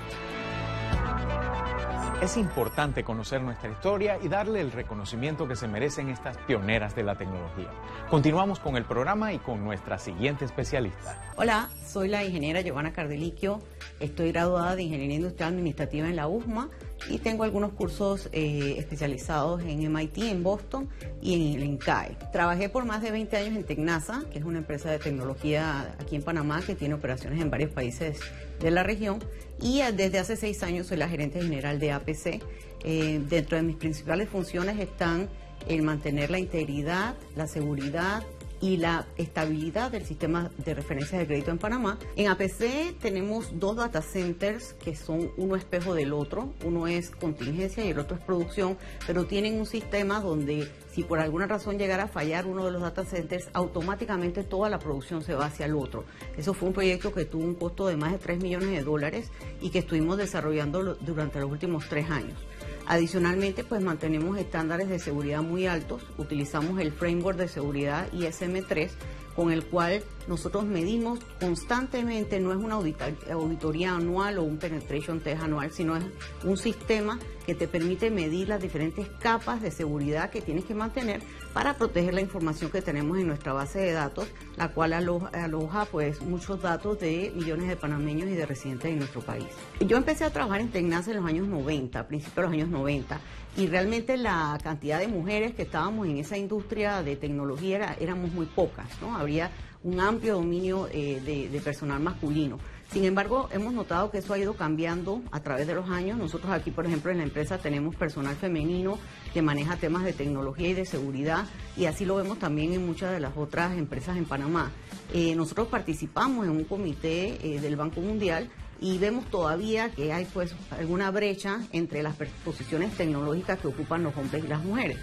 Es 2.20 2.36
importante 2.36 3.04
conocer 3.04 3.40
nuestra 3.40 3.70
historia 3.70 4.18
y 4.20 4.26
darle 4.26 4.60
el 4.60 4.72
reconocimiento 4.72 5.46
que 5.46 5.54
se 5.54 5.68
merecen 5.68 6.08
estas 6.08 6.36
pioneras 6.36 6.96
de 6.96 7.04
la 7.04 7.14
tecnología. 7.14 7.70
Continuamos 8.10 8.58
con 8.58 8.76
el 8.76 8.84
programa 8.84 9.32
y 9.32 9.38
con 9.38 9.62
nuestra 9.62 9.98
siguiente 9.98 10.44
especialista. 10.44 11.22
Hola, 11.36 11.70
soy 11.86 12.08
la 12.08 12.24
ingeniera 12.24 12.60
Giovanna 12.60 12.92
Cardeliquio. 12.92 13.60
Estoy 14.00 14.32
graduada 14.32 14.74
de 14.74 14.82
Ingeniería 14.82 15.14
Industrial 15.14 15.50
Administrativa 15.50 16.08
en 16.08 16.16
la 16.16 16.26
USMA 16.26 16.68
y 17.08 17.18
tengo 17.18 17.44
algunos 17.44 17.72
cursos 17.72 18.28
eh, 18.32 18.76
especializados 18.78 19.62
en 19.62 19.92
MIT 19.92 20.18
en 20.18 20.42
Boston 20.42 20.88
y 21.22 21.34
en 21.34 21.58
el 21.58 21.64
INCAE. 21.64 22.16
Trabajé 22.32 22.68
por 22.68 22.84
más 22.84 23.02
de 23.02 23.10
20 23.10 23.36
años 23.36 23.56
en 23.56 23.64
Tecnasa, 23.64 24.24
que 24.30 24.38
es 24.38 24.44
una 24.44 24.58
empresa 24.58 24.90
de 24.90 24.98
tecnología 24.98 25.94
aquí 25.98 26.16
en 26.16 26.22
Panamá 26.22 26.62
que 26.66 26.74
tiene 26.74 26.94
operaciones 26.94 27.40
en 27.40 27.50
varios 27.50 27.70
países 27.70 28.20
de 28.60 28.70
la 28.70 28.82
región 28.82 29.20
y 29.60 29.80
eh, 29.80 29.92
desde 29.92 30.18
hace 30.18 30.36
seis 30.36 30.62
años 30.62 30.88
soy 30.88 30.96
la 30.96 31.08
gerente 31.08 31.40
general 31.40 31.78
de 31.78 31.92
APC. 31.92 32.42
Eh, 32.84 33.20
dentro 33.28 33.56
de 33.56 33.62
mis 33.62 33.76
principales 33.76 34.28
funciones 34.28 34.78
están 34.78 35.28
el 35.68 35.82
mantener 35.82 36.30
la 36.30 36.38
integridad, 36.38 37.14
la 37.36 37.46
seguridad 37.46 38.22
y 38.60 38.76
la 38.76 39.06
estabilidad 39.16 39.90
del 39.90 40.04
sistema 40.04 40.50
de 40.58 40.74
referencias 40.74 41.20
de 41.20 41.26
crédito 41.26 41.50
en 41.50 41.58
Panamá. 41.58 41.98
En 42.16 42.28
APC 42.28 42.98
tenemos 43.00 43.58
dos 43.58 43.76
data 43.76 44.02
centers 44.02 44.74
que 44.74 44.96
son 44.96 45.30
uno 45.36 45.56
espejo 45.56 45.94
del 45.94 46.12
otro. 46.12 46.52
Uno 46.64 46.86
es 46.86 47.10
contingencia 47.10 47.84
y 47.84 47.90
el 47.90 47.98
otro 47.98 48.16
es 48.16 48.22
producción, 48.22 48.76
pero 49.06 49.26
tienen 49.26 49.58
un 49.58 49.66
sistema 49.66 50.20
donde 50.20 50.68
si 50.92 51.04
por 51.04 51.20
alguna 51.20 51.46
razón 51.46 51.78
llegara 51.78 52.04
a 52.04 52.08
fallar 52.08 52.46
uno 52.46 52.64
de 52.64 52.72
los 52.72 52.82
data 52.82 53.04
centers, 53.04 53.48
automáticamente 53.52 54.42
toda 54.42 54.68
la 54.68 54.78
producción 54.78 55.22
se 55.22 55.34
va 55.34 55.46
hacia 55.46 55.66
el 55.66 55.74
otro. 55.76 56.04
Eso 56.36 56.54
fue 56.54 56.68
un 56.68 56.74
proyecto 56.74 57.12
que 57.12 57.24
tuvo 57.24 57.44
un 57.44 57.54
costo 57.54 57.86
de 57.86 57.96
más 57.96 58.12
de 58.12 58.18
3 58.18 58.42
millones 58.42 58.70
de 58.70 58.82
dólares 58.82 59.30
y 59.60 59.70
que 59.70 59.78
estuvimos 59.78 60.18
desarrollando 60.18 60.96
durante 60.96 61.38
los 61.40 61.50
últimos 61.50 61.88
tres 61.88 62.10
años. 62.10 62.47
Adicionalmente, 62.90 63.64
pues 63.64 63.82
mantenemos 63.82 64.38
estándares 64.38 64.88
de 64.88 64.98
seguridad 64.98 65.42
muy 65.42 65.66
altos, 65.66 66.02
utilizamos 66.16 66.80
el 66.80 66.90
framework 66.90 67.36
de 67.36 67.46
seguridad 67.46 68.10
ISM3 68.12 68.88
con 69.36 69.52
el 69.52 69.66
cual 69.66 70.02
nosotros 70.28 70.64
medimos 70.64 71.18
constantemente, 71.40 72.38
no 72.38 72.52
es 72.52 72.58
una 72.58 72.74
auditoría 72.74 73.94
anual 73.94 74.38
o 74.38 74.42
un 74.44 74.58
penetration 74.58 75.20
test 75.20 75.42
anual, 75.42 75.72
sino 75.72 75.96
es 75.96 76.04
un 76.44 76.56
sistema 76.56 77.18
que 77.46 77.54
te 77.54 77.66
permite 77.66 78.10
medir 78.10 78.48
las 78.48 78.60
diferentes 78.60 79.08
capas 79.20 79.62
de 79.62 79.70
seguridad 79.70 80.30
que 80.30 80.42
tienes 80.42 80.66
que 80.66 80.74
mantener 80.74 81.22
para 81.54 81.78
proteger 81.78 82.12
la 82.12 82.20
información 82.20 82.70
que 82.70 82.82
tenemos 82.82 83.18
en 83.18 83.26
nuestra 83.26 83.54
base 83.54 83.78
de 83.78 83.92
datos, 83.92 84.28
la 84.56 84.68
cual 84.68 84.92
aloja, 84.92 85.86
pues 85.86 86.20
muchos 86.20 86.60
datos 86.60 87.00
de 87.00 87.32
millones 87.34 87.68
de 87.68 87.76
panameños 87.76 88.28
y 88.28 88.34
de 88.34 88.44
residentes 88.44 88.90
en 88.90 88.98
nuestro 88.98 89.22
país. 89.22 89.46
Yo 89.80 89.96
empecé 89.96 90.24
a 90.24 90.30
trabajar 90.30 90.60
en 90.60 90.68
Tecnasa 90.68 91.10
en 91.10 91.16
los 91.16 91.26
años 91.26 91.48
90, 91.48 91.98
a 91.98 92.06
principios 92.06 92.36
de 92.36 92.42
los 92.42 92.52
años 92.52 92.68
90, 92.68 93.18
y 93.56 93.66
realmente 93.66 94.18
la 94.18 94.58
cantidad 94.62 95.00
de 95.00 95.08
mujeres 95.08 95.54
que 95.54 95.62
estábamos 95.62 96.06
en 96.06 96.18
esa 96.18 96.36
industria 96.36 97.02
de 97.02 97.16
tecnología 97.16 97.76
era, 97.76 97.96
éramos 97.98 98.30
muy 98.32 98.44
pocas, 98.44 98.86
¿no? 99.00 99.16
Habría 99.16 99.50
un 99.84 100.00
amplio 100.00 100.34
dominio 100.34 100.88
eh, 100.92 101.20
de, 101.50 101.60
personal 101.60 102.00
masculino. 102.00 102.58
Sin 102.92 103.04
embargo, 103.04 103.48
hemos 103.52 103.74
notado 103.74 104.10
que 104.10 104.18
eso 104.18 104.32
ha 104.32 104.38
ido 104.38 104.54
cambiando 104.54 105.20
a 105.30 105.40
través 105.40 105.66
de 105.66 105.74
los 105.74 105.90
años. 105.90 106.16
Nosotros 106.16 106.50
aquí, 106.52 106.70
por 106.70 106.86
ejemplo, 106.86 107.10
en 107.10 107.18
la 107.18 107.24
empresa 107.24 107.58
tenemos 107.58 107.94
personal 107.96 108.34
femenino 108.34 108.98
que 109.34 109.42
maneja 109.42 109.76
temas 109.76 110.04
de 110.04 110.14
tecnología 110.14 110.70
y 110.70 110.74
de 110.74 110.86
seguridad 110.86 111.44
y 111.76 111.84
así 111.84 112.06
lo 112.06 112.16
vemos 112.16 112.38
también 112.38 112.72
en 112.72 112.86
muchas 112.86 113.12
de 113.12 113.20
las 113.20 113.36
otras 113.36 113.76
empresas 113.76 114.16
en 114.16 114.24
Panamá. 114.24 114.72
Eh, 115.12 115.34
nosotros 115.34 115.68
participamos 115.68 116.46
en 116.46 116.52
un 116.52 116.64
comité 116.64 117.38
eh, 117.42 117.60
del 117.60 117.76
Banco 117.76 118.00
Mundial 118.00 118.48
y 118.80 118.96
vemos 118.98 119.26
todavía 119.26 119.90
que 119.90 120.12
hay 120.12 120.24
pues 120.26 120.54
alguna 120.70 121.10
brecha 121.10 121.60
entre 121.72 122.02
las 122.02 122.16
posiciones 122.44 122.96
tecnológicas 122.96 123.58
que 123.58 123.68
ocupan 123.68 124.02
los 124.02 124.16
hombres 124.16 124.44
y 124.44 124.48
las 124.48 124.64
mujeres. 124.64 124.98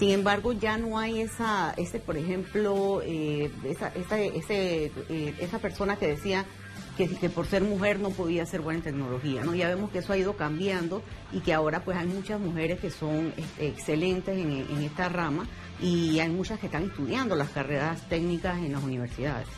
Sin 0.00 0.12
embargo, 0.12 0.54
ya 0.54 0.78
no 0.78 0.98
hay 0.98 1.20
esa, 1.20 1.74
ese, 1.76 1.98
por 1.98 2.16
ejemplo, 2.16 3.02
eh, 3.04 3.50
esa, 3.64 3.88
esa, 3.88 4.18
ese, 4.18 4.90
eh, 5.10 5.34
esa 5.38 5.58
persona 5.58 5.96
que 5.96 6.06
decía 6.06 6.46
que, 6.96 7.06
por 7.28 7.46
ser 7.46 7.62
mujer 7.62 8.00
no 8.00 8.08
podía 8.08 8.46
ser 8.46 8.62
buena 8.62 8.78
en 8.78 8.84
tecnología, 8.84 9.44
¿no? 9.44 9.54
Ya 9.54 9.68
vemos 9.68 9.90
que 9.90 9.98
eso 9.98 10.14
ha 10.14 10.16
ido 10.16 10.36
cambiando 10.36 11.02
y 11.32 11.40
que 11.40 11.52
ahora 11.52 11.84
pues 11.84 11.98
hay 11.98 12.06
muchas 12.06 12.40
mujeres 12.40 12.80
que 12.80 12.90
son 12.90 13.34
este, 13.36 13.66
excelentes 13.68 14.38
en, 14.38 14.50
en 14.70 14.82
esta 14.84 15.10
rama 15.10 15.46
y 15.82 16.18
hay 16.18 16.30
muchas 16.30 16.58
que 16.60 16.66
están 16.66 16.84
estudiando 16.84 17.36
las 17.36 17.50
carreras 17.50 18.08
técnicas 18.08 18.56
en 18.56 18.72
las 18.72 18.82
universidades. 18.82 19.48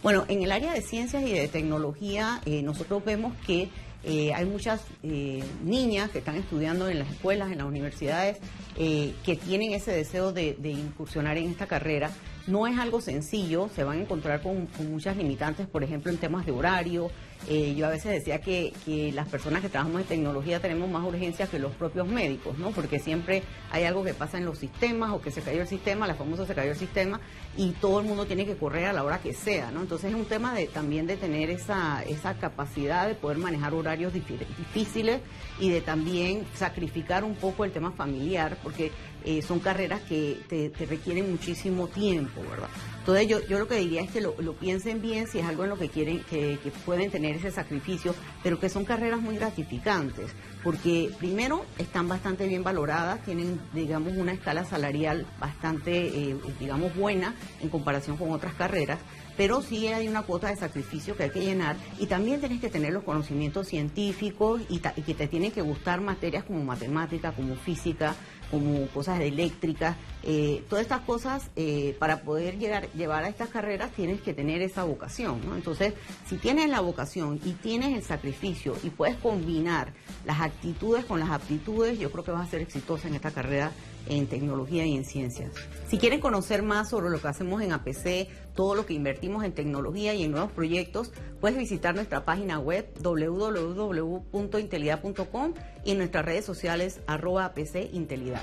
Bueno, 0.00 0.26
en 0.28 0.42
el 0.42 0.52
área 0.52 0.74
de 0.74 0.80
ciencias 0.80 1.24
y 1.24 1.32
de 1.32 1.48
tecnología, 1.48 2.40
eh, 2.46 2.62
nosotros 2.62 3.04
vemos 3.04 3.34
que 3.44 3.68
eh, 4.04 4.32
hay 4.32 4.44
muchas 4.44 4.82
eh, 5.02 5.42
niñas 5.64 6.10
que 6.10 6.18
están 6.18 6.36
estudiando 6.36 6.88
en 6.88 6.98
las 6.98 7.10
escuelas, 7.10 7.50
en 7.50 7.58
las 7.58 7.66
universidades, 7.66 8.38
que 8.76 9.36
tienen 9.44 9.72
ese 9.72 9.90
deseo 9.90 10.32
de, 10.32 10.56
incursionar 10.62 11.36
en 11.36 11.50
esta 11.50 11.66
carrera. 11.66 12.10
No 12.46 12.66
es 12.66 12.78
algo 12.78 13.00
sencillo, 13.00 13.68
se 13.74 13.82
van 13.82 13.98
a 13.98 14.00
encontrar 14.02 14.40
con 14.40 14.68
muchas 14.88 15.16
limitantes, 15.16 15.66
por 15.66 15.82
ejemplo, 15.82 16.12
en 16.12 16.18
temas 16.18 16.46
de 16.46 16.52
horario, 16.52 17.10
eh, 17.46 17.74
yo 17.76 17.86
a 17.86 17.90
veces 17.90 18.12
decía 18.12 18.40
que, 18.40 18.72
que, 18.84 19.12
las 19.12 19.28
personas 19.28 19.62
que 19.62 19.68
trabajamos 19.68 20.02
en 20.02 20.06
tecnología 20.06 20.60
tenemos 20.60 20.90
más 20.90 21.04
urgencias 21.04 21.48
que 21.48 21.58
los 21.58 21.72
propios 21.72 22.06
médicos, 22.06 22.58
¿no? 22.58 22.72
Porque 22.72 22.98
siempre 22.98 23.42
hay 23.70 23.84
algo 23.84 24.04
que 24.04 24.12
pasa 24.12 24.38
en 24.38 24.44
los 24.44 24.58
sistemas 24.58 25.12
o 25.12 25.20
que 25.20 25.30
se 25.30 25.40
cayó 25.40 25.62
el 25.62 25.68
sistema, 25.68 26.06
la 26.06 26.14
famosa 26.14 26.46
se 26.46 26.54
cayó 26.54 26.72
el 26.72 26.76
sistema 26.76 27.20
y 27.56 27.70
todo 27.72 28.00
el 28.00 28.06
mundo 28.06 28.26
tiene 28.26 28.44
que 28.44 28.56
correr 28.56 28.86
a 28.86 28.92
la 28.92 29.04
hora 29.04 29.20
que 29.20 29.32
sea, 29.32 29.70
¿no? 29.70 29.80
Entonces 29.80 30.10
es 30.10 30.16
un 30.16 30.26
tema 30.26 30.54
de 30.54 30.66
también 30.66 31.06
de 31.06 31.16
tener 31.16 31.50
esa, 31.50 32.02
esa 32.02 32.34
capacidad 32.34 33.06
de 33.06 33.14
poder 33.14 33.38
manejar 33.38 33.72
horarios 33.72 34.12
difíciles 34.12 35.20
y 35.58 35.70
de 35.70 35.80
también 35.80 36.44
sacrificar 36.54 37.24
un 37.24 37.34
poco 37.34 37.64
el 37.64 37.72
tema 37.72 37.92
familiar, 37.92 38.58
porque 38.62 38.92
eh, 39.24 39.42
son 39.42 39.58
carreras 39.60 40.00
que 40.02 40.38
te, 40.48 40.86
requieren 40.86 41.30
muchísimo 41.30 41.88
tiempo, 41.88 42.40
¿verdad? 42.48 42.68
Entonces 42.98 43.26
yo, 43.26 43.40
yo 43.46 43.58
lo 43.58 43.66
que 43.66 43.76
diría 43.76 44.02
es 44.02 44.10
que 44.10 44.20
lo, 44.20 44.34
piensen 44.54 45.00
bien 45.00 45.26
si 45.26 45.38
es 45.38 45.46
algo 45.46 45.64
en 45.64 45.70
lo 45.70 45.78
que 45.78 45.88
quieren, 45.88 46.22
que, 46.28 46.58
pueden 46.84 47.10
tener 47.10 47.36
ese 47.36 47.50
sacrificio, 47.50 48.14
pero 48.42 48.60
que 48.60 48.68
son 48.68 48.84
carreras 48.84 49.20
muy 49.20 49.36
gratificantes, 49.36 50.30
porque 50.62 51.10
primero 51.18 51.64
están 51.78 52.06
bastante 52.06 52.46
bien 52.46 52.62
valoradas, 52.62 53.24
tienen, 53.24 53.60
digamos, 53.72 54.12
una 54.14 54.32
escala 54.32 54.64
salarial 54.64 55.26
bastante, 55.40 56.08
eh, 56.08 56.36
digamos, 56.60 56.94
buena 56.94 57.34
en 57.60 57.70
comparación 57.70 58.16
con 58.18 58.30
otras 58.30 58.54
carreras, 58.54 58.98
pero 59.38 59.62
sí 59.62 59.86
hay 59.86 60.08
una 60.08 60.22
cuota 60.22 60.48
de 60.48 60.56
sacrificio 60.56 61.16
que 61.16 61.22
hay 61.22 61.30
que 61.30 61.40
llenar 61.40 61.76
y 61.98 62.06
también 62.06 62.40
tienes 62.40 62.60
que 62.60 62.68
tener 62.68 62.92
los 62.92 63.04
conocimientos 63.04 63.68
científicos 63.68 64.60
y, 64.68 64.82
y 64.96 65.02
que 65.02 65.14
te 65.14 65.28
tienen 65.28 65.52
que 65.52 65.62
gustar 65.62 66.00
materias 66.00 66.44
como 66.44 66.62
matemática, 66.64 67.32
como 67.32 67.54
física, 67.54 68.16
como 68.50 68.86
cosas 68.88 69.20
eléctricas, 69.20 69.96
eh, 70.22 70.64
todas 70.68 70.82
estas 70.82 71.00
cosas 71.00 71.50
eh, 71.56 71.96
para 71.98 72.22
poder 72.22 72.58
llegar, 72.58 72.90
llevar 72.92 73.24
a 73.24 73.28
estas 73.28 73.48
carreras 73.48 73.90
tienes 73.92 74.20
que 74.20 74.34
tener 74.34 74.62
esa 74.62 74.84
vocación, 74.84 75.40
¿no? 75.46 75.54
Entonces, 75.54 75.94
si 76.26 76.36
tienes 76.36 76.68
la 76.68 76.80
vocación 76.80 77.40
y 77.44 77.52
tienes 77.52 77.96
el 77.96 78.02
sacrificio 78.02 78.74
y 78.82 78.90
puedes 78.90 79.16
combinar 79.16 79.92
las 80.24 80.40
actitudes 80.40 81.04
con 81.04 81.20
las 81.20 81.30
aptitudes, 81.30 81.98
yo 81.98 82.10
creo 82.10 82.24
que 82.24 82.30
vas 82.30 82.48
a 82.48 82.50
ser 82.50 82.60
exitosa 82.60 83.08
en 83.08 83.14
esta 83.14 83.30
carrera 83.30 83.72
en 84.08 84.26
tecnología 84.26 84.84
y 84.86 84.96
en 84.96 85.04
ciencias. 85.04 85.52
Si 85.88 85.98
quieren 85.98 86.20
conocer 86.20 86.62
más 86.62 86.88
sobre 86.90 87.10
lo 87.10 87.20
que 87.20 87.28
hacemos 87.28 87.62
en 87.62 87.72
APC, 87.72 88.28
todo 88.54 88.74
lo 88.74 88.84
que 88.86 88.94
invertimos 88.94 89.44
en 89.44 89.52
tecnología 89.52 90.14
y 90.14 90.24
en 90.24 90.32
nuevos 90.32 90.50
proyectos, 90.52 91.12
puedes 91.40 91.58
visitar 91.58 91.94
nuestra 91.94 92.24
página 92.24 92.58
web 92.58 92.90
www.intelidad.com 93.02 95.52
y 95.84 95.90
en 95.92 95.98
nuestras 95.98 96.24
redes 96.24 96.44
sociales 96.44 97.00
arroba 97.06 97.44
APC 97.44 97.92
Intelidad. 97.92 98.40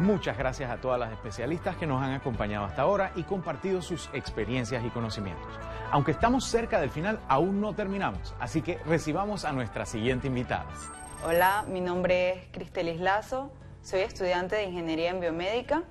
Muchas 0.00 0.36
gracias 0.36 0.70
a 0.70 0.76
todas 0.76 1.00
las 1.00 1.12
especialistas 1.12 1.76
que 1.76 1.86
nos 1.86 2.02
han 2.02 2.12
acompañado 2.12 2.66
hasta 2.66 2.82
ahora 2.82 3.12
y 3.16 3.22
compartido 3.22 3.80
sus 3.80 4.10
experiencias 4.12 4.84
y 4.84 4.90
conocimientos. 4.90 5.48
Aunque 5.90 6.10
estamos 6.10 6.44
cerca 6.44 6.78
del 6.80 6.90
final, 6.90 7.20
aún 7.28 7.60
no 7.60 7.74
terminamos, 7.74 8.34
así 8.40 8.60
que 8.60 8.78
recibamos 8.84 9.44
a 9.44 9.52
nuestra 9.52 9.86
siguiente 9.86 10.26
invitada. 10.26 10.66
Hola, 11.26 11.64
mi 11.66 11.80
nombre 11.80 12.32
es 12.32 12.38
Cristelis 12.52 13.00
Lazo, 13.00 13.50
soy 13.82 14.00
estudiante 14.00 14.56
de 14.56 14.64
Ingeniería 14.64 15.08
en 15.08 15.20
Biomédica. 15.20 15.82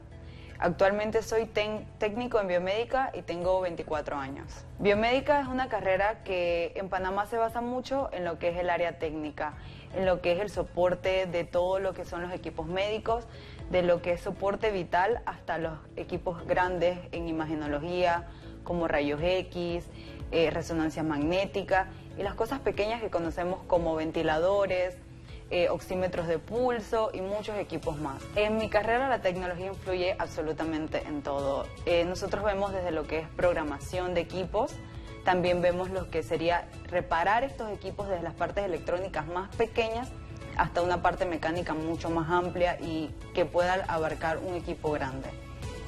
Actualmente 0.59 1.23
soy 1.23 1.47
técnico 1.47 2.39
en 2.39 2.47
biomédica 2.47 3.11
y 3.15 3.23
tengo 3.23 3.59
24 3.59 4.15
años. 4.15 4.63
Biomédica 4.77 5.41
es 5.41 5.47
una 5.47 5.69
carrera 5.69 6.23
que 6.23 6.73
en 6.75 6.87
Panamá 6.87 7.25
se 7.25 7.37
basa 7.37 7.61
mucho 7.61 8.09
en 8.13 8.25
lo 8.25 8.37
que 8.37 8.49
es 8.49 8.57
el 8.57 8.69
área 8.69 8.99
técnica, 8.99 9.55
en 9.95 10.05
lo 10.05 10.21
que 10.21 10.33
es 10.33 10.39
el 10.39 10.51
soporte 10.51 11.25
de 11.25 11.45
todo 11.45 11.79
lo 11.79 11.95
que 11.95 12.05
son 12.05 12.21
los 12.21 12.31
equipos 12.31 12.67
médicos, 12.67 13.25
de 13.71 13.81
lo 13.81 14.03
que 14.03 14.11
es 14.11 14.21
soporte 14.21 14.69
vital 14.69 15.23
hasta 15.25 15.57
los 15.57 15.79
equipos 15.95 16.45
grandes 16.45 16.99
en 17.11 17.27
imagenología, 17.27 18.27
como 18.63 18.87
rayos 18.87 19.19
X, 19.23 19.83
eh, 20.31 20.51
resonancia 20.51 21.01
magnética 21.01 21.87
y 22.19 22.21
las 22.21 22.35
cosas 22.35 22.59
pequeñas 22.59 23.01
que 23.01 23.09
conocemos 23.09 23.59
como 23.65 23.95
ventiladores, 23.95 24.95
eh, 25.55 25.69
oxímetros 25.69 26.25
de 26.25 26.39
pulso 26.39 27.11
y 27.13 27.21
muchos 27.21 27.59
equipos 27.59 27.99
más. 27.99 28.23
En 28.35 28.57
mi 28.57 28.69
carrera 28.69 29.07
la 29.07 29.21
tecnología 29.21 29.67
influye 29.67 30.15
absolutamente 30.17 31.03
en 31.05 31.21
todo. 31.21 31.67
Eh, 31.85 32.05
nosotros 32.05 32.43
vemos 32.43 32.73
desde 32.73 32.89
lo 32.89 33.05
que 33.05 33.19
es 33.19 33.27
programación 33.27 34.15
de 34.15 34.21
equipos, 34.21 34.73
también 35.23 35.61
vemos 35.61 35.91
lo 35.91 36.09
que 36.09 36.23
sería 36.23 36.67
reparar 36.85 37.43
estos 37.43 37.69
equipos 37.69 38.07
desde 38.07 38.23
las 38.23 38.33
partes 38.33 38.65
electrónicas 38.65 39.27
más 39.27 39.55
pequeñas 39.55 40.09
hasta 40.57 40.81
una 40.81 41.03
parte 41.03 41.27
mecánica 41.27 41.75
mucho 41.75 42.09
más 42.09 42.31
amplia 42.31 42.79
y 42.81 43.11
que 43.35 43.45
pueda 43.45 43.75
abarcar 43.87 44.39
un 44.39 44.55
equipo 44.55 44.89
grande. 44.89 45.29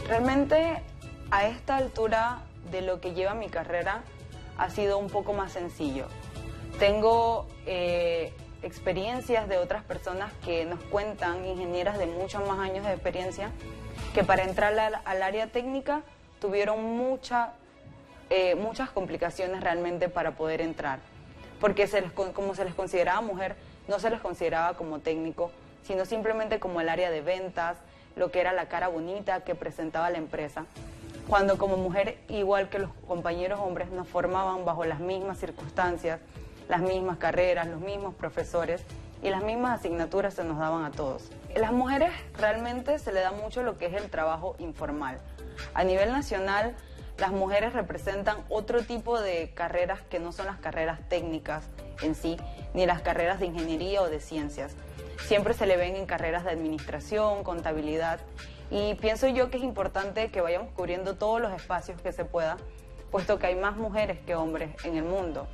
Realmente 0.08 0.84
a 1.32 1.48
esta 1.48 1.78
altura 1.78 2.44
de 2.70 2.84
lo 2.84 3.02
que 3.02 3.16
lleva 3.16 3.34
mi 3.34 3.50
carrera 3.50 4.04
ha 4.60 4.70
sido 4.70 5.00
un 5.00 5.10
poco 5.10 5.34
más 5.34 5.54
sencillo. 5.54 6.06
Tengo 6.78 7.48
eh, 7.66 8.32
experiencias 8.66 9.48
de 9.48 9.58
otras 9.60 9.84
personas 9.84 10.34
que 10.44 10.66
nos 10.66 10.80
cuentan, 10.86 11.46
ingenieras 11.46 12.00
de 12.00 12.08
muchos 12.08 12.46
más 12.48 12.58
años 12.58 12.84
de 12.84 12.94
experiencia, 12.94 13.52
que 14.14 14.24
para 14.24 14.44
entrar 14.44 14.78
al, 15.06 15.22
área 15.22 15.48
técnica 15.48 16.02
tuvieron 16.40 16.84
mucha, 16.84 17.52
eh, 18.32 18.56
muchas 18.56 18.90
complicaciones 18.90 19.62
realmente 19.62 20.10
para 20.10 20.32
poder 20.32 20.62
entrar. 20.62 21.00
Porque 21.62 21.88
como 22.34 22.56
se 22.56 22.66
les 22.66 22.74
consideraba 22.74 23.22
mujer, 23.22 23.56
no 23.88 24.00
se 24.00 24.10
les 24.10 24.20
consideraba 24.20 24.76
como 24.76 25.00
técnico, 25.00 25.52
sino 25.84 26.06
simplemente 26.06 26.60
como 26.60 26.82
el 26.82 26.90
área 26.90 27.12
de 27.12 27.22
ventas, 27.22 27.78
lo 28.16 28.32
que 28.32 28.42
era 28.42 28.52
la 28.52 28.68
cara 28.68 28.88
bonita 28.88 29.42
que 29.42 29.54
presentaba 29.54 30.10
la 30.10 30.18
empresa. 30.18 30.66
Cuando 31.30 31.60
como 31.60 31.78
mujer, 31.78 32.18
igual 32.30 32.70
que 32.70 32.80
los 32.80 32.90
compañeros 33.08 33.60
hombres, 33.60 33.90
nos 33.92 34.08
formaban 34.08 34.66
bajo 34.66 34.86
las 34.86 35.00
mismas 35.00 35.38
circunstancias, 35.38 36.20
las 36.68 36.82
mismas 36.82 37.18
carreras, 37.18 37.68
los 37.68 37.82
mismos 37.82 38.16
profesores 38.16 38.84
y 39.22 39.30
las 39.30 39.44
mismas 39.44 39.80
asignaturas 39.80 40.34
se 40.34 40.44
nos 40.44 40.58
daban 40.60 40.84
a 40.84 40.92
todos. 40.92 41.32
Las 41.56 41.72
mujeres 41.72 42.12
realmente 42.38 43.00
se 43.00 43.12
le 43.12 43.22
da 43.22 43.32
mucho 43.32 43.64
lo 43.64 43.78
que 43.78 43.88
es 43.88 43.94
el 43.94 44.10
trabajo 44.10 44.56
informal. 44.60 45.20
A 45.74 45.84
nivel 45.84 46.12
nacional, 46.12 46.76
las 47.18 47.32
mujeres 47.32 47.74
representan 47.74 48.38
otro 48.50 48.82
tipo 48.84 49.20
de 49.20 49.52
carreras 49.54 50.02
que 50.10 50.20
no 50.20 50.32
son 50.32 50.48
las 50.48 50.58
carreras 50.58 51.00
técnicas 51.08 51.70
en 52.02 52.14
sí, 52.14 52.38
ni 52.74 52.86
las 52.86 53.02
carreras 53.02 53.40
de 53.40 53.46
ingeniería 53.46 54.02
o 54.02 54.10
de 54.10 54.20
ciencias. 54.20 54.76
Siempre 55.22 55.54
se 55.54 55.66
le 55.66 55.78
ven 55.78 55.96
en 55.96 56.06
carreras 56.06 56.44
de 56.44 56.52
administración, 56.52 57.44
contabilidad, 57.44 58.20
y 58.70 58.96
pienso 58.96 59.28
yo 59.28 59.50
que 59.50 59.58
es 59.58 59.64
importante 59.64 60.30
que 60.30 60.42
vayamos 60.42 60.74
cubriendo 60.74 61.16
todos 61.16 61.40
los 61.40 61.54
espacios 61.54 62.02
que 62.02 62.12
se 62.12 62.26
pueda, 62.26 62.58
puesto 63.12 63.40
que 63.40 63.48
hay 63.48 63.56
más 63.56 63.78
mujeres 63.78 64.20
que 64.26 64.36
hombres 64.36 64.72
en 64.84 64.98
el 64.98 65.04
mundo. 65.04 65.48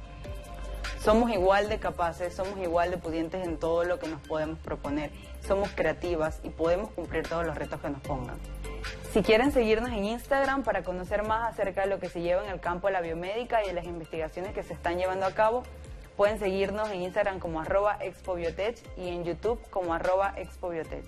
Somos 1.03 1.31
igual 1.31 1.69
de 1.69 1.79
capaces, 1.79 2.33
somos 2.33 2.59
igual 2.59 2.91
de 2.91 2.97
pudientes 2.97 3.45
en 3.45 3.57
todo 3.57 3.83
lo 3.83 3.99
que 3.99 4.07
nos 4.07 4.21
podemos 4.21 4.59
proponer. 4.59 5.11
Somos 5.47 5.69
creativas 5.69 6.39
y 6.43 6.49
podemos 6.49 6.91
cumplir 6.91 7.27
todos 7.27 7.45
los 7.45 7.55
retos 7.55 7.81
que 7.81 7.89
nos 7.89 8.01
pongan. 8.01 8.37
Si 9.11 9.21
quieren 9.23 9.51
seguirnos 9.51 9.89
en 9.91 10.05
Instagram 10.05 10.63
para 10.63 10.83
conocer 10.83 11.23
más 11.23 11.51
acerca 11.51 11.81
de 11.81 11.87
lo 11.87 11.99
que 11.99 12.09
se 12.09 12.21
lleva 12.21 12.43
en 12.43 12.49
el 12.49 12.59
campo 12.59 12.87
de 12.87 12.93
la 12.93 13.01
biomédica 13.01 13.63
y 13.63 13.67
de 13.67 13.73
las 13.73 13.85
investigaciones 13.85 14.53
que 14.53 14.63
se 14.63 14.73
están 14.73 14.97
llevando 14.97 15.25
a 15.25 15.31
cabo, 15.31 15.63
pueden 16.15 16.39
seguirnos 16.39 16.89
en 16.91 17.01
Instagram 17.01 17.39
como 17.39 17.59
arroba 17.59 17.97
expobiotech 17.99 18.77
y 18.97 19.09
en 19.09 19.23
YouTube 19.23 19.59
como 19.69 19.93
arroba 19.93 20.33
expobiotech. 20.37 21.05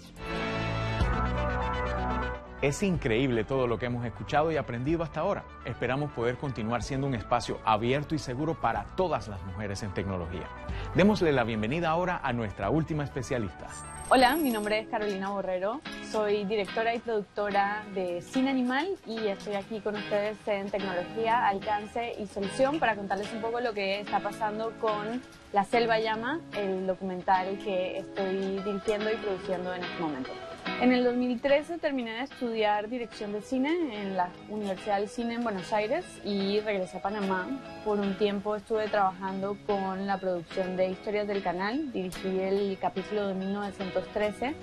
Es 2.63 2.81
increíble 2.81 3.43
todo 3.43 3.67
lo 3.67 3.77
que 3.77 3.87
hemos 3.87 4.05
escuchado 4.05 4.49
y 4.49 4.55
aprendido 4.55 5.03
hasta 5.03 5.19
ahora. 5.19 5.43
Esperamos 5.65 6.13
poder 6.13 6.37
continuar 6.37 6.81
siendo 6.81 7.07
un 7.07 7.13
espacio 7.13 7.59
abierto 7.65 8.15
y 8.15 8.19
seguro 8.19 8.53
para 8.55 8.85
todas 8.95 9.27
las 9.27 9.43
mujeres 9.43 9.83
en 9.83 9.93
tecnología. 9.93 10.47
Démosle 10.95 11.33
la 11.33 11.43
bienvenida 11.43 11.89
ahora 11.89 12.21
a 12.23 12.31
nuestra 12.31 12.69
última 12.69 13.03
especialista. 13.03 13.67
Hola, 14.07 14.37
mi 14.37 14.49
nombre 14.49 14.79
es 14.79 14.87
Carolina 14.87 15.29
Borrero, 15.31 15.81
soy 16.09 16.45
directora 16.45 16.95
y 16.95 16.99
productora 16.99 17.83
de 17.95 18.21
Cine 18.21 18.51
Animal 18.51 18.87
y 19.07 19.27
estoy 19.27 19.55
aquí 19.55 19.81
con 19.81 19.95
ustedes 19.95 20.37
en 20.45 20.69
Tecnología, 20.69 21.47
Alcance 21.47 22.13
y 22.17 22.27
Solución 22.27 22.79
para 22.79 22.95
contarles 22.95 23.33
un 23.33 23.41
poco 23.41 23.59
lo 23.59 23.73
que 23.73 23.99
está 23.99 24.19
pasando 24.19 24.71
con 24.79 25.21
La 25.51 25.65
Selva 25.65 25.99
Llama, 25.99 26.39
el 26.55 26.87
documental 26.87 27.57
que 27.63 27.99
estoy 27.99 28.61
dirigiendo 28.63 29.11
y 29.11 29.15
produciendo 29.15 29.73
en 29.73 29.83
este 29.83 29.99
momento. 30.01 30.31
En 30.65 30.91
el 30.91 31.03
2013 31.03 31.77
terminé 31.77 32.11
de 32.11 32.21
estudiar 32.23 32.89
dirección 32.89 33.31
de 33.31 33.41
cine 33.41 34.01
en 34.01 34.17
la 34.17 34.29
Universidad 34.49 34.99
del 34.99 35.07
Cine 35.07 35.35
en 35.35 35.43
Buenos 35.43 35.71
Aires 35.71 36.05
y 36.25 36.59
regresé 36.59 36.97
a 36.97 37.01
Panamá. 37.01 37.47
Por 37.85 37.99
un 37.99 38.17
tiempo 38.17 38.55
estuve 38.55 38.87
trabajando 38.87 39.57
con 39.65 40.05
la 40.05 40.17
producción 40.17 40.75
de 40.75 40.89
Historias 40.89 41.27
del 41.27 41.41
Canal, 41.41 41.91
dirigí 41.93 42.39
el 42.39 42.77
capítulo 42.81 43.27
de 43.27 43.33
1913. 43.33 44.55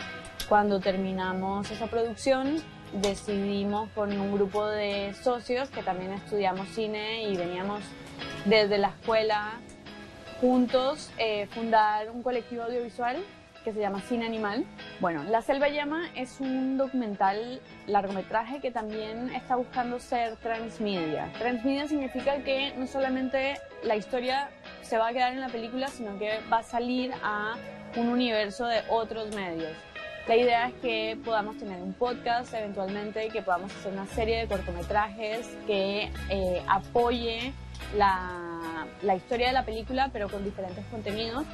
Cuando 0.49 0.81
terminamos 0.81 1.71
esa 1.71 1.87
producción 1.87 2.57
decidimos 2.93 3.89
con 3.91 4.13
un 4.19 4.35
grupo 4.35 4.67
de 4.67 5.15
socios 5.15 5.71
que 5.71 5.83
también 5.83 6.13
estudiamos 6.13 6.69
cine 6.69 7.23
y 7.23 7.37
veníamos 7.37 7.81
desde 8.45 8.79
la 8.79 8.89
escuela 8.89 9.53
juntos 10.41 11.11
eh, 11.19 11.47
fundar 11.53 12.11
un 12.11 12.23
colectivo 12.23 12.65
audiovisual 12.65 13.17
que 13.65 13.73
se 13.73 13.81
llama 13.81 14.01
Cine 14.01 14.27
Animal. 14.27 14.65
Bueno, 15.01 15.25
La 15.25 15.43
Selva 15.43 15.69
Llama 15.69 16.09
es 16.15 16.41
un 16.41 16.77
documental 16.79 17.61
largometraje 17.87 18.61
que 18.61 18.71
también 18.71 19.31
está 19.35 19.57
buscando 19.57 19.99
ser 19.99 20.37
transmedia. 20.37 21.31
Transmedia 21.39 21.87
significa 21.87 22.39
que 22.43 22.73
no 22.77 22.87
solamente 22.87 23.55
la 23.83 23.97
historia 23.97 24.51
se 24.83 24.99
va 24.99 25.09
a 25.09 25.13
quedar 25.13 25.33
en 25.33 25.41
la 25.41 25.49
película, 25.49 25.89
sino 25.89 26.19
que 26.19 26.41
va 26.53 26.59
a 26.59 26.63
salir 26.63 27.13
a 27.23 27.55
un 27.97 28.09
universo 28.09 28.67
de 28.67 28.83
otros 28.89 29.35
medios. 29.35 29.73
La 30.27 30.37
idea 30.37 30.69
es 30.69 30.75
que 30.75 31.19
podamos 31.25 31.59
tener 31.59 31.81
un 31.83 31.93
podcast 31.93 32.53
eventualmente, 32.55 33.29
que 33.29 33.43
podamos 33.43 33.75
hacer 33.75 33.93
una 33.93 34.07
serie 34.07 34.39
de 34.39 34.47
cortometrajes 34.47 35.57
que 35.67 36.11
eh, 36.29 36.63
apoye 36.69 37.53
la 37.97 39.17
historia 39.17 39.49
de 39.49 39.53
la 39.53 39.65
película, 39.65 40.11
pero 40.13 40.29
con 40.29 40.45
diferentes 40.45 40.85
contenidos 40.87 41.45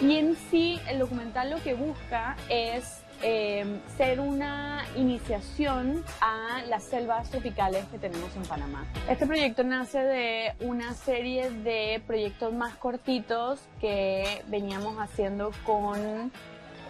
y 0.00 0.16
en 0.16 0.36
sí, 0.50 0.80
el 0.88 0.98
documental 0.98 1.50
lo 1.50 1.62
que 1.62 1.74
busca 1.74 2.36
es 2.48 3.02
eh, 3.22 3.80
ser 3.98 4.18
una 4.18 4.84
iniciación 4.96 6.02
a 6.22 6.62
las 6.68 6.84
selvas 6.84 7.30
tropicales 7.30 7.84
que 7.86 7.98
tenemos 7.98 8.34
en 8.34 8.42
Panamá. 8.42 8.86
Este 9.10 9.26
proyecto 9.26 9.62
nace 9.62 9.98
de 9.98 10.54
una 10.60 10.94
serie 10.94 11.50
de 11.50 12.02
proyectos 12.06 12.52
más 12.54 12.76
cortitos 12.76 13.60
que 13.78 14.42
veníamos 14.48 14.96
haciendo 14.98 15.50
con 15.66 16.32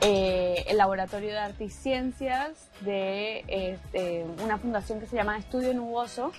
eh, 0.02 0.64
el 0.68 0.76
Laboratorio 0.76 1.30
de 1.30 1.38
Arte 1.38 1.64
y 1.64 1.70
Ciencias 1.70 2.70
de 2.82 3.44
este, 3.48 4.24
una 4.42 4.56
fundación 4.56 5.00
que 5.00 5.06
se 5.06 5.16
llama 5.16 5.36
Estudio 5.36 5.74
Nuboso 5.74 6.32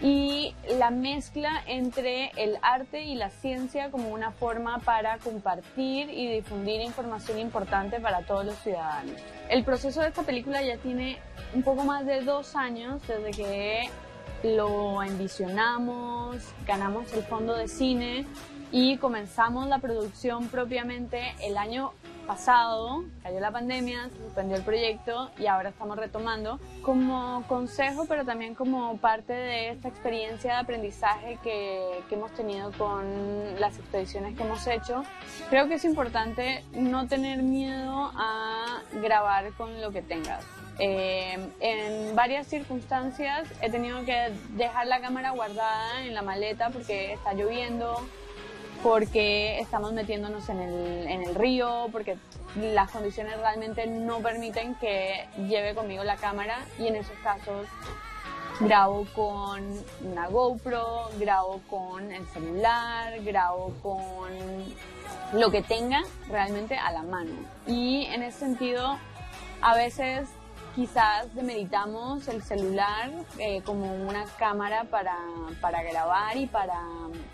y 0.00 0.54
la 0.78 0.90
mezcla 0.90 1.62
entre 1.66 2.30
el 2.36 2.58
arte 2.62 3.02
y 3.02 3.14
la 3.14 3.30
ciencia 3.30 3.90
como 3.90 4.08
una 4.08 4.32
forma 4.32 4.80
para 4.80 5.18
compartir 5.18 6.10
y 6.10 6.32
difundir 6.32 6.80
información 6.80 7.38
importante 7.38 8.00
para 8.00 8.22
todos 8.22 8.44
los 8.44 8.56
ciudadanos. 8.58 9.14
El 9.48 9.64
proceso 9.64 10.00
de 10.00 10.08
esta 10.08 10.22
película 10.22 10.62
ya 10.62 10.76
tiene 10.78 11.18
un 11.54 11.62
poco 11.62 11.84
más 11.84 12.04
de 12.04 12.22
dos 12.22 12.56
años 12.56 13.00
desde 13.06 13.30
que 13.30 13.90
lo 14.42 15.02
envisionamos, 15.02 16.38
ganamos 16.66 17.12
el 17.12 17.22
fondo 17.22 17.54
de 17.54 17.68
cine 17.68 18.26
y 18.72 18.96
comenzamos 18.96 19.68
la 19.68 19.78
producción 19.78 20.48
propiamente 20.48 21.34
el 21.42 21.56
año 21.58 21.92
pasado, 22.26 23.04
cayó 23.22 23.40
la 23.40 23.50
pandemia, 23.50 24.08
se 24.10 24.18
suspendió 24.18 24.56
el 24.56 24.62
proyecto 24.62 25.30
y 25.38 25.46
ahora 25.46 25.70
estamos 25.70 25.96
retomando 25.96 26.58
como 26.82 27.44
consejo, 27.48 28.06
pero 28.08 28.24
también 28.24 28.54
como 28.54 28.96
parte 28.98 29.32
de 29.32 29.70
esta 29.70 29.88
experiencia 29.88 30.54
de 30.54 30.60
aprendizaje 30.60 31.38
que, 31.42 32.02
que 32.08 32.14
hemos 32.14 32.32
tenido 32.32 32.72
con 32.72 33.04
las 33.60 33.78
expediciones 33.78 34.36
que 34.36 34.42
hemos 34.42 34.66
hecho. 34.66 35.02
Creo 35.50 35.68
que 35.68 35.74
es 35.74 35.84
importante 35.84 36.64
no 36.72 37.06
tener 37.06 37.42
miedo 37.42 38.12
a 38.14 38.82
grabar 39.02 39.52
con 39.54 39.80
lo 39.80 39.90
que 39.90 40.02
tengas. 40.02 40.44
Eh, 40.78 41.38
en 41.60 42.16
varias 42.16 42.46
circunstancias 42.46 43.46
he 43.60 43.70
tenido 43.70 44.04
que 44.04 44.32
dejar 44.56 44.86
la 44.86 45.00
cámara 45.00 45.30
guardada 45.30 46.04
en 46.04 46.14
la 46.14 46.22
maleta 46.22 46.70
porque 46.70 47.12
está 47.12 47.34
lloviendo, 47.34 47.94
porque 48.82 49.58
estamos 49.60 49.92
metiéndonos 49.92 50.48
en 50.48 50.60
el, 50.60 51.06
en 51.06 51.22
el 51.22 51.34
río, 51.34 51.88
porque 51.92 52.16
las 52.56 52.90
condiciones 52.90 53.38
realmente 53.38 53.86
no 53.86 54.18
permiten 54.20 54.74
que 54.76 55.26
lleve 55.48 55.74
conmigo 55.74 56.04
la 56.04 56.16
cámara 56.16 56.58
y 56.78 56.88
en 56.88 56.96
esos 56.96 57.16
casos 57.22 57.66
grabo 58.60 59.06
con 59.14 59.62
una 60.04 60.28
GoPro, 60.28 61.10
grabo 61.18 61.60
con 61.70 62.12
el 62.12 62.26
celular, 62.28 63.20
grabo 63.22 63.72
con 63.82 64.30
lo 65.32 65.50
que 65.50 65.62
tenga 65.62 66.02
realmente 66.28 66.76
a 66.76 66.90
la 66.92 67.02
mano. 67.02 67.32
Y 67.66 68.04
en 68.06 68.22
ese 68.22 68.40
sentido, 68.40 68.98
a 69.60 69.74
veces 69.74 70.28
quizás 70.74 71.34
demeritamos 71.34 72.28
el 72.28 72.42
celular 72.42 73.10
eh, 73.38 73.62
como 73.62 73.94
una 73.94 74.24
cámara 74.38 74.84
para, 74.84 75.16
para 75.60 75.82
grabar 75.82 76.36
y 76.36 76.46
para 76.46 76.80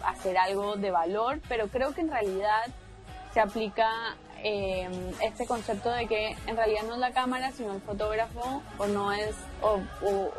hacer 0.04 0.36
algo 0.38 0.76
de 0.76 0.90
valor, 0.90 1.40
pero 1.48 1.68
creo 1.68 1.94
que 1.94 2.00
en 2.00 2.10
realidad 2.10 2.66
se 3.32 3.40
aplica 3.40 4.16
eh, 4.44 4.88
este 5.22 5.46
concepto 5.46 5.90
de 5.90 6.06
que 6.06 6.36
en 6.46 6.56
realidad 6.56 6.82
no 6.86 6.94
es 6.94 7.00
la 7.00 7.12
cámara 7.12 7.50
sino 7.52 7.72
el 7.72 7.80
fotógrafo 7.80 8.62
o 8.78 8.86
no 8.86 9.12
es 9.12 9.34
o, 9.62 9.80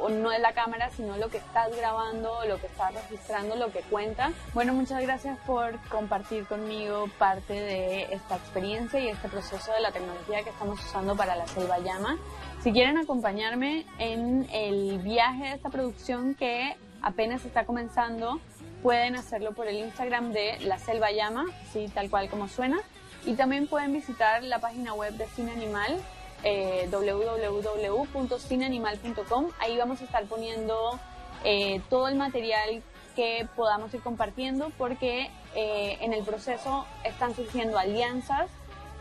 o, 0.02 0.10
no 0.10 0.32
es 0.32 0.40
la 0.40 0.54
cámara 0.54 0.90
sino 0.96 1.18
lo 1.18 1.30
que 1.30 1.38
estás 1.38 1.76
grabando 1.76 2.46
lo 2.48 2.60
que 2.60 2.68
estás 2.68 2.94
registrando 2.94 3.56
lo 3.56 3.72
que 3.72 3.82
cuenta 3.82 4.32
bueno 4.54 4.74
muchas 4.74 5.02
gracias 5.02 5.38
por 5.46 5.78
compartir 5.90 6.46
conmigo 6.46 7.08
parte 7.18 7.54
de 7.54 8.14
esta 8.14 8.38
experiencia 8.38 9.00
y 9.00 9.10
este 9.10 9.28
proceso 9.28 9.72
de 9.74 9.82
la 9.82 9.92
tecnología 9.92 10.44
que 10.44 10.50
estamos 10.50 10.84
usando 10.84 11.16
para 11.16 11.36
la 11.36 11.48
selva 11.48 11.80
llama 11.80 12.18
si 12.62 12.72
quieren 12.72 12.98
acompañarme 12.98 13.86
en 14.00 14.48
el 14.52 15.00
viaje 15.00 15.46
de 15.46 15.52
esta 15.56 15.70
producción 15.70 16.36
que 16.36 16.76
apenas 17.02 17.46
está 17.46 17.66
comenzando 17.66 18.40
pueden 18.82 19.16
hacerlo 19.16 19.52
por 19.54 19.68
el 19.68 19.78
Instagram 19.78 20.32
de 20.32 20.58
La 20.62 20.80
Selva 20.80 21.12
Llama, 21.12 21.46
sí, 21.72 21.88
tal 21.94 22.10
cual 22.10 22.30
como 22.30 22.48
suena. 22.48 22.80
Y 23.26 23.36
también 23.36 23.68
pueden 23.68 23.94
visitar 23.94 24.44
la 24.44 24.60
página 24.60 24.94
web 24.94 25.14
de 25.14 25.26
Cine 25.28 25.52
Animal, 25.52 26.02
eh, 26.44 26.90
www.cineanimal.com. 26.92 29.52
Ahí 29.60 29.78
vamos 29.78 30.02
a 30.02 30.06
estar 30.06 30.26
poniendo 30.26 31.00
eh, 31.44 31.82
todo 31.90 32.08
el 32.08 32.16
material 32.16 32.82
que 33.16 33.48
podamos 33.56 33.94
ir 33.94 34.02
compartiendo 34.02 34.72
porque 34.78 35.30
eh, 35.56 35.98
en 36.02 36.14
el 36.14 36.24
proceso 36.24 36.86
están 37.04 37.36
surgiendo 37.36 37.78
alianzas 37.78 38.50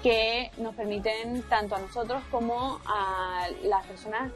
que 0.02 0.50
nos 0.58 0.74
permiten 0.74 1.42
tanto 1.42 1.76
a 1.76 1.80
nosotros 1.80 2.22
como 2.30 2.80
a 2.86 3.46
las 3.62 3.86
personas 3.86 4.32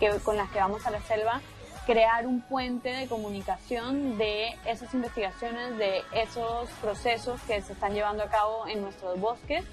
que, 0.00 0.10
con 0.20 0.36
las 0.36 0.50
que 0.50 0.58
vamos 0.58 0.84
a 0.86 0.90
la 0.90 1.00
selva 1.02 1.40
crear 1.86 2.26
un 2.26 2.40
puente 2.40 2.88
de 2.88 3.06
comunicación 3.06 4.16
de 4.18 4.56
esas 4.66 4.92
investigaciones, 4.94 5.76
de 5.78 6.02
esos 6.12 6.68
procesos 6.80 7.40
que 7.42 7.60
se 7.62 7.72
están 7.74 7.94
llevando 7.94 8.22
a 8.22 8.28
cabo 8.28 8.66
en 8.66 8.82
nuestros 8.82 9.18
bosques 9.20 9.64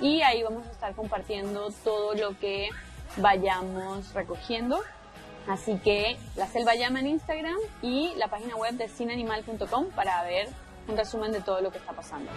y 0.00 0.22
ahí 0.22 0.42
vamos 0.42 0.66
a 0.66 0.70
estar 0.70 0.94
compartiendo 0.94 1.70
todo 1.84 2.14
lo 2.14 2.38
que 2.38 2.68
vayamos 3.16 4.12
recogiendo. 4.14 4.80
Así 5.48 5.78
que 5.78 6.18
la 6.36 6.46
selva 6.46 6.74
llama 6.74 7.00
en 7.00 7.08
Instagram 7.08 7.56
y 7.82 8.12
la 8.16 8.28
página 8.28 8.56
web 8.56 8.74
de 8.74 8.88
cineanimal.com 8.88 9.86
para 9.94 10.22
ver 10.24 10.48
un 10.88 10.96
resumen 10.96 11.32
de 11.32 11.40
todo 11.40 11.60
lo 11.60 11.70
que 11.70 11.78
está 11.78 11.92
pasando. 11.92 12.30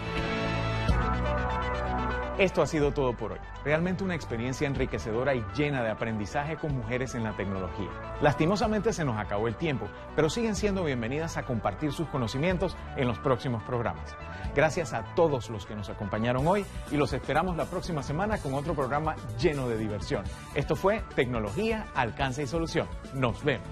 Esto 2.37 2.61
ha 2.61 2.67
sido 2.67 2.91
todo 2.93 3.13
por 3.13 3.33
hoy. 3.33 3.39
Realmente 3.63 4.03
una 4.03 4.15
experiencia 4.15 4.67
enriquecedora 4.67 5.35
y 5.35 5.43
llena 5.55 5.83
de 5.83 5.91
aprendizaje 5.91 6.55
con 6.55 6.75
mujeres 6.75 7.13
en 7.13 7.23
la 7.23 7.35
tecnología. 7.35 7.89
Lastimosamente 8.21 8.93
se 8.93 9.03
nos 9.03 9.17
acabó 9.17 9.47
el 9.47 9.55
tiempo, 9.55 9.87
pero 10.15 10.29
siguen 10.29 10.55
siendo 10.55 10.83
bienvenidas 10.83 11.37
a 11.37 11.43
compartir 11.43 11.91
sus 11.91 12.07
conocimientos 12.07 12.75
en 12.95 13.07
los 13.07 13.19
próximos 13.19 13.63
programas. 13.63 14.15
Gracias 14.55 14.93
a 14.93 15.03
todos 15.13 15.49
los 15.49 15.65
que 15.65 15.75
nos 15.75 15.89
acompañaron 15.89 16.47
hoy 16.47 16.65
y 16.89 16.97
los 16.97 17.13
esperamos 17.13 17.57
la 17.57 17.65
próxima 17.65 18.01
semana 18.01 18.37
con 18.37 18.53
otro 18.53 18.73
programa 18.73 19.15
lleno 19.39 19.67
de 19.67 19.77
diversión. 19.77 20.23
Esto 20.55 20.75
fue 20.75 21.03
Tecnología, 21.15 21.87
Alcance 21.95 22.43
y 22.43 22.47
Solución. 22.47 22.87
Nos 23.13 23.43
vemos. 23.43 23.67